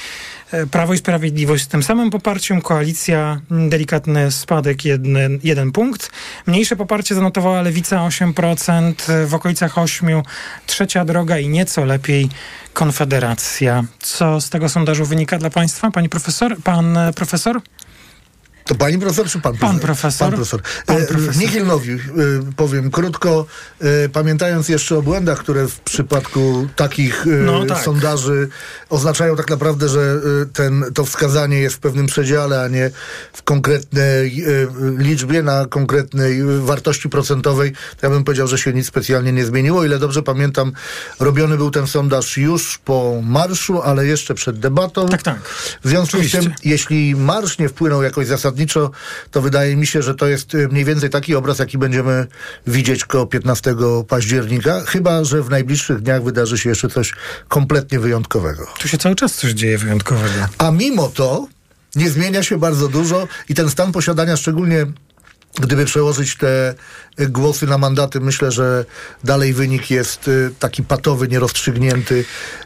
E, 0.53 0.66
Prawo 0.66 0.94
i 0.94 0.98
Sprawiedliwość 0.98 1.64
z 1.64 1.68
tym 1.68 1.82
samym 1.82 2.11
poparciem, 2.11 2.61
Koalicja 2.61 3.40
mm, 3.50 3.70
delikatny 3.70 4.30
spadek, 4.30 4.84
jeden, 4.84 5.38
jeden 5.44 5.72
punkt. 5.72 6.11
Mniejsze 6.46 6.76
poparcie 6.76 7.14
zanotowała 7.14 7.62
Lewica 7.62 7.96
8%, 7.96 9.12
e, 9.12 9.26
w 9.26 9.34
okolicach 9.34 9.74
8% 9.74 10.22
Trzecia 10.66 11.05
Droga 11.05 11.38
i 11.38 11.48
nieco 11.48 11.84
lepiej 11.84 12.28
Konfederacja. 12.72 13.84
Co 14.00 14.40
z 14.40 14.50
tego 14.50 14.68
sondażu 14.68 15.05
wynika 15.05 15.38
dla 15.38 15.50
Państwa, 15.50 15.90
pani 15.90 16.09
profesor? 16.09 16.57
Pan 16.62 16.96
e, 16.96 17.12
profesor? 17.12 17.61
To 18.65 18.75
pani 18.75 18.99
profesor 18.99 19.27
czy 19.27 19.41
pan 19.41 19.57
profesor? 19.57 19.71
Pan 19.71 19.81
profesor. 19.81 20.29
Pan 20.29 20.37
profesor. 20.37 20.63
Pan 20.87 20.97
E, 20.97 21.07
profesor. 21.07 21.37
Nihilnowi 21.37 21.93
e, 21.93 21.99
powiem 22.57 22.91
krótko, 22.91 23.47
e, 23.81 24.09
pamiętając 24.09 24.69
jeszcze 24.69 24.99
o 24.99 25.03
błędach, 25.03 25.39
które 25.39 25.69
w 25.69 25.81
przypadku 25.81 26.69
takich 26.77 27.27
No 27.47 27.67
tak. 27.67 27.85
sondaży 27.85 28.49
oznaczają 28.91 29.37
tak 29.37 29.51
naprawdę, 29.51 29.89
że 29.89 30.21
ten, 30.53 30.85
to 30.95 31.05
wskazanie 31.05 31.61
jest 31.61 31.77
w 31.77 31.79
pewnym 31.79 32.07
przedziale, 32.07 32.63
a 32.63 32.69
nie 32.69 32.91
w 33.33 33.43
konkretnej 33.43 34.45
liczbie, 34.99 35.43
na 35.43 35.67
konkretnej 35.67 36.43
wartości 36.61 37.09
procentowej, 37.09 37.73
to 37.73 38.07
ja 38.07 38.11
bym 38.11 38.25
powiedział, 38.25 38.47
że 38.49 38.59
się 38.59 38.73
nic 38.73 38.87
specjalnie 38.87 39.33
nie 39.33 39.45
zmieniło. 39.45 39.85
Ile 39.85 39.99
dobrze 39.99 40.23
pamiętam, 40.23 40.73
robiony 41.21 41.57
był 41.57 41.71
ten 41.71 41.87
sondaż 41.87 42.37
już 42.37 42.79
po 42.79 43.21
marszu, 43.23 43.83
ale 43.83 44.07
jeszcze 44.07 44.35
przed 44.35 44.59
debatą. 44.59 45.09
Tak, 45.09 45.23
tak. 45.23 45.39
W 45.85 45.89
związku 45.89 46.17
Oczywiście. 46.17 46.41
z 46.41 46.45
tym, 46.45 46.55
jeśli 46.65 47.17
marsz 47.17 47.59
nie 47.59 47.69
wpłynął 47.69 48.03
jakoś 48.03 48.27
zasadniczo, 48.27 48.51
to 49.30 49.42
wydaje 49.42 49.76
mi 49.76 49.86
się, 49.86 50.03
że 50.03 50.14
to 50.14 50.26
jest 50.26 50.55
y, 50.55 50.68
mniej 50.68 50.84
więcej 50.84 51.11
taki 51.11 51.34
obraz, 51.34 51.59
jaki 51.59 51.78
będziemy 51.78 52.26
widzieć 52.66 53.05
koło 53.05 53.26
15 53.26 53.74
października, 54.09 54.80
chyba, 54.80 55.24
że 55.24 55.42
w 55.42 55.50
najbliższych 55.50 56.00
dniach 56.00 56.22
wydarzy 56.22 56.59
się 56.59 56.68
jeszcze 56.68 56.88
coś 56.88 57.14
kompletnie 57.48 58.00
wyjątkowego. 58.00 58.66
Tu 58.78 58.88
się 58.88 58.98
cały 58.98 59.14
czas 59.14 59.34
coś 59.34 59.50
dzieje 59.50 59.78
wyjątkowego. 59.78 60.48
A 60.59 60.70
mimo 60.70 61.09
to 61.09 61.46
nie 61.96 62.11
zmienia 62.11 62.42
się 62.42 62.59
bardzo 62.59 62.88
dużo 62.88 63.28
i 63.48 63.55
ten 63.55 63.70
stan 63.70 63.92
posiadania, 63.92 64.36
szczególnie 64.36 64.86
gdyby 65.61 65.84
przełożyć 65.84 66.36
te 66.36 66.74
głosy 67.19 67.67
na 67.67 67.79
mandaty, 67.79 68.21
myślę, 68.21 68.53
że 68.53 68.85
dalej 69.25 69.53
wynik 69.53 69.91
jest 69.91 70.29
y, 70.29 70.51
taki 70.59 70.83
patowy, 70.83 71.29
nierozstrzygnięty. 71.29 72.25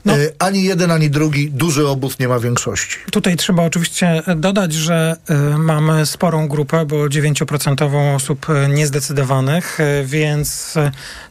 Y, 0.08 0.34
Ani 0.38 0.64
jeden, 0.64 0.90
ani 0.90 1.10
drugi, 1.10 1.50
duży 1.50 1.88
obóz 1.88 2.18
nie 2.18 2.28
ma 2.28 2.38
większości. 2.40 2.96
Tutaj 3.10 3.36
trzeba 3.36 3.62
oczywiście 3.62 4.22
dodać, 4.36 4.72
że 4.72 5.16
y, 5.54 5.58
mamy 5.58 6.06
sporą 6.06 6.48
grupę, 6.48 6.86
bo 6.86 6.96
9% 6.96 8.14
osób 8.14 8.46
niezdecydowanych, 8.68 9.78
więc 10.04 10.74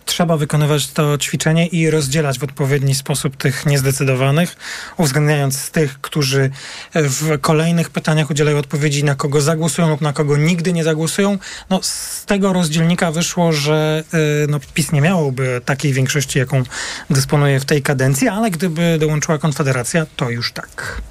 trzeba 0.05 0.37
wykonywać 0.37 0.87
to 0.87 1.17
ćwiczenie 1.17 1.67
i 1.67 1.89
rozdzielać 1.89 2.39
w 2.39 2.43
odpowiedni 2.43 2.95
sposób 2.95 3.37
tych 3.37 3.65
niezdecydowanych, 3.65 4.55
uwzględniając 4.97 5.71
tych, 5.71 6.01
którzy 6.01 6.49
w 6.95 7.39
kolejnych 7.41 7.89
pytaniach 7.89 8.29
udzielają 8.29 8.57
odpowiedzi, 8.57 9.03
na 9.03 9.15
kogo 9.15 9.41
zagłosują 9.41 9.89
lub 9.89 10.01
na 10.01 10.13
kogo 10.13 10.37
nigdy 10.37 10.73
nie 10.73 10.83
zagłosują. 10.83 11.37
No, 11.69 11.79
z 11.83 12.25
tego 12.25 12.53
rozdzielnika 12.53 13.04
wyszło, 13.11 13.51
że 13.51 14.03
y, 14.13 14.47
no, 14.49 14.59
PiS 14.73 14.91
nie 14.91 15.01
miałoby 15.01 15.61
takiej 15.65 15.93
większości, 15.93 16.39
jaką 16.39 16.63
dysponuje 17.09 17.59
w 17.59 17.65
tej 17.65 17.81
kadencji, 17.81 18.27
ale 18.27 18.51
gdyby 18.51 18.97
dołączyła 18.99 19.37
Konfederacja, 19.37 20.05
to 20.15 20.29
już 20.29 20.53
tak. 20.53 21.01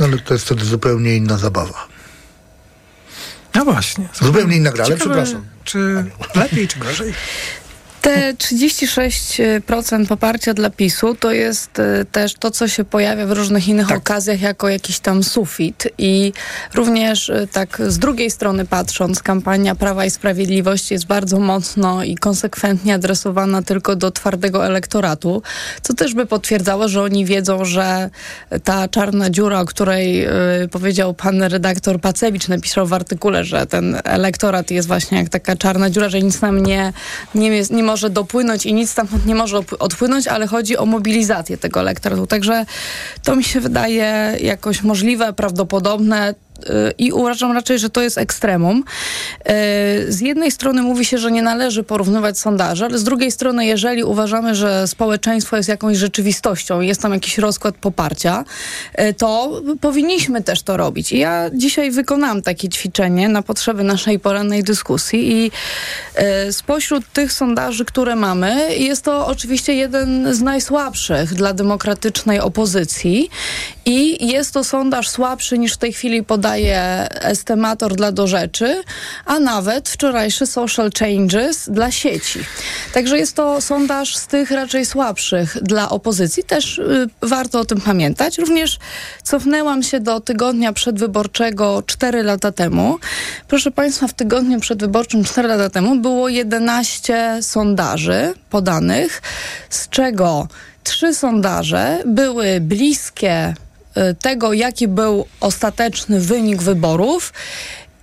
Ale 0.00 0.18
to 0.18 0.34
jest 0.34 0.44
wtedy 0.44 0.64
zupełnie 0.64 1.16
inna 1.16 1.38
zabawa. 1.38 1.88
No 3.54 3.64
właśnie. 3.64 4.08
Zupełnie 4.22 4.56
inna 4.56 4.70
gra, 4.70 4.84
ale 4.84 4.96
przepraszam. 4.96 5.44
Czy 5.64 6.04
lepiej, 6.34 6.68
czy 6.68 6.78
gorzej? 6.78 7.14
Te 8.02 8.34
36% 8.34 10.06
poparcia 10.06 10.54
dla 10.54 10.70
PiSu 10.70 11.14
to 11.14 11.32
jest 11.32 11.78
e, 11.78 12.04
też 12.04 12.34
to, 12.34 12.50
co 12.50 12.68
się 12.68 12.84
pojawia 12.84 13.26
w 13.26 13.32
różnych 13.32 13.68
innych 13.68 13.92
okazjach 13.92 14.40
jako 14.40 14.68
jakiś 14.68 14.98
tam 14.98 15.22
sufit. 15.22 15.88
I 15.98 16.32
również 16.74 17.30
e, 17.30 17.46
tak 17.46 17.82
z 17.88 17.98
drugiej 17.98 18.30
strony 18.30 18.64
patrząc, 18.64 19.22
kampania 19.22 19.74
Prawa 19.74 20.04
i 20.04 20.10
Sprawiedliwości 20.10 20.94
jest 20.94 21.06
bardzo 21.06 21.38
mocno 21.38 22.04
i 22.04 22.16
konsekwentnie 22.16 22.94
adresowana 22.94 23.62
tylko 23.62 23.96
do 23.96 24.10
twardego 24.10 24.66
elektoratu, 24.66 25.42
co 25.82 25.94
też 25.94 26.14
by 26.14 26.26
potwierdzało, 26.26 26.88
że 26.88 27.02
oni 27.02 27.24
wiedzą, 27.24 27.64
że 27.64 28.10
ta 28.64 28.88
czarna 28.88 29.30
dziura, 29.30 29.60
o 29.60 29.64
której 29.64 30.24
e, 30.24 30.30
powiedział 30.70 31.14
pan 31.14 31.42
redaktor 31.42 32.00
Pacewicz, 32.00 32.48
napisał 32.48 32.86
w 32.86 32.92
artykule, 32.92 33.44
że 33.44 33.66
ten 33.66 33.96
elektorat 34.04 34.70
jest 34.70 34.88
właśnie 34.88 35.18
jak 35.18 35.28
taka 35.28 35.56
czarna 35.56 35.90
dziura, 35.90 36.08
że 36.08 36.22
nic 36.22 36.40
nam 36.40 36.62
nie, 36.62 36.92
nie, 37.34 37.48
jest, 37.48 37.70
nie 37.70 37.87
może 37.88 38.10
dopłynąć 38.10 38.66
i 38.66 38.74
nic 38.74 38.90
stamtąd 38.90 39.26
nie 39.26 39.34
może 39.34 39.60
odpłynąć, 39.78 40.28
ale 40.28 40.46
chodzi 40.46 40.76
o 40.76 40.86
mobilizację 40.86 41.58
tego 41.58 41.80
elektoratu. 41.80 42.26
Także 42.26 42.66
to 43.22 43.36
mi 43.36 43.44
się 43.44 43.60
wydaje 43.60 44.36
jakoś 44.40 44.82
możliwe, 44.82 45.32
prawdopodobne. 45.32 46.34
I 46.98 47.12
uważam 47.12 47.52
raczej, 47.52 47.78
że 47.78 47.90
to 47.90 48.02
jest 48.02 48.18
ekstremum. 48.18 48.78
Y, 48.78 50.12
Z 50.12 50.20
jednej 50.20 50.50
strony 50.50 50.82
mówi 50.82 51.04
się, 51.04 51.18
że 51.18 51.32
nie 51.32 51.42
należy 51.42 51.82
porównywać 51.82 52.38
sondaży, 52.38 52.84
ale 52.84 52.98
z 52.98 53.04
drugiej 53.04 53.30
strony, 53.30 53.66
jeżeli 53.66 54.04
uważamy, 54.04 54.54
że 54.54 54.88
społeczeństwo 54.88 55.56
jest 55.56 55.68
jakąś 55.68 55.96
rzeczywistością, 55.96 56.80
jest 56.80 57.02
tam 57.02 57.12
jakiś 57.12 57.38
rozkład 57.38 57.74
poparcia, 57.74 58.44
y, 59.00 59.14
to 59.14 59.60
powinniśmy 59.80 60.42
też 60.42 60.62
to 60.62 60.76
robić. 60.76 61.12
I 61.12 61.18
ja 61.18 61.50
dzisiaj 61.52 61.90
wykonałam 61.90 62.42
takie 62.42 62.68
ćwiczenie 62.68 63.28
na 63.28 63.42
potrzeby 63.42 63.84
naszej 63.84 64.18
porannej 64.18 64.62
dyskusji 64.62 65.32
i 65.32 65.50
y, 66.48 66.52
spośród 66.52 67.12
tych 67.12 67.32
sondaży, 67.32 67.84
które 67.84 68.16
mamy, 68.16 68.76
jest 68.76 69.04
to 69.04 69.26
oczywiście 69.26 69.74
jeden 69.74 70.34
z 70.34 70.40
najsłabszych 70.40 71.34
dla 71.34 71.54
demokratycznej 71.54 72.40
opozycji 72.40 73.30
i 73.84 74.26
jest 74.26 74.54
to 74.54 74.64
sondaż 74.64 75.08
słabszy 75.08 75.58
niż 75.58 75.72
w 75.74 75.76
tej 75.76 75.92
chwili 75.92 76.22
podaje 76.48 77.08
estimator 77.20 77.94
dla 77.96 78.12
do 78.12 78.26
rzeczy, 78.26 78.82
a 79.24 79.38
nawet 79.38 79.88
wczorajszy 79.88 80.46
social 80.46 80.90
changes 80.98 81.70
dla 81.70 81.90
sieci. 81.90 82.40
Także 82.92 83.18
jest 83.18 83.36
to 83.36 83.60
sondaż 83.60 84.16
z 84.16 84.26
tych 84.26 84.50
raczej 84.50 84.86
słabszych 84.86 85.62
dla 85.62 85.90
opozycji. 85.90 86.44
Też 86.44 86.78
y, 86.78 87.08
warto 87.22 87.60
o 87.60 87.64
tym 87.64 87.80
pamiętać. 87.80 88.38
Również 88.38 88.78
cofnęłam 89.22 89.82
się 89.82 90.00
do 90.00 90.20
tygodnia 90.20 90.72
przedwyborczego 90.72 91.82
4 91.86 92.22
lata 92.22 92.52
temu. 92.52 92.98
Proszę 93.48 93.70
Państwa, 93.70 94.08
w 94.08 94.14
tygodniu 94.14 94.60
przedwyborczym 94.60 95.24
4 95.24 95.48
lata 95.48 95.70
temu 95.70 95.96
było 95.96 96.28
11 96.28 97.38
sondaży 97.42 98.34
podanych, 98.50 99.22
z 99.70 99.88
czego 99.88 100.48
trzy 100.84 101.14
sondaże 101.14 102.02
były 102.06 102.60
bliskie 102.60 103.54
tego, 104.20 104.52
jaki 104.52 104.88
był 104.88 105.26
ostateczny 105.40 106.20
wynik 106.20 106.62
wyborów 106.62 107.32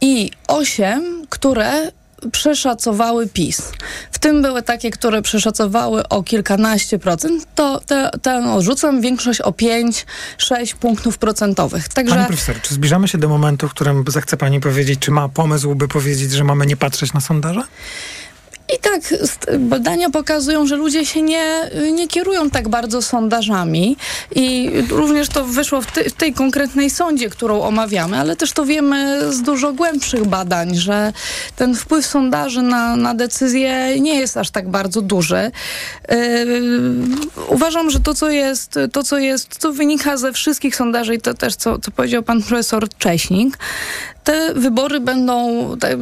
i 0.02 0.32
osiem, 0.48 1.26
które 1.30 1.92
przeszacowały 2.32 3.28
PiS. 3.28 3.72
W 4.12 4.20
tym 4.20 4.42
były 4.42 4.62
takie, 4.62 4.92
które 4.92 5.22
przeszacowały 5.22 6.08
o 6.08 6.24
kilkanaście 6.24 7.00
procent. 7.00 7.48
To 7.56 7.80
te, 7.80 8.10
tę 8.22 8.54
odrzucam, 8.54 9.02
większość 9.02 9.42
o 9.42 9.52
5-6 9.52 10.76
punktów 10.80 11.18
procentowych. 11.18 11.88
Także 11.88 12.16
Pani 12.16 12.28
profesor, 12.28 12.62
czy 12.62 12.74
zbliżamy 12.74 13.08
się 13.08 13.18
do 13.18 13.30
momentu, 13.30 13.68
w 13.68 13.72
którym 13.72 14.04
zechce 14.08 14.38
pani 14.38 14.60
powiedzieć, 14.60 15.00
czy 15.00 15.12
ma 15.12 15.30
pomysł, 15.30 15.76
by 15.76 15.88
powiedzieć, 15.88 16.32
że 16.32 16.44
mamy 16.44 16.66
nie 16.66 16.78
patrzeć 16.78 17.14
na 17.14 17.22
sondaże? 17.22 17.62
I 18.74 18.80
tak 18.80 19.02
badania 19.60 20.10
pokazują, 20.10 20.68
że 20.68 20.76
ludzie 20.76 21.06
się 21.06 21.22
nie, 21.22 21.70
nie 21.94 22.08
kierują 22.08 22.50
tak 22.50 22.70
bardzo 22.70 23.02
sondażami 23.02 23.98
i 24.36 24.72
również 24.90 25.30
to 25.30 25.46
wyszło 25.46 25.82
w, 25.82 25.92
ty, 25.92 26.10
w 26.10 26.14
tej 26.14 26.34
konkretnej 26.34 26.90
sądzie, 26.90 27.30
którą 27.30 27.62
omawiamy, 27.62 28.18
ale 28.18 28.36
też 28.36 28.52
to 28.52 28.66
wiemy 28.66 29.34
z 29.34 29.42
dużo 29.42 29.74
głębszych 29.74 30.26
badań, 30.26 30.76
że 30.76 31.14
ten 31.56 31.76
wpływ 31.76 32.06
sondaży 32.06 32.62
na, 32.62 32.96
na 32.96 33.14
decyzje 33.14 34.00
nie 34.00 34.20
jest 34.20 34.38
aż 34.38 34.50
tak 34.50 34.70
bardzo 34.70 35.02
duży. 35.02 35.52
Yy, 36.10 36.16
uważam, 37.48 37.90
że 37.90 38.00
to 38.00 38.14
co 38.14 38.30
jest, 38.30 38.80
to 38.92 39.04
co 39.04 39.18
jest, 39.18 39.58
co 39.58 39.74
wynika 39.74 40.18
ze 40.18 40.34
wszystkich 40.34 40.76
sondaży 40.76 41.16
i 41.16 41.22
to 41.22 41.34
też 41.34 41.56
co, 41.56 41.80
co 41.80 41.92
powiedział 41.92 42.24
pan 42.24 42.44
profesor 42.44 42.90
Cześnik, 42.98 43.58
te 44.26 44.54
wybory 44.54 45.00
będą, 45.00 45.68
tak 45.80 45.98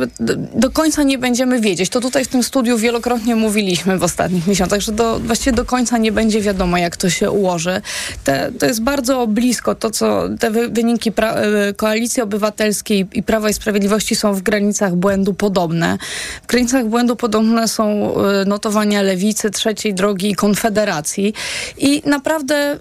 do 0.56 0.72
końca 0.72 1.04
nie 1.04 1.18
będziemy 1.18 1.62
wiedzieć. 1.62 1.90
To 1.90 2.02
tutaj 2.02 2.26
w 2.26 2.28
tym 2.28 2.44
studiu 2.54 2.78
wielokrotnie 2.78 3.36
mówiliśmy 3.36 3.98
w 3.98 4.04
ostatnich 4.04 4.48
miesiącach, 4.48 4.82
że 4.82 4.92
do, 4.92 5.20
właściwie 5.20 5.52
do 5.52 5.66
końca 5.66 5.98
nie 5.98 6.12
będzie 6.12 6.42
wiadomo, 6.42 6.78
jak 6.78 6.98
to 6.98 7.10
się 7.10 7.32
ułoży. 7.32 7.82
Te, 8.24 8.52
to 8.60 8.66
jest 8.66 8.82
bardzo 8.84 9.28
blisko 9.28 9.76
to, 9.76 9.92
co 9.92 10.30
te 10.40 10.52
wy, 10.52 10.70
wyniki 10.70 11.12
pra, 11.12 11.42
y, 11.70 11.74
Koalicji 11.74 12.24
Obywatelskiej 12.24 13.08
i 13.14 13.24
Prawa 13.24 13.50
i 13.50 13.54
Sprawiedliwości 13.54 14.16
są 14.16 14.34
w 14.34 14.42
granicach 14.42 14.96
błędu 14.96 15.34
podobne. 15.34 15.98
W 16.44 16.48
granicach 16.48 16.86
błędu 16.86 17.16
podobne 17.16 17.68
są 17.68 18.14
y, 18.42 18.46
notowania 18.46 19.02
Lewicy, 19.02 19.52
Trzeciej 19.52 19.94
Drogi 19.94 20.30
i 20.30 20.36
Konfederacji. 20.36 21.34
I 21.78 22.02
naprawdę 22.06 22.80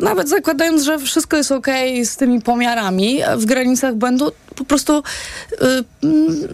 nawet 0.00 0.28
zakładając, 0.28 0.82
że 0.82 0.98
wszystko 0.98 1.36
jest 1.36 1.52
okej 1.52 2.06
z 2.06 2.16
tymi 2.16 2.42
pomiarami 2.42 3.20
w 3.36 3.44
granicach 3.44 3.94
błędu, 3.94 4.32
po 4.56 4.64
prostu 4.64 5.02
y, 5.52 5.56
mm, 6.02 6.48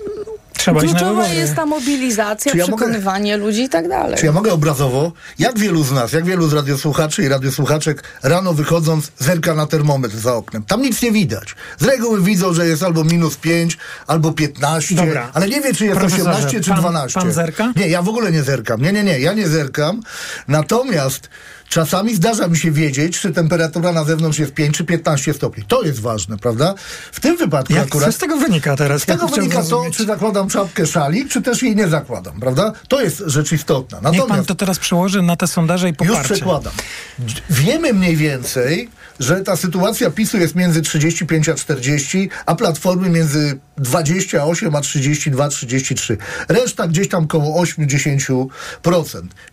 Trzeba 0.57 0.81
kluczowa 0.81 1.29
jest 1.29 1.55
ta 1.55 1.67
mobilizacja, 1.67 2.53
Czy 2.53 2.59
ja 2.59 2.65
mogę- 2.67 2.77
przekonywanie 2.77 3.37
ludzi 3.37 3.63
i 3.63 3.69
tak 3.69 3.89
dalej. 3.89 4.19
Czy 4.19 4.27
ja 4.27 4.33
mogę 4.33 4.53
obrazowo? 4.53 5.13
Jak 5.39 5.59
wielu 5.59 5.85
z 5.85 5.93
nas, 5.93 6.13
jak 6.13 6.25
wielu 6.25 6.49
z 6.49 6.53
radiosłuchaczy 6.53 7.23
i 7.23 7.29
radiosłuchaczek 7.29 8.03
rano 8.23 8.55
wychodząc 8.55 9.13
zerka 9.19 9.55
na 9.55 9.67
termometr 9.67 10.17
za 10.17 10.35
oknem? 10.35 10.63
Tam 10.65 10.83
nic 10.83 11.03
nie 11.03 11.13
widać. 11.13 11.55
Z 11.79 11.85
reguły 11.85 12.23
widzą, 12.23 12.53
że 12.55 12.67
jest 12.67 12.83
albo 12.83 13.05
minus 13.05 13.37
5, 13.37 13.79
albo 14.07 14.33
15, 14.33 14.95
Dobra. 14.95 15.31
ale 15.35 15.49
nie 15.49 15.61
wie, 15.61 15.75
czy 15.75 15.85
jest 15.85 15.99
Profesorze, 15.99 16.31
18 16.31 16.61
czy 16.61 16.71
pan- 16.71 16.81
12. 16.81 17.21
pan 17.21 17.33
zerka? 17.33 17.73
Nie, 17.77 17.89
ja 17.89 18.03
w 18.03 18.09
ogóle 18.09 18.33
nie 18.33 18.43
zerkam. 18.43 18.83
Nie, 18.83 18.93
nie, 18.93 19.05
nie, 19.05 19.21
ja 19.21 19.33
nie 19.33 19.49
zerkam. 19.49 20.01
Natomiast 20.49 21.29
czasami 21.75 22.15
zdarza 22.15 22.49
mi 22.49 22.57
się 22.59 22.71
wiedzieć, 22.71 23.21
czy 23.21 23.33
temperatura 23.33 23.93
na 23.93 24.05
zewnątrz 24.05 24.39
jest 24.39 24.55
5 24.55 24.77
czy 24.77 24.85
15 24.85 25.35
stopni. 25.35 25.65
To 25.69 25.83
jest 25.83 26.01
ważne, 26.01 26.39
prawda? 26.39 26.75
W 27.13 27.21
tym 27.21 27.37
wypadku 27.37 27.73
Jak, 27.73 27.85
akurat... 27.87 28.07
co 28.07 28.13
z 28.13 28.19
tego 28.19 28.37
wynika 28.37 28.77
teraz? 28.77 29.03
Z 29.03 29.07
tego 29.07 29.29
wynika 29.29 29.57
to, 29.57 29.63
zrozumieć. 29.65 29.97
czy 29.97 30.05
zakładam 30.07 30.49
czapkę 30.49 30.87
szalik, 30.87 31.29
czy 31.29 31.43
też 31.43 31.63
jej 31.63 31.77
nie 31.77 31.89
zakładam, 31.89 32.41
prawda? 32.41 32.73
To 32.89 33.01
jest 33.01 33.23
rzecz 33.27 33.53
istotna. 33.53 33.99
Niech 33.99 34.11
pan 34.11 34.19
Natomiast 34.21 34.49
to 34.49 34.55
teraz 34.55 34.79
przełoży 34.79 35.23
na 35.23 35.37
te 35.37 35.47
sondaże 35.47 35.89
i 35.89 35.95
już 36.01 36.09
poparcie. 36.09 36.35
przekładam. 36.35 36.73
D- 37.19 37.33
Wiemy 37.51 37.93
mniej 37.93 38.17
więcej, 38.17 38.91
że 39.21 39.41
ta 39.41 39.57
sytuacja 39.57 40.11
PiSu 40.11 40.39
jest 40.39 40.55
między 40.55 40.83
35 40.83 41.49
a 41.49 41.55
40, 41.55 42.29
a 42.47 42.55
Platformy 42.55 43.11
między 43.11 43.59
28 43.79 44.75
a 44.77 44.81
32, 44.81 45.49
33. 45.49 46.17
Reszta 46.49 46.87
gdzieś 46.89 47.09
tam 47.09 47.27
koło 47.27 47.63
8-10%. 47.63 48.49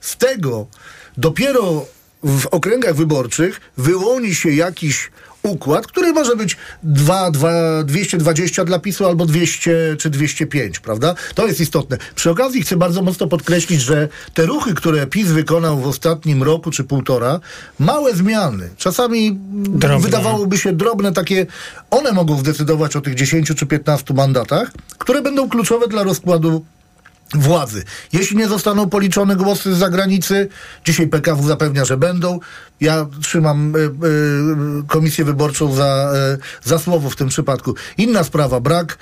Z 0.02 0.18
tego 0.18 0.68
dopiero 1.18 1.86
w 2.24 2.46
okręgach 2.48 2.96
wyborczych 2.96 3.62
wyłoni 3.78 4.36
się 4.36 4.52
jakiś 4.52 5.10
układ, 5.44 5.88
który 5.88 6.14
może 6.14 6.36
być 6.36 6.58
2, 6.84 7.32
2, 7.32 7.84
220 7.84 8.66
dla 8.66 8.80
PiSu 8.80 9.06
albo 9.06 9.26
200 9.26 9.96
czy 10.00 10.10
205, 10.10 10.80
prawda? 10.80 11.16
To 11.36 11.48
jest 11.48 11.60
istotne. 11.60 11.98
Przy 12.16 12.30
okazji 12.30 12.62
chcę 12.62 12.78
bardzo 12.78 13.02
mocno 13.02 13.28
podkreślić, 13.28 13.82
że 13.82 14.08
te 14.34 14.46
ruchy, 14.46 14.74
które 14.74 15.08
PiS 15.08 15.28
wykonał 15.28 15.80
w 15.80 15.88
ostatnim 15.88 16.44
roku 16.44 16.72
czy 16.72 16.84
półtora, 16.84 17.40
małe 17.80 18.14
zmiany, 18.14 18.70
czasami 18.78 19.38
Drobne. 19.52 20.00
wydawałoby 20.00 20.58
się 20.58 20.74
drobne 20.74 21.14
takie, 21.14 21.46
one 21.90 22.12
mogą 22.12 22.38
zdecydować 22.38 22.96
o 22.96 23.02
tych 23.02 23.16
10 23.16 23.52
czy 23.56 23.66
15 23.66 24.14
mandatach, 24.14 24.72
które 24.98 25.22
będą 25.22 25.50
kluczowe 25.50 25.88
dla 25.88 26.04
rozkładu 26.04 26.66
władzy. 27.34 27.84
Jeśli 28.14 28.38
nie 28.38 28.48
zostaną 28.48 28.90
policzone 28.90 29.36
głosy 29.36 29.76
z 29.76 29.78
zagranicy, 29.78 30.50
dzisiaj 30.86 31.08
PKW 31.08 31.48
zapewnia, 31.48 31.86
że 31.86 31.98
będą. 31.98 32.40
Ja 32.82 33.08
trzymam 33.22 33.76
y, 33.76 33.80
y, 33.80 33.90
komisję 34.88 35.26
wyborczą 35.26 35.74
za, 35.74 36.14
y, 36.64 36.70
za 36.70 36.80
słowo 36.80 37.10
w 37.10 37.16
tym 37.16 37.28
przypadku. 37.28 37.76
Inna 37.98 38.24
sprawa, 38.24 38.60
brak, 38.60 38.98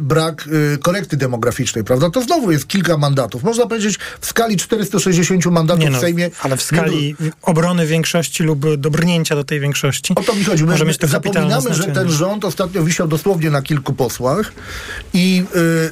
brak 0.00 0.48
korekty 0.82 1.16
demograficznej, 1.16 1.84
prawda? 1.84 2.10
To 2.10 2.22
znowu 2.22 2.52
jest 2.52 2.68
kilka 2.68 2.96
mandatów. 2.96 3.42
Można 3.42 3.66
powiedzieć 3.66 3.98
w 4.20 4.26
skali 4.26 4.56
460 4.56 5.46
mandatów 5.46 5.84
Nie 5.84 5.90
no, 5.90 5.98
w 5.98 6.00
Sejmie. 6.00 6.30
ale 6.42 6.56
w 6.56 6.62
skali 6.62 7.16
obrony 7.42 7.86
większości 7.86 8.42
lub 8.42 8.76
dobrnięcia 8.76 9.34
do 9.34 9.44
tej 9.44 9.60
większości. 9.60 10.14
O 10.16 10.22
to 10.22 10.34
mi 10.34 10.44
chodzi. 10.44 10.64
My, 10.64 10.76
zapominamy, 11.02 11.74
że 11.74 11.84
ten 11.84 12.10
rząd 12.10 12.44
ostatnio 12.44 12.84
wisiał 12.84 13.08
dosłownie 13.08 13.50
na 13.50 13.62
kilku 13.62 13.92
posłach 13.92 14.52
i 15.14 15.44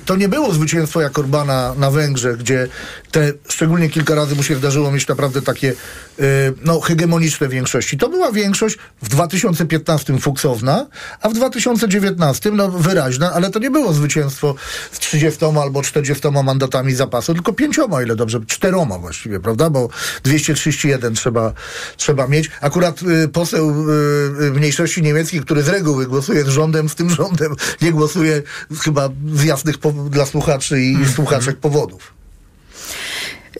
to 0.05 0.17
nie 0.17 0.29
było 0.29 0.53
zwycięstwo 0.53 1.01
jak 1.01 1.14
Orbana 1.19 1.75
na 1.79 1.91
Węgrzech, 1.91 2.37
gdzie 2.37 2.69
te, 3.11 3.33
szczególnie 3.49 3.91
kilka 3.91 4.15
razy 4.15 4.35
mu 4.35 4.43
się 4.43 4.57
zdarzyło 4.57 4.93
mieć 4.93 5.09
naprawdę 5.09 5.43
takie 5.43 5.73
y, 6.21 6.55
no, 6.65 6.81
hegemoniczne 6.81 7.49
większości. 7.49 7.99
To 7.99 8.09
była 8.09 8.33
większość 8.33 8.79
w 9.03 9.09
2015 9.09 10.19
fuksowna, 10.19 10.87
a 11.21 11.29
w 11.29 11.35
2019 11.35 12.51
no, 12.51 12.71
wyraźna, 12.71 13.33
ale 13.33 13.51
to 13.51 13.59
nie 13.59 13.71
było 13.71 13.93
zwycięstwo 13.93 14.55
z 14.93 14.99
30 14.99 15.45
albo 15.63 15.83
40 15.83 16.29
mandatami 16.45 16.95
zapasu, 16.95 17.35
tylko 17.35 17.53
pięcioma, 17.53 18.03
ile 18.03 18.17
dobrze, 18.17 18.41
czteroma 18.47 18.99
właściwie, 18.99 19.41
prawda? 19.41 19.71
Bo 19.71 19.89
231 20.23 21.15
trzeba, 21.15 21.53
trzeba 21.97 22.27
mieć. 22.29 22.51
Akurat 22.61 23.03
y, 23.03 23.29
poseł 23.29 23.91
y, 23.91 24.45
y, 24.45 24.51
mniejszości 24.51 25.03
niemieckiej, 25.03 25.41
który 25.41 25.63
z 25.63 25.69
reguły 25.69 26.07
głosuje 26.07 26.45
z 26.45 26.49
rządem, 26.49 26.89
z 26.89 26.95
tym 26.95 27.11
rządem 27.11 27.55
nie 27.83 27.93
głosuje 27.93 28.43
chyba 28.83 29.09
z 29.35 29.43
jasnych 29.45 29.77
dla 30.11 30.27
słuchaczy 30.27 30.81
i 30.81 31.04
Mhm. 31.09 31.17
słuchaczek 31.17 31.57
powodów. 31.57 32.15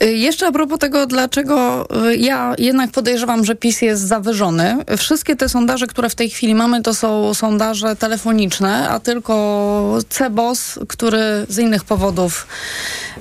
Y, 0.03 0.13
Jeszcze 0.17 0.47
a 0.47 0.53
propos 0.53 0.79
tego, 0.79 1.07
dlaczego 1.07 1.87
y, 2.11 2.17
ja 2.17 2.55
jednak 2.59 2.91
podejrzewam, 2.91 3.45
że 3.45 3.55
PiS 3.55 3.83
jest 3.83 4.03
zawyżony. 4.03 4.77
Wszystkie 4.99 5.37
te 5.37 5.49
sondaże, 5.49 5.87
które 5.87 6.09
w 6.11 6.15
tej 6.15 6.31
chwili 6.31 6.55
mamy, 6.55 6.83
to 6.83 6.95
są 6.95 7.35
sondaże 7.35 7.97
telefoniczne, 7.97 8.89
a 8.89 9.01
tylko 9.01 9.99
Cebos, 10.09 10.79
który 10.89 11.47
z 11.49 11.59
innych 11.59 11.85
powodów 11.85 12.47
y, 13.17 13.21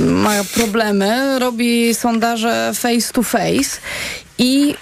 ma 0.00 0.32
problemy, 0.54 1.38
robi 1.38 1.94
sondaże 1.94 2.72
face 2.74 3.12
to 3.12 3.22
face 3.22 3.80
i 4.38 4.74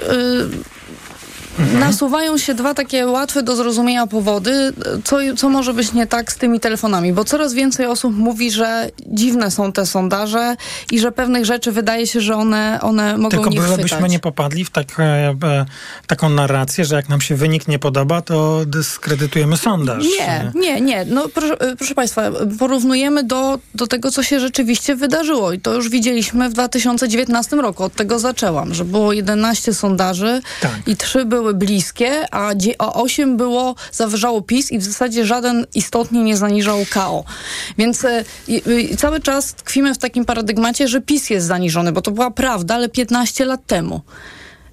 Nasuwają 1.81 2.39
się 2.39 2.55
dwa 2.55 2.75
takie 2.75 3.07
łatwe 3.07 3.43
do 3.43 3.57
zrozumienia 3.57 4.07
powody, 4.07 4.73
co, 5.05 5.17
co 5.37 5.49
może 5.49 5.75
być 5.75 5.93
nie 5.93 6.07
tak 6.07 6.33
z 6.33 6.37
tymi 6.37 6.61
telefonami, 6.61 7.13
bo 7.13 7.25
coraz 7.25 7.55
więcej 7.55 7.87
osób 7.87 8.17
mówi, 8.17 8.51
że 8.51 8.91
dziwne 9.07 9.51
są 9.51 9.73
te 9.73 9.87
sondaże 9.87 10.57
i 10.93 11.01
że 11.01 11.13
pewnych 11.13 11.45
rzeczy 11.45 11.73
wydaje 11.73 12.07
się, 12.07 12.21
że 12.21 12.37
one, 12.37 12.79
one 12.83 13.19
mogą 13.19 13.31
Tylko 13.31 13.51
nie 13.51 13.61
chwytać. 13.61 13.83
byśmy 13.83 14.09
nie 14.09 14.19
popadli 14.19 14.65
w 14.65 14.71
tak, 14.71 15.01
e, 15.01 15.03
e, 15.03 15.67
taką 16.07 16.29
narrację, 16.29 16.85
że 16.85 16.97
jak 16.97 17.09
nam 17.09 17.21
się 17.21 17.37
wynik 17.37 17.69
nie 17.69 17.79
podoba, 17.79 18.23
to 18.23 18.63
dyskredytujemy 18.67 19.57
sondaż. 19.57 20.05
Nie, 20.19 20.53
nie, 20.55 20.81
nie. 20.81 21.05
No, 21.05 21.29
proszę, 21.29 21.61
e, 21.61 21.77
proszę 21.77 21.95
Państwa, 21.95 22.23
porównujemy 22.59 23.25
do, 23.25 23.59
do 23.75 23.87
tego, 23.87 24.11
co 24.11 24.23
się 24.23 24.41
rzeczywiście 24.41 24.97
wydarzyło 24.97 25.53
i 25.53 25.61
to 25.61 25.75
już 25.75 25.89
widzieliśmy 25.89 26.51
w 26.51 26.53
2019 26.53 27.57
roku. 27.57 27.85
Od 27.85 27.95
tego 27.95 28.19
zaczęłam, 28.19 28.75
że 28.75 28.85
było 28.85 29.13
11 29.13 29.75
sondaży 29.75 30.43
i 30.87 30.97
trzy 30.97 31.25
były 31.25 31.48
bliskie, 31.55 32.35
a, 32.35 32.55
dzie- 32.55 32.75
a 32.79 32.93
8 32.93 33.37
było, 33.37 33.75
zawyżało 33.93 34.43
PiS 34.43 34.73
i 34.73 34.79
w 34.79 34.83
zasadzie 34.85 35.27
żaden 35.27 35.67
istotnie 35.75 36.23
nie 36.25 36.37
zaniżał 36.37 36.79
KO. 36.91 37.25
Więc 37.79 38.05
e, 38.05 38.25
cały 38.99 39.21
czas 39.21 39.55
tkwimy 39.55 39.95
w 39.95 39.99
takim 39.99 40.25
paradygmacie, 40.25 40.89
że 40.89 41.01
PiS 41.01 41.31
jest 41.31 41.47
zaniżony, 41.47 41.93
bo 41.93 42.03
to 42.03 42.11
była 42.11 42.31
prawda, 42.31 42.75
ale 42.75 42.89
15 42.89 43.45
lat 43.45 43.67
temu. 43.67 44.01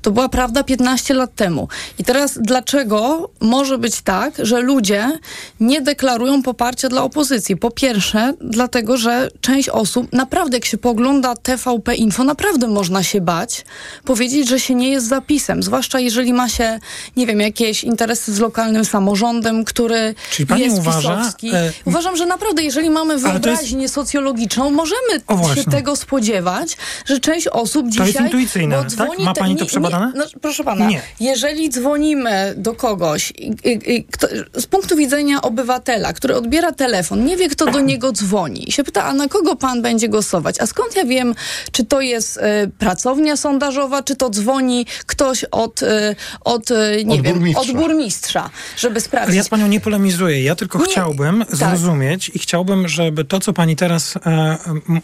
To 0.06 0.12
była 0.12 0.30
prawda 0.30 0.64
15 0.64 1.14
lat 1.14 1.36
temu. 1.36 1.68
I 2.00 2.04
teraz 2.04 2.38
dlaczego 2.42 3.30
może 3.42 3.78
być 3.78 4.02
tak, 4.02 4.34
że 4.40 4.60
ludzie 4.62 5.20
nie 5.60 5.82
deklarują 5.82 6.44
poparcia 6.44 6.90
dla 6.90 7.04
opozycji? 7.04 7.58
Po 7.58 7.72
pierwsze, 7.72 8.34
dlatego, 8.42 8.98
że 8.98 9.30
część 9.42 9.70
osób, 9.70 10.14
naprawdę 10.14 10.58
jak 10.58 10.66
się 10.66 10.78
pogląda 10.78 11.36
TVP 11.36 11.96
Info, 11.96 12.24
naprawdę 12.24 12.68
można 12.68 13.04
się 13.04 13.22
bać 13.22 13.66
powiedzieć, 14.04 14.50
że 14.50 14.60
się 14.60 14.76
nie 14.76 14.90
jest 14.90 15.08
zapisem. 15.08 15.64
Zwłaszcza 15.64 16.00
jeżeli 16.00 16.34
ma 16.34 16.50
się, 16.50 16.80
nie 17.18 17.28
wiem, 17.28 17.42
jakieś 17.42 17.84
interesy 17.84 18.34
z 18.34 18.40
lokalnym 18.40 18.86
samorządem, 18.86 19.66
który 19.66 20.16
Czyli 20.32 20.48
pani 20.48 20.62
jest 20.62 20.78
uważa, 20.78 21.16
pisowski. 21.18 21.50
e, 21.56 21.72
Uważam, 21.86 22.16
że 22.18 22.26
naprawdę, 22.26 22.64
jeżeli 22.64 22.90
mamy 22.90 23.08
to 23.08 23.14
jest- 23.14 23.26
wyobraźnię 23.44 23.90
socjologiczną, 23.90 24.72
możemy 24.72 25.22
O, 25.28 25.56
się 25.56 25.64
tego 25.64 25.96
spodziewać, 25.96 26.78
że 27.06 27.20
część 27.20 27.48
osób 27.48 27.86
To 27.86 27.90
dzisiaj... 27.92 28.08
jest 28.08 28.20
intuicyjne, 28.20 28.86
tak? 28.98 29.20
Ma 29.20 29.34
te- 29.34 29.40
pani 29.42 29.56
to 29.56 29.62
nie- 29.64 29.68
przebadane? 29.70 29.95
No, 30.16 30.26
proszę 30.42 30.64
pana, 30.64 30.88
Nie. 30.88 31.02
jeżeli 31.20 31.70
dzwonimy 31.70 32.54
do 32.58 32.74
kogoś, 32.76 33.32
i, 33.32 33.52
i, 33.86 34.04
kto, 34.12 34.28
z 34.54 34.66
punktu 34.66 34.96
widzenia 34.96 35.42
obywatela, 35.42 36.14
który 36.14 36.36
odbiera 36.36 36.72
telefon, 36.72 37.26
nie 37.26 37.38
wie, 37.38 37.50
kto 37.50 37.66
do 37.72 37.80
niego 37.80 38.12
dzwoni 38.12 38.70
i 38.70 38.72
się 38.72 38.84
pyta, 38.84 39.04
a 39.04 39.14
na 39.14 39.28
kogo 39.28 39.56
pan 39.56 39.82
będzie 39.82 40.10
głosować? 40.10 40.56
A 40.62 40.66
skąd 40.68 40.96
ja 40.96 41.06
wiem, 41.06 41.36
czy 41.72 41.86
to 41.86 42.02
jest 42.02 42.38
e, 42.38 42.68
pracownia 42.80 43.38
sondażowa, 43.38 44.04
czy 44.04 44.16
to 44.16 44.30
dzwoni 44.30 44.86
ktoś 45.06 45.44
od, 45.44 45.84
e, 45.84 46.16
od 46.42 46.72
e, 46.72 47.04
nie 47.06 47.16
Od 47.16 47.22
wiem, 47.22 47.34
burmistrza. 47.34 47.62
od 47.62 47.72
burmistrza, 47.78 48.50
żeby 48.78 48.94
Ale 48.96 49.02
sprawdzić. 49.02 49.36
ja 49.36 49.44
z 49.44 49.50
panią 49.50 49.68
nie 49.68 49.80
polemizuję. 49.80 50.44
Ja 50.44 50.56
tylko 50.56 50.80
Nie, 50.80 50.86
chciałbym 50.86 51.46
tak. 51.46 51.56
zrozumieć 51.56 52.32
i 52.34 52.40
chciałbym, 52.40 52.88
żeby 52.88 53.26
to, 53.26 53.40
co 53.40 53.54
pani 53.54 53.76
teraz 53.76 54.14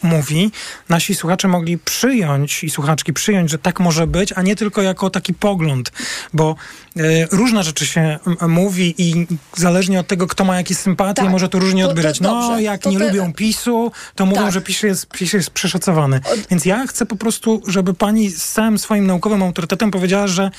mówi, 0.03 0.51
nasi 0.89 1.15
słuchacze 1.15 1.47
mogli 1.47 1.77
przyjąć 1.77 2.63
i 2.63 2.69
słuchaczki 2.69 3.13
przyjąć, 3.13 3.49
że 3.51 3.57
tak 3.57 3.79
może 3.79 4.07
być, 4.07 4.33
a 4.35 4.41
nie 4.41 4.55
tylko 4.55 4.80
jako 4.81 5.09
taki 5.09 5.33
pogląd, 5.33 5.91
bo 6.33 6.55
e, 6.97 7.01
różne 7.31 7.63
rzeczy 7.63 7.85
się 7.85 8.19
mówi 8.47 8.95
i 8.97 9.27
zależnie 9.57 9.99
od 9.99 10.07
tego, 10.07 10.27
kto 10.27 10.43
ma 10.43 10.55
jakie 10.57 10.75
sympatie, 10.75 11.23
może 11.29 11.49
to 11.49 11.59
różnie 11.59 11.81
Tak. 11.83 11.89
To- 11.89 11.95
to 11.95 11.99
odbierać. 11.99 12.19
no, 12.21 12.41
dobrze. 12.41 12.63
jak 12.63 12.81
To 12.81 12.89
nie 12.91 12.99
te- 12.99 13.05
lubią 13.07 13.33
PiSu, 13.33 13.91
to 14.15 14.25
mówią, 14.25 14.41
Tak. 14.41 14.51
że 14.53 14.61
PiS 14.61 14.83
jest, 14.83 15.07
PiS 15.07 15.33
jest 15.33 15.49
przeszacowany. 15.49 16.19
Więc 16.51 16.65
ja 16.65 16.87
chcę 16.87 17.05
po 17.05 17.15
prostu, 17.15 17.61
żeby 17.67 17.93
pani 17.93 18.29
z 18.29 18.45
całym 18.51 18.77
swoim 18.79 19.07
naukowym 19.07 19.43
autorytetem 19.43 19.91
powiedziała, 19.91 20.27
że 20.27 20.51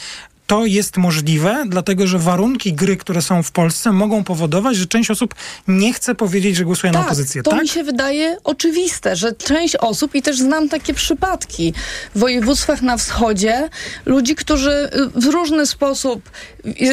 to 0.47 0.67
jest 0.67 0.97
możliwe, 0.97 1.65
dlatego 1.69 2.07
że 2.07 2.19
warunki 2.19 2.73
gry, 2.73 2.97
które 2.97 3.23
są 3.23 3.43
w 3.43 3.51
Polsce, 3.53 3.93
mogą 3.93 4.25
powodować, 4.25 4.77
że 4.77 4.87
część 4.87 5.11
osób 5.11 5.35
nie 5.69 5.93
chce 5.93 6.15
powiedzieć, 6.15 6.57
że 6.57 6.65
głosuje 6.65 6.93
na 6.93 6.99
Tak, 6.99 7.07
opozycję. 7.07 7.43
to 7.43 7.51
Tak? 7.51 7.63
mi 7.63 7.69
się 7.69 7.85
wydaje 7.85 8.37
oczywiste, 8.45 9.17
że 9.17 9.33
część 9.33 9.77
osób, 9.77 10.15
i 10.15 10.23
też 10.23 10.39
znam 10.39 10.69
takie 10.69 10.95
przypadki 10.95 11.75
w 12.15 12.19
województwach 12.19 12.83
na 12.83 12.97
wschodzie, 12.97 13.69
ludzi, 14.07 14.35
którzy 14.35 14.71
y, 15.17 15.21
w 15.21 15.25
różny 15.25 15.67
sposób 15.67 16.31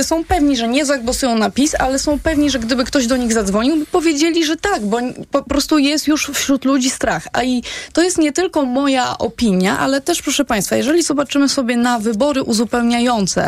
są 0.01 0.23
pewni, 0.25 0.57
że 0.57 0.67
nie 0.67 0.85
zagłosują 0.85 1.37
na 1.37 1.51
PiS, 1.51 1.75
ale 1.79 1.99
są 1.99 2.19
pewni, 2.19 2.49
że 2.49 2.59
gdyby 2.59 2.83
ktoś 2.83 3.07
do 3.07 3.17
nich 3.17 3.33
zadzwonił, 3.33 3.85
powiedzieli, 3.91 4.45
że 4.45 4.57
tak, 4.57 4.85
bo 4.85 4.97
po 5.31 5.43
prostu 5.43 5.77
jest 5.77 6.07
już 6.07 6.31
wśród 6.33 6.65
ludzi 6.65 6.89
strach. 6.89 7.27
A 7.33 7.43
i 7.43 7.63
to 7.93 8.01
jest 8.01 8.17
nie 8.17 8.31
tylko 8.31 8.65
moja 8.65 9.17
opinia, 9.17 9.79
ale 9.79 10.01
też, 10.01 10.21
proszę 10.21 10.45
Państwa, 10.45 10.75
jeżeli 10.75 11.03
zobaczymy 11.03 11.49
sobie 11.49 11.77
na 11.77 11.99
wybory 11.99 12.43
uzupełniające 12.43 13.38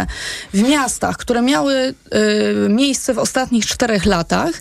w 0.54 0.70
miastach, 0.70 1.18
które 1.18 1.42
miały 1.42 1.74
y, 1.76 2.70
miejsce 2.70 3.14
w 3.14 3.20
ostatnich 3.20 3.66
czterech 3.66 4.06
latach, 4.06 4.52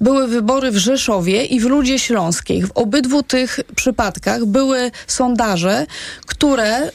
były 0.00 0.28
wybory 0.28 0.70
w 0.70 0.76
Rzeszowie 0.76 1.44
i 1.44 1.60
w 1.60 1.64
Ludzie 1.64 1.98
Śląskiej. 1.98 2.62
W 2.62 2.70
obydwu 2.74 3.22
tych 3.22 3.60
przypadkach 3.76 4.44
były 4.44 4.90
sondaże, 5.06 5.86
które 6.26 6.86
y, 6.86 6.90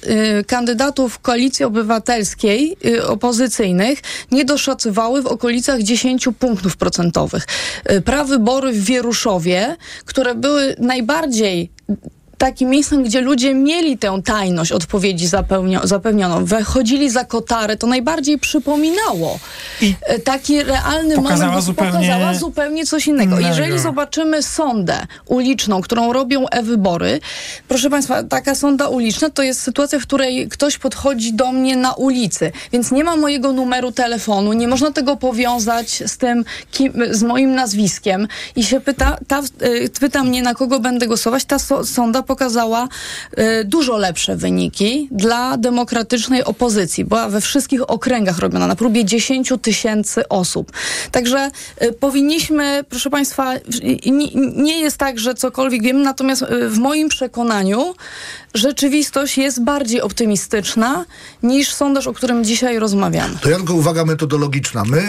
kandydatów 0.47 1.19
Koalicji 1.19 1.65
Obywatelskiej, 1.65 2.77
y, 2.85 3.07
opozycyjnych, 3.07 3.99
nie 4.31 4.45
doszacowały 4.45 5.21
w 5.21 5.27
okolicach 5.27 5.81
10 5.81 6.27
punktów 6.39 6.77
procentowych. 6.77 7.47
Y, 7.91 8.01
prawybory 8.01 8.71
w 8.73 8.83
Wieruszowie, 8.83 9.75
które 10.05 10.35
były 10.35 10.75
najbardziej 10.79 11.71
takim 12.39 12.69
miejscem, 12.69 13.03
gdzie 13.03 13.21
ludzie 13.21 13.53
mieli 13.53 13.97
tę 13.97 14.21
tajność 14.25 14.71
odpowiedzi 14.71 15.27
zapełnio, 15.27 15.87
zapewnioną, 15.87 16.45
wychodzili 16.45 17.09
za 17.09 17.25
kotarę, 17.25 17.77
to 17.77 17.87
najbardziej 17.87 18.39
przypominało 18.39 19.39
e, 20.01 20.19
taki 20.19 20.63
realny 20.63 21.15
Pokazała 21.15 21.45
moment, 21.45 21.65
zupełnie 21.65 21.91
pokazała 21.91 22.33
zupełnie 22.33 22.85
coś 22.85 23.07
innego. 23.07 23.39
innego. 23.39 23.47
Jeżeli 23.47 23.79
zobaczymy 23.79 24.43
sondę 24.43 25.05
uliczną, 25.25 25.81
którą 25.81 26.13
robią 26.13 26.49
e-wybory, 26.49 27.19
proszę 27.67 27.89
Państwa, 27.89 28.23
taka 28.23 28.55
sonda 28.55 28.87
uliczna 28.87 29.29
to 29.29 29.43
jest 29.43 29.61
sytuacja, 29.61 29.99
w 29.99 30.03
której 30.03 30.47
ktoś 30.47 30.77
podchodzi 30.77 31.33
do 31.33 31.51
mnie 31.51 31.77
na 31.77 31.93
ulicy, 31.93 32.51
więc 32.71 32.91
nie 32.91 33.03
ma 33.03 33.15
mojego 33.15 33.53
numeru 33.53 33.91
telefonu, 33.91 34.53
nie 34.53 34.67
można 34.67 34.91
tego 34.91 35.15
powiązać 35.15 36.03
z 36.05 36.17
tym, 36.17 36.45
kim, 36.71 36.93
z 37.11 37.23
moim 37.23 37.55
nazwiskiem 37.55 38.27
i 38.55 38.63
się 38.63 38.79
pyta, 38.79 39.17
ta, 39.27 39.41
y, 39.63 39.89
pyta 39.99 40.23
mnie, 40.23 40.41
na 40.41 40.53
kogo 40.53 40.79
będę 40.79 41.07
głosować, 41.07 41.45
ta 41.45 41.59
so, 41.59 41.85
sonda 41.85 42.23
pokazała 42.29 42.87
y, 43.39 43.63
dużo 43.65 43.97
lepsze 43.97 44.35
wyniki 44.35 45.07
dla 45.11 45.57
demokratycznej 45.57 46.43
opozycji. 46.43 47.05
Była 47.05 47.29
we 47.29 47.41
wszystkich 47.41 47.89
okręgach 47.89 48.39
robiona, 48.39 48.67
na 48.67 48.75
próbie 48.75 49.05
10 49.05 49.53
tysięcy 49.61 50.29
osób. 50.29 50.71
Także 51.11 51.51
y, 51.81 51.93
powinniśmy, 51.93 52.83
proszę 52.89 53.09
Państwa, 53.09 53.53
nie, 54.55 54.79
jest 54.79 54.97
tak, 54.97 55.19
że 55.19 55.33
cokolwiek 55.33 55.83
wiemy, 55.83 56.03
natomiast 56.03 56.41
y, 56.41 56.69
w 56.69 56.77
moim 56.77 57.09
przekonaniu 57.09 57.95
rzeczywistość 58.53 59.37
jest 59.37 59.63
bardziej 59.63 60.01
optymistyczna 60.01 61.05
niż 61.43 61.73
sondaż, 61.73 62.07
o 62.07 62.13
którym 62.13 62.43
dzisiaj 62.43 62.79
rozmawiamy. 62.79 63.35
To 63.41 63.49
ja 63.49 63.57
tylko 63.57 63.73
uwaga 63.73 64.05
metodologiczna. 64.05 64.83
My, 64.83 65.07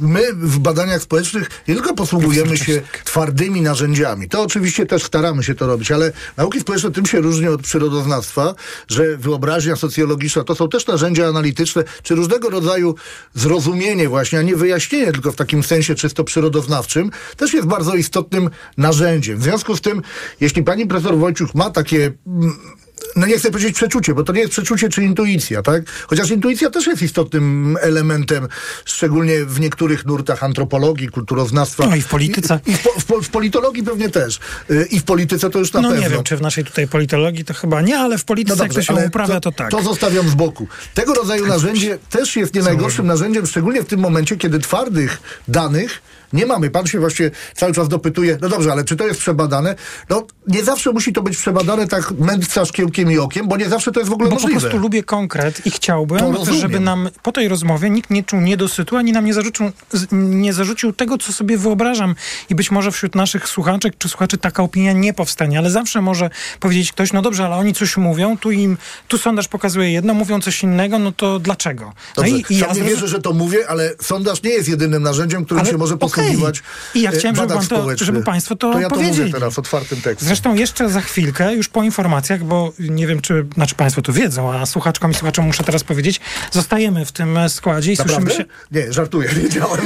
my 0.00 0.32
w 0.32 0.58
badaniach 0.58 1.02
społecznych 1.02 1.50
nie 1.68 1.74
tylko 1.74 1.94
posługujemy 1.94 2.56
się 2.56 2.82
twardymi 3.04 3.60
narzędziami. 3.60 4.28
To 4.28 4.42
oczywiście 4.42 4.86
też 4.86 5.02
staramy 5.02 5.42
się 5.42 5.54
to 5.54 5.66
robić, 5.66 5.90
ale 5.90 6.12
nauki 6.36 6.60
społeczne 6.62 6.90
tym 6.90 7.06
się 7.06 7.20
różnią 7.20 7.52
od 7.52 7.62
przyrodoznawstwa, 7.62 8.54
że 8.88 9.16
wyobraźnia 9.16 9.76
socjologiczna 9.76 10.44
to 10.44 10.54
są 10.54 10.68
też 10.68 10.86
narzędzia 10.86 11.26
analityczne, 11.26 11.84
czy 12.02 12.14
różnego 12.14 12.50
rodzaju 12.50 12.94
zrozumienie 13.34 14.08
właśnie, 14.08 14.38
a 14.38 14.42
nie 14.42 14.56
wyjaśnienie 14.56 15.12
tylko 15.12 15.32
w 15.32 15.36
takim 15.36 15.62
sensie 15.62 15.94
czysto 15.94 16.24
przyrodoznawczym, 16.24 17.10
też 17.36 17.54
jest 17.54 17.66
bardzo 17.66 17.94
istotnym 17.94 18.50
narzędziem. 18.76 19.38
W 19.38 19.42
związku 19.42 19.76
z 19.76 19.80
tym, 19.80 20.02
jeśli 20.40 20.62
pani 20.62 20.86
profesor 20.86 21.18
Wojciuk 21.18 21.54
ma 21.54 21.70
takie 21.70 22.12
mm, 22.26 22.81
no 23.16 23.26
nie 23.26 23.38
chcę 23.38 23.50
powiedzieć 23.50 23.74
przeczucie, 23.76 24.14
bo 24.14 24.24
to 24.24 24.32
nie 24.32 24.40
jest 24.40 24.52
przeczucie 24.52 24.88
czy 24.88 25.02
intuicja, 25.04 25.62
tak? 25.62 25.82
Chociaż 26.06 26.30
intuicja 26.30 26.70
też 26.70 26.86
jest 26.86 27.02
istotnym 27.02 27.76
elementem, 27.80 28.48
szczególnie 28.84 29.44
w 29.44 29.60
niektórych 29.60 30.06
nurtach 30.06 30.42
antropologii, 30.44 31.08
kulturoznawstwa. 31.08 31.86
No 31.86 31.96
i 31.96 32.02
w 32.02 32.08
polityce. 32.08 32.60
I, 32.66 32.70
i 32.70 32.74
w, 32.76 32.82
w, 32.82 33.26
w 33.26 33.28
politologii 33.28 33.82
pewnie 33.82 34.08
też. 34.08 34.40
Y, 34.70 34.86
I 34.90 35.00
w 35.00 35.04
polityce 35.04 35.50
to 35.50 35.58
już 35.58 35.72
na 35.72 35.80
No 35.80 35.88
pewno. 35.88 36.04
nie 36.04 36.10
wiem, 36.10 36.22
czy 36.22 36.36
w 36.36 36.40
naszej 36.40 36.64
tutaj 36.64 36.88
politologii 36.88 37.44
to 37.44 37.54
chyba 37.54 37.80
nie, 37.82 37.98
ale 37.98 38.18
w 38.18 38.24
polityce 38.24 38.62
jak 38.62 38.74
to 38.74 38.82
się 38.82 38.94
uprawia, 38.94 39.40
to, 39.40 39.52
tak. 39.52 39.70
To 39.70 39.82
zostawiam 39.82 40.28
z 40.28 40.34
boku. 40.34 40.66
Tego 40.94 41.14
rodzaju 41.14 41.46
narzędzie 41.46 41.98
też 42.10 42.36
jest 42.36 42.54
nie 42.54 42.62
najgorszym 42.62 43.06
narzędziem, 43.06 43.46
szczególnie 43.46 43.82
w 43.82 43.86
tym 43.86 44.00
momencie, 44.00 44.36
kiedy 44.36 44.58
twardych 44.58 45.20
danych 45.48 46.02
nie 46.32 46.46
mamy. 46.46 46.70
Pan 46.70 46.86
się 46.86 47.00
właśnie 47.00 47.30
cały 47.54 47.72
czas 47.72 47.88
dopytuje, 47.88 48.38
no 48.40 48.48
dobrze, 48.48 48.72
ale 48.72 48.84
czy 48.84 48.96
to 48.96 49.06
jest 49.06 49.20
przebadane? 49.20 49.74
No 50.10 50.26
nie 50.48 50.64
zawsze 50.64 50.92
musi 50.92 51.12
to 51.12 51.22
być 51.22 51.36
przebadane 51.36 51.88
tak 51.88 52.10
mędrca 52.18 52.64
szkiełkiem 52.64 53.12
i 53.12 53.18
okiem, 53.18 53.48
bo 53.48 53.56
nie 53.56 53.68
zawsze 53.68 53.92
to 53.92 54.00
jest 54.00 54.10
w 54.10 54.12
ogóle 54.12 54.30
Bo 54.30 54.36
po 54.36 54.42
możliwe. 54.42 54.60
prostu 54.60 54.78
lubię 54.78 55.02
konkret 55.02 55.66
i 55.66 55.70
chciałbym, 55.70 56.18
żeby 56.60 56.80
nam 56.80 57.08
po 57.22 57.32
tej 57.32 57.48
rozmowie 57.48 57.90
nikt 57.90 58.10
nie 58.10 58.22
czuł 58.24 58.40
niedosytu, 58.40 58.96
ani 58.96 59.12
nam 59.12 59.24
nie 59.24 59.34
zarzucił, 59.34 59.70
nie 60.12 60.52
zarzucił 60.52 60.92
tego, 60.92 61.18
co 61.18 61.32
sobie 61.32 61.58
wyobrażam. 61.58 62.14
I 62.50 62.54
być 62.54 62.70
może 62.70 62.90
wśród 62.92 63.14
naszych 63.14 63.48
słuchaczek 63.48 63.94
czy 63.98 64.08
słuchaczy 64.08 64.38
taka 64.38 64.62
opinia 64.62 64.92
nie 64.92 65.14
powstanie, 65.14 65.58
ale 65.58 65.70
zawsze 65.70 66.00
może 66.02 66.30
powiedzieć 66.60 66.92
ktoś, 66.92 67.12
no 67.12 67.22
dobrze, 67.22 67.44
ale 67.46 67.56
oni 67.56 67.74
coś 67.74 67.96
mówią, 67.96 68.38
tu 68.38 68.50
im, 68.50 68.76
tu 69.08 69.18
sondaż 69.18 69.48
pokazuje 69.48 69.92
jedno, 69.92 70.14
mówią 70.14 70.40
coś 70.40 70.62
innego, 70.62 70.98
no 70.98 71.12
to 71.12 71.38
dlaczego? 71.38 71.84
No 71.84 71.92
Dobrze, 72.22 72.30
i, 72.30 72.44
i 72.48 72.60
sam 72.60 72.68
nie 72.68 72.74
zrozum- 72.74 72.88
wierzę, 72.88 73.08
że 73.08 73.20
to 73.20 73.32
mówię, 73.32 73.58
ale 73.68 73.90
sondaż 74.00 74.42
nie 74.42 74.50
jest 74.50 74.68
jedynym 74.68 75.02
narzędziem, 75.02 75.44
którym 75.44 75.60
Ale 75.60 75.70
się 75.70 75.78
może 75.78 75.94
okej. 75.94 76.08
Posługiwać 76.22 76.62
I 76.94 77.00
ja 77.02 77.10
e, 77.10 77.16
chciałem, 77.16 77.36
żeby 77.36 77.48
badacz 77.48 77.68
pan 77.68 77.78
to- 77.96 78.04
żeby 78.04 78.22
państwo 78.22 78.56
to 78.56 78.72
To 78.72 78.80
ja 78.80 78.88
to 78.88 78.94
powiedzieli. 78.94 79.20
mówię 79.20 79.32
teraz 79.32 79.58
otwartym 79.58 80.00
tekstem. 80.00 80.26
Zresztą 80.28 80.54
jeszcze 80.54 80.88
za 80.88 81.00
chwilkę, 81.00 81.54
już 81.54 81.68
po 81.68 81.82
informacjach, 81.82 82.44
bo 82.44 82.72
nie 82.78 83.06
wiem, 83.06 83.20
czy, 83.20 83.46
znaczy 83.54 83.74
państwo 83.74 84.02
to 84.02 84.12
wiedzą, 84.12 84.52
a 84.52 84.66
słuchaczkom 84.66 85.10
i 85.10 85.14
słuchaczom 85.14 85.44
muszę 85.46 85.64
teraz 85.64 85.84
powiedzieć, 85.84 86.20
zostajemy 86.50 87.04
w 87.04 87.12
tym 87.12 87.36
e, 87.38 87.48
składzie 87.48 87.92
i 87.92 87.96
Naprawdę? 87.98 88.30
słyszymy 88.30 88.48
się... 88.72 88.80
Nie, 88.86 88.92
żartuję, 88.92 89.28
wiedziałem. 89.42 89.80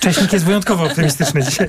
Cześnik 0.00 0.32
jest 0.32 0.44
wyjątkowo 0.44 0.84
optymistyczny 0.84 1.42
dzisiaj. 1.42 1.68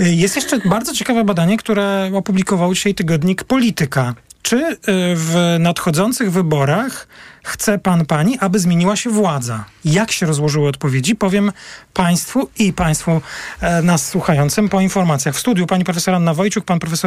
Y, 0.00 0.08
Jest 0.14 0.36
jeszcze 0.36 0.58
bardzo 0.58 0.94
ciekawe 0.94 1.24
badanie, 1.24 1.56
które 1.56 2.10
opublikował 2.14 2.74
dzisiaj 2.74 2.94
tygodnik 2.94 3.44
Polityka. 3.44 4.14
Czy 4.42 4.56
y, 4.56 4.76
w 5.14 5.56
nadchodzących 5.60 6.32
wyborach 6.32 7.08
chce 7.46 7.78
pan, 7.78 8.06
pani, 8.06 8.38
aby 8.38 8.58
zmieniła 8.58 8.96
się 8.96 9.10
władza? 9.10 9.64
Jak 9.84 10.12
się 10.12 10.26
rozłożyły 10.26 10.68
odpowiedzi? 10.68 11.16
Powiem 11.16 11.52
państwu 11.94 12.48
i 12.58 12.72
państwu 12.72 13.20
e, 13.60 13.82
nas 13.82 14.08
słuchającym 14.08 14.68
po 14.68 14.80
informacjach. 14.80 15.34
W 15.34 15.38
studiu 15.38 15.66
pani 15.66 15.84
profesor 15.84 16.14
Anna 16.14 16.34
Wojciuk, 16.34 16.64
pan 16.64 16.78
profesor 16.78 17.04